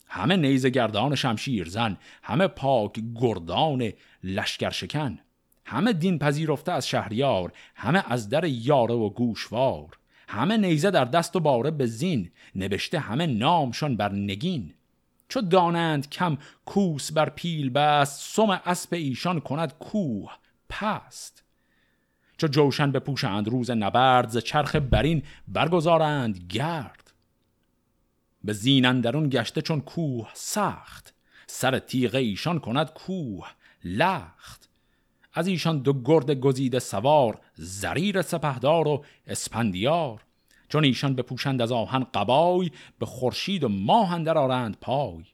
همه 0.06 0.36
نیز 0.36 0.66
گردان 0.66 1.14
شمشیر 1.14 1.68
زن 1.68 1.96
همه 2.22 2.46
پاک 2.46 3.00
گردان 3.20 3.92
لشکر 4.24 4.70
شکن. 4.70 5.18
همه 5.64 5.92
دین 5.92 6.18
پذیرفته 6.18 6.72
از 6.72 6.88
شهریار 6.88 7.52
همه 7.74 8.04
از 8.06 8.28
در 8.28 8.44
یاره 8.44 8.94
و 8.94 9.10
گوشوار 9.10 9.98
همه 10.28 10.56
نیزه 10.56 10.90
در 10.90 11.04
دست 11.04 11.36
و 11.36 11.40
باره 11.40 11.70
به 11.70 11.86
زین 11.86 12.30
نوشته 12.54 12.98
همه 12.98 13.26
نامشان 13.26 13.96
بر 13.96 14.12
نگین. 14.12 14.74
چو 15.28 15.40
دانند 15.40 16.10
کم 16.10 16.38
کوس 16.66 17.12
بر 17.12 17.28
پیل 17.28 17.70
بست 17.70 18.36
سم 18.36 18.60
اسب 18.64 18.94
ایشان 18.94 19.40
کند 19.40 19.74
کوه 19.78 20.32
پست. 20.68 21.44
چو 22.36 22.46
جوشن 22.46 22.92
بپوشند 22.92 23.48
روز 23.48 23.70
نبرد 23.70 24.28
ز 24.28 24.38
چرخ 24.38 24.76
برین 24.76 25.22
برگزارند 25.48 26.38
گرد. 26.48 27.12
به 28.44 28.52
زین 28.52 29.00
درون 29.00 29.28
گشته 29.28 29.62
چون 29.62 29.80
کوه 29.80 30.28
سخت 30.34 31.14
سر 31.46 31.78
تیغ 31.78 32.14
ایشان 32.14 32.58
کند 32.58 32.90
کوه 32.90 33.48
لخت. 33.84 34.69
از 35.32 35.46
ایشان 35.46 35.78
دو 35.78 35.92
گرد 35.92 36.30
گزیده 36.30 36.78
سوار 36.78 37.40
زریر 37.54 38.22
سپهدار 38.22 38.88
و 38.88 39.04
اسپندیار. 39.26 40.20
چون 40.68 40.84
ایشان 40.84 41.14
بپوشند 41.14 41.62
از 41.62 41.72
آهن 41.72 42.06
قبای 42.14 42.70
به 42.98 43.06
خورشید 43.06 43.64
و 43.64 43.68
ماه 43.68 44.12
اندر 44.12 44.38
آرند 44.38 44.76
پای. 44.80 45.24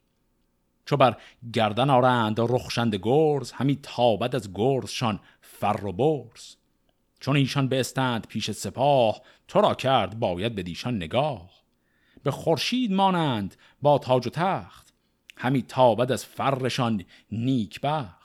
چو 0.85 0.97
بر 0.97 1.17
گردن 1.53 1.89
آرند 1.89 2.39
رخشند 2.39 2.95
گرز 2.95 3.51
همی 3.51 3.79
تابد 3.83 4.35
از 4.35 4.49
گرزشان 4.53 5.19
فر 5.41 5.85
و 5.85 5.91
برز. 5.91 6.55
چون 7.19 7.35
ایشان 7.35 7.73
استند 7.73 8.27
پیش 8.27 8.51
سپاه 8.51 9.21
تو 9.47 9.61
را 9.61 9.73
کرد 9.73 10.19
باید 10.19 10.55
به 10.55 10.63
دیشان 10.63 10.95
نگاه. 10.95 11.49
به 12.23 12.31
خورشید 12.31 12.93
مانند 12.93 13.55
با 13.81 13.97
تاج 13.97 14.27
و 14.27 14.29
تخت 14.29 14.93
همی 15.37 15.61
تابد 15.61 16.11
از 16.11 16.25
فرشان 16.25 17.03
نیک 17.31 17.81
بخت 17.81 18.16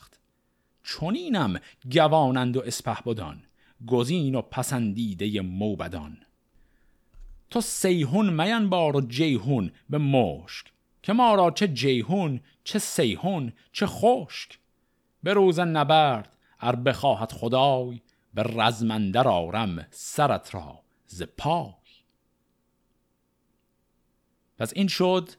چونینم 0.83 1.61
گوانند 1.93 2.57
و 2.57 2.61
اسپهبدان 2.61 3.43
گزین 3.87 4.35
و 4.35 4.43
پسندیده 4.43 5.41
موبدان. 5.41 6.19
تو 7.51 7.61
سیهون 7.61 8.43
مین 8.43 8.69
بار 8.71 8.97
و 8.97 9.01
جیهون 9.01 9.73
به 9.91 9.99
مشک 9.99 10.67
که 11.03 11.13
ما 11.13 11.35
را 11.35 11.51
چه 11.51 11.69
جیهون 11.69 12.41
چه 12.65 12.79
سیهون 12.79 13.53
چه 13.73 13.87
خشک. 13.87 14.59
به 15.23 15.35
روز 15.35 15.59
نبرد 15.59 16.33
ار 16.61 16.77
بخواهد 16.77 17.33
خدای 17.33 18.01
به 18.35 18.43
رزمندر 18.43 19.29
آرم 19.29 19.87
سرت 19.91 20.55
را 20.55 20.83
ز 21.07 21.23
پای. 21.23 21.73
پس 24.59 24.73
این 24.77 24.89
شد 24.89 25.31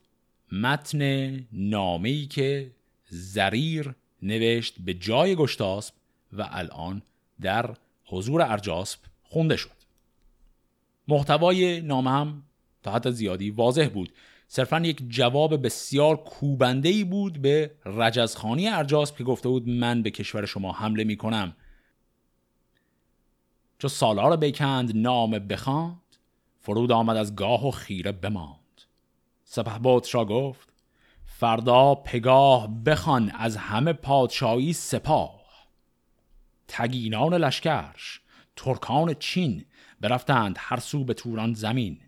متن 0.51 1.39
نامه‌ای 1.51 2.25
که 2.25 2.71
زریر 3.09 3.95
نوشت 4.23 4.75
به 4.79 4.93
جای 4.93 5.35
گشتاسب 5.35 5.93
و 6.33 6.47
الان 6.51 7.01
در 7.41 7.75
حضور 8.05 8.41
ارجاسب 8.41 8.99
خونده 9.23 9.55
شد. 9.55 9.83
محتوای 11.07 11.81
نامه 11.81 12.11
هم 12.11 12.43
تا 12.83 12.91
حد 12.91 13.09
زیادی 13.09 13.49
واضح 13.49 13.89
بود. 13.93 14.13
صرفا 14.47 14.79
یک 14.79 15.03
جواب 15.09 15.65
بسیار 15.65 16.17
کوبنده 16.17 16.89
ای 16.89 17.03
بود 17.03 17.41
به 17.41 17.71
رجزخانی 17.85 18.69
ارجاسب 18.69 19.17
که 19.17 19.23
گفته 19.23 19.49
بود 19.49 19.69
من 19.69 20.01
به 20.01 20.11
کشور 20.11 20.45
شما 20.45 20.71
حمله 20.71 21.03
می 21.03 21.17
کنم 21.17 21.55
چو 23.79 23.87
سالار 23.87 24.37
بکند 24.37 24.97
نام 24.97 25.31
بخواند 25.31 25.97
فرود 26.59 26.91
آمد 26.91 27.17
از 27.17 27.35
گاه 27.35 27.67
و 27.67 27.71
خیره 27.71 28.11
بماند. 28.11 28.81
سپه 29.43 30.01
را 30.13 30.25
گفت 30.25 30.72
فردا 31.43 31.95
پگاه 31.95 32.83
بخوان 32.83 33.31
از 33.39 33.57
همه 33.57 33.93
پادشاهی 33.93 34.73
سپاه. 34.73 35.41
تگینان 36.67 37.33
لشکرش 37.33 38.21
ترکان 38.55 39.13
چین 39.13 39.65
برفتند 40.01 40.55
هر 40.59 40.79
سو 40.79 41.03
به 41.03 41.13
توران 41.13 41.53
زمین. 41.53 41.99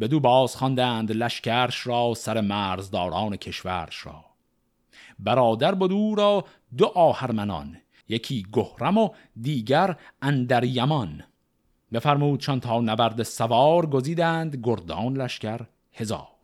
بدو 0.00 0.20
باز 0.20 0.56
خواندند 0.56 1.12
لشکرش 1.12 1.86
را 1.86 2.14
سر 2.14 2.40
مرزداران 2.40 3.36
کشورش 3.36 4.06
را. 4.06 4.24
برادر 5.18 5.74
بدو 5.74 6.14
را 6.14 6.44
دو 6.76 6.86
آهرمنان 6.86 7.76
یکی 8.08 8.46
گهرم 8.52 8.98
و 8.98 9.10
دیگر 9.40 9.96
اندر 10.22 10.64
یمان. 10.64 11.24
بفرمود 11.92 12.40
تا 12.40 12.80
نبرد 12.80 13.22
سوار 13.22 13.86
گزیدند 13.86 14.60
گردان 14.62 15.16
لشکر 15.16 15.60
هزار. 15.92 16.37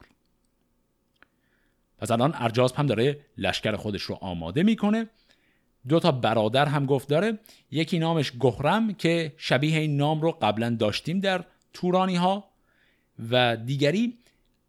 پس 2.05 2.11
الان 2.11 2.35
ارجاسپ 2.35 2.81
هم 2.81 2.87
داره 2.87 3.21
لشکر 3.39 3.77
خودش 3.77 4.03
رو 4.03 4.19
آماده 4.21 4.63
می‌کنه. 4.63 5.07
دو 5.89 6.01
تا 6.01 6.13
برادر 6.13 6.67
هم 6.67 6.87
گفت 6.87 7.09
داره. 7.09 7.39
یکی 7.71 7.99
نامش 7.99 8.33
گهرم 8.41 8.95
که 8.95 9.33
شبیه 9.37 9.79
این 9.79 9.97
نام 9.97 10.21
رو 10.21 10.31
قبلا 10.31 10.71
داشتیم 10.71 11.21
در 11.21 11.45
تورانی 11.73 12.17
ها 12.17 12.45
و 13.31 13.57
دیگری 13.57 14.19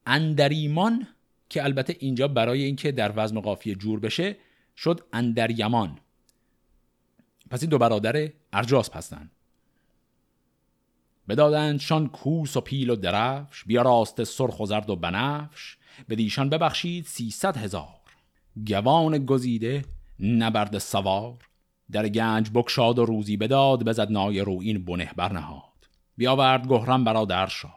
اندریمان 0.05 1.07
که 1.49 1.63
البته 1.63 1.95
اینجا 1.99 2.27
برای 2.27 2.63
اینکه 2.63 2.91
در 2.91 3.13
وزن 3.15 3.39
قافیه 3.39 3.75
جور 3.75 3.99
بشه 3.99 4.36
شد 4.77 5.01
اندر 5.13 5.51
یمان 5.51 5.99
پس 7.49 7.61
این 7.61 7.69
دو 7.69 7.77
برادر 7.77 8.29
ارجاس 8.53 8.89
هستند 8.89 9.31
بدادند 11.30 11.80
شان 11.80 12.07
کوس 12.07 12.57
و 12.57 12.61
پیل 12.61 12.89
و 12.89 12.95
درفش 12.95 13.63
بیا 13.63 13.82
راست 13.82 14.23
سرخ 14.23 14.59
و 14.59 14.65
زرد 14.65 14.89
و 14.89 14.95
بنفش 14.95 15.78
به 16.07 16.15
دیشان 16.15 16.49
ببخشید 16.49 17.05
سیصد 17.05 17.57
هزار. 17.57 17.88
گوان 18.67 19.26
گزیده 19.26 19.86
نبرد 20.19 20.78
سوار. 20.78 21.38
در 21.91 22.07
گنج 22.07 22.49
بکشاد 22.53 22.99
و 22.99 23.05
روزی 23.05 23.38
بداد 23.38 23.84
بزد 23.84 24.11
نای 24.11 24.39
رو 24.39 24.59
این 24.61 24.86
بنه 24.86 25.11
برنهاد. 25.15 25.63
بیاورد 26.17 26.67
گهرم 26.67 27.03
برادر 27.03 27.47
شا 27.47 27.73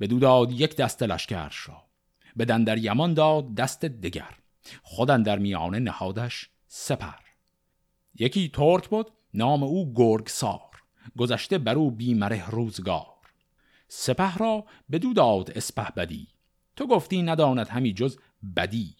بدو 0.00 0.18
داد 0.18 0.52
یک 0.52 0.76
دست 0.76 1.02
لشکر 1.02 1.48
شا. 1.48 1.82
به 2.36 2.44
در 2.44 2.78
یمان 2.78 3.14
داد 3.14 3.54
دست 3.54 3.84
دگر 3.84 4.34
خودن 4.82 5.22
در 5.22 5.38
میانه 5.38 5.78
نهادش 5.78 6.50
سپر. 6.66 7.26
یکی 8.18 8.48
ترک 8.48 8.88
بود 8.88 9.10
نام 9.34 9.62
او 9.62 9.92
گرگ 9.94 10.26
سار 10.26 10.75
گذشته 11.18 11.58
بر 11.58 11.74
او 11.74 11.90
بیمره 11.90 12.50
روزگار. 12.50 13.16
سپه 13.88 14.36
را 14.36 14.64
بدو 14.92 15.12
داد 15.12 15.50
اسپه 15.50 15.90
بدی. 15.96 16.28
تو 16.76 16.86
گفتی 16.86 17.22
نداند 17.22 17.68
همی 17.68 17.92
جز 17.92 18.18
بدی. 18.56 18.94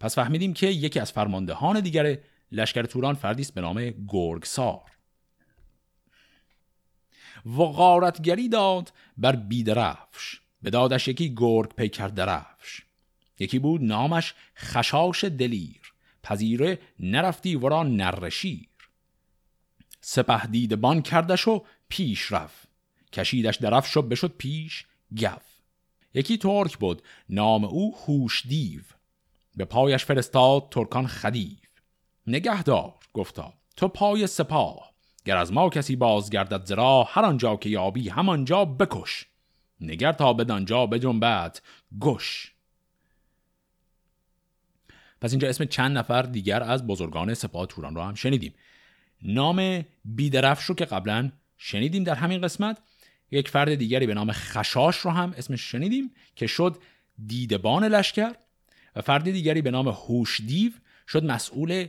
پس 0.00 0.14
فهمیدیم 0.14 0.54
که 0.54 0.66
یکی 0.66 1.00
از 1.00 1.12
فرماندهان 1.12 1.80
دیگر 1.80 2.18
لشکر 2.52 2.82
توران 2.82 3.14
فردی 3.14 3.42
است 3.42 3.54
به 3.54 3.60
نام 3.60 3.90
گرگسار. 4.08 4.90
وقارتگری 7.46 8.48
داد 8.48 8.92
بر 9.16 9.36
بیدرفش. 9.36 10.40
به 10.62 10.70
دادش 10.70 11.08
یکی 11.08 11.34
گرگ 11.36 11.74
پیکر 11.74 12.08
درفش 12.08 12.82
یکی 13.38 13.58
بود 13.58 13.82
نامش 13.82 14.34
خشاش 14.56 15.24
دلیر. 15.24 15.92
پذیره 16.22 16.78
نرفتی 17.00 17.56
ورا 17.56 17.82
نرشیر. 17.82 18.68
سپه 20.00 20.46
دیدبان 20.46 21.02
کردش 21.02 21.48
و 21.48 21.64
پیش 21.88 22.32
رفت. 22.32 22.68
کشیدش 23.12 23.56
درفش 23.56 23.96
و 23.96 24.02
بشد 24.02 24.34
پیش 24.38 24.86
گف. 25.16 25.42
یکی 26.14 26.38
ترک 26.38 26.78
بود 26.78 27.02
نام 27.28 27.64
او 27.64 27.96
هوش 28.06 28.46
دیو 28.46 28.80
به 29.56 29.64
پایش 29.64 30.04
فرستاد 30.04 30.68
ترکان 30.70 31.06
خدیو. 31.06 31.56
نگهدار 32.26 32.94
گفتا. 33.12 33.52
تو 33.76 33.88
پای 33.88 34.26
سپاه. 34.26 34.92
گر 35.24 35.36
از 35.36 35.52
ما 35.52 35.68
کسی 35.68 35.96
بازگردد 35.96 36.64
زرا 36.64 37.04
هر 37.08 37.24
آنجا 37.24 37.56
که 37.56 37.68
یابی 37.70 38.08
همانجا 38.08 38.64
بکش. 38.64 39.26
نگر 39.80 40.12
تا 40.12 40.32
بدانجا 40.32 40.86
بجنبد 40.86 41.58
گش. 42.00 42.52
پس 45.20 45.30
اینجا 45.30 45.48
اسم 45.48 45.64
چند 45.64 45.98
نفر 45.98 46.22
دیگر 46.22 46.62
از 46.62 46.86
بزرگان 46.86 47.34
سپاه 47.34 47.66
توران 47.66 47.94
رو 47.94 48.02
هم 48.02 48.14
شنیدیم. 48.14 48.54
نام 49.22 49.84
بیدرفش 50.04 50.64
رو 50.64 50.74
که 50.74 50.84
قبلا 50.84 51.30
شنیدیم 51.56 52.04
در 52.04 52.14
همین 52.14 52.40
قسمت. 52.40 52.78
یک 53.30 53.48
فرد 53.48 53.74
دیگری 53.74 54.06
به 54.06 54.14
نام 54.14 54.32
خشاش 54.32 54.96
رو 54.96 55.10
هم 55.10 55.34
اسمش 55.36 55.60
شنیدیم 55.60 56.10
که 56.36 56.46
شد 56.46 56.76
دیدبان 57.26 57.84
لشکر 57.84 58.32
و 58.96 59.00
فرد 59.00 59.30
دیگری 59.30 59.62
به 59.62 59.70
نام 59.70 59.88
هوش 59.88 60.40
دیو 60.40 60.72
شد 61.08 61.24
مسئول 61.24 61.86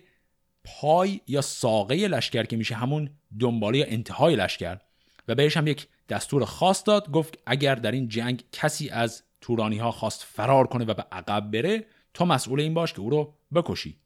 پای 0.64 1.22
یا 1.28 1.42
ساقه 1.42 2.08
لشکر 2.08 2.44
که 2.44 2.58
میشه 2.58 2.76
همون 2.76 3.10
دنباله 3.40 3.78
یا 3.78 3.86
انتهای 3.88 4.36
لشکر. 4.36 4.78
و 5.28 5.36
بهش 5.36 5.58
هم 5.58 5.68
یک 5.68 5.88
دستور 6.10 6.46
خاص 6.46 6.84
داد 6.86 7.12
گفت 7.12 7.38
اگر 7.46 7.76
در 7.76 7.92
این 7.92 8.08
جنگ 8.08 8.44
کسی 8.52 8.90
از 8.90 9.24
تورانی 9.42 9.78
ها 9.78 9.92
خواست 9.92 10.24
فرار 10.24 10.68
کنه 10.68 10.86
و 10.86 10.94
به 10.94 11.06
عقب 11.12 11.52
بره 11.52 11.86
تو 12.14 12.26
مسئول 12.26 12.60
این 12.60 12.74
باش 12.74 12.94
که 12.94 13.00
او 13.00 13.10
رو 13.10 13.34
بکشی. 13.54 13.98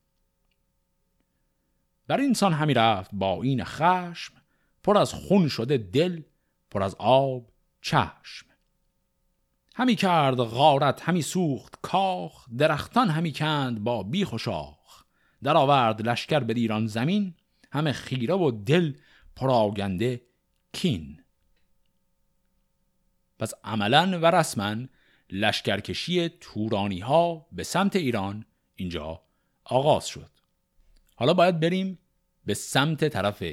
بر 2.07 2.19
انسان 2.21 2.53
همی 2.53 2.73
رفت 2.73 3.09
با 3.13 3.43
این 3.43 3.63
خشم 3.63 4.33
پر 4.83 4.97
از 4.97 5.13
خون 5.13 5.47
شده 5.47 5.77
دل 5.77 6.21
پر 6.71 6.83
از 6.83 6.95
آب 6.99 7.51
چشم. 7.81 8.45
همی 9.75 9.95
کرد 9.95 10.35
غارت 10.35 11.01
همی 11.01 11.21
سوخت 11.21 11.79
کاخ 11.81 12.45
درختان 12.57 13.09
همی 13.09 13.33
کند 13.33 13.83
با 13.83 14.03
بیخ 14.03 14.33
و 14.33 14.37
شاخ. 14.37 15.03
در 15.43 15.57
آورد 15.57 16.07
لشکر 16.07 16.39
به 16.39 16.53
دیران 16.53 16.87
زمین 16.87 17.33
همه 17.71 17.91
خیره 17.91 18.33
و 18.33 18.51
دل 18.51 18.93
پراگنده 19.35 20.21
کین. 20.73 21.23
پس 23.39 23.53
عملا 23.63 24.19
و 24.21 24.25
رسما 24.25 24.75
لشکرکشی 25.29 26.29
تورانی 26.29 26.99
ها 26.99 27.47
به 27.51 27.63
سمت 27.63 27.95
ایران 27.95 28.45
اینجا 28.75 29.21
آغاز 29.63 30.07
شد. 30.07 30.32
حالا 31.15 31.33
باید 31.33 31.59
بریم 31.59 31.99
به 32.45 32.53
سمت 32.53 33.07
طرف 33.07 33.43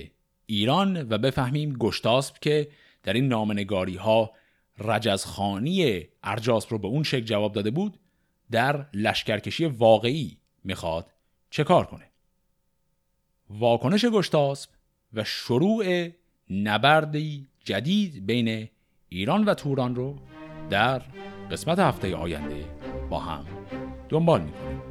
ایران 0.46 1.08
و 1.10 1.18
بفهمیم 1.18 1.72
گشتاسب 1.72 2.34
که 2.40 2.68
در 3.02 3.12
این 3.12 3.28
نامنگاری 3.28 3.96
ها 3.96 4.30
رجزخانی 4.78 6.06
ارجاسب 6.22 6.70
رو 6.70 6.78
به 6.78 6.88
اون 6.88 7.02
شکل 7.02 7.24
جواب 7.24 7.52
داده 7.52 7.70
بود 7.70 7.98
در 8.50 8.86
لشکرکشی 8.94 9.64
واقعی 9.64 10.38
می‌خواد 10.64 11.12
چه 11.50 11.64
کار 11.64 11.86
کنه؟ 11.86 12.10
واکنش 13.50 14.04
گشتاسب 14.04 14.70
و 15.12 15.24
شروع 15.24 16.08
نبردی 16.50 17.48
جدید 17.64 18.26
بین 18.26 18.68
ایران 19.08 19.44
و 19.44 19.54
توران 19.54 19.94
رو 19.94 20.18
در 20.70 21.02
قسمت 21.50 21.78
هفته 21.78 22.16
آینده 22.16 22.64
با 23.10 23.18
هم 23.18 23.46
دنبال 24.08 24.42
می‌کنیم. 24.42 24.82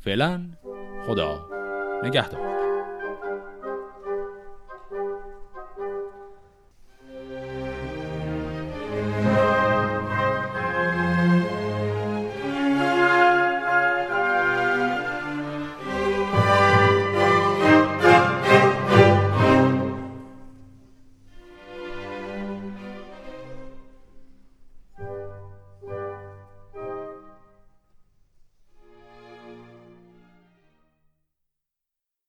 فعلا 0.00 0.50
خدا 1.06 1.55
نگهدار. 2.06 2.55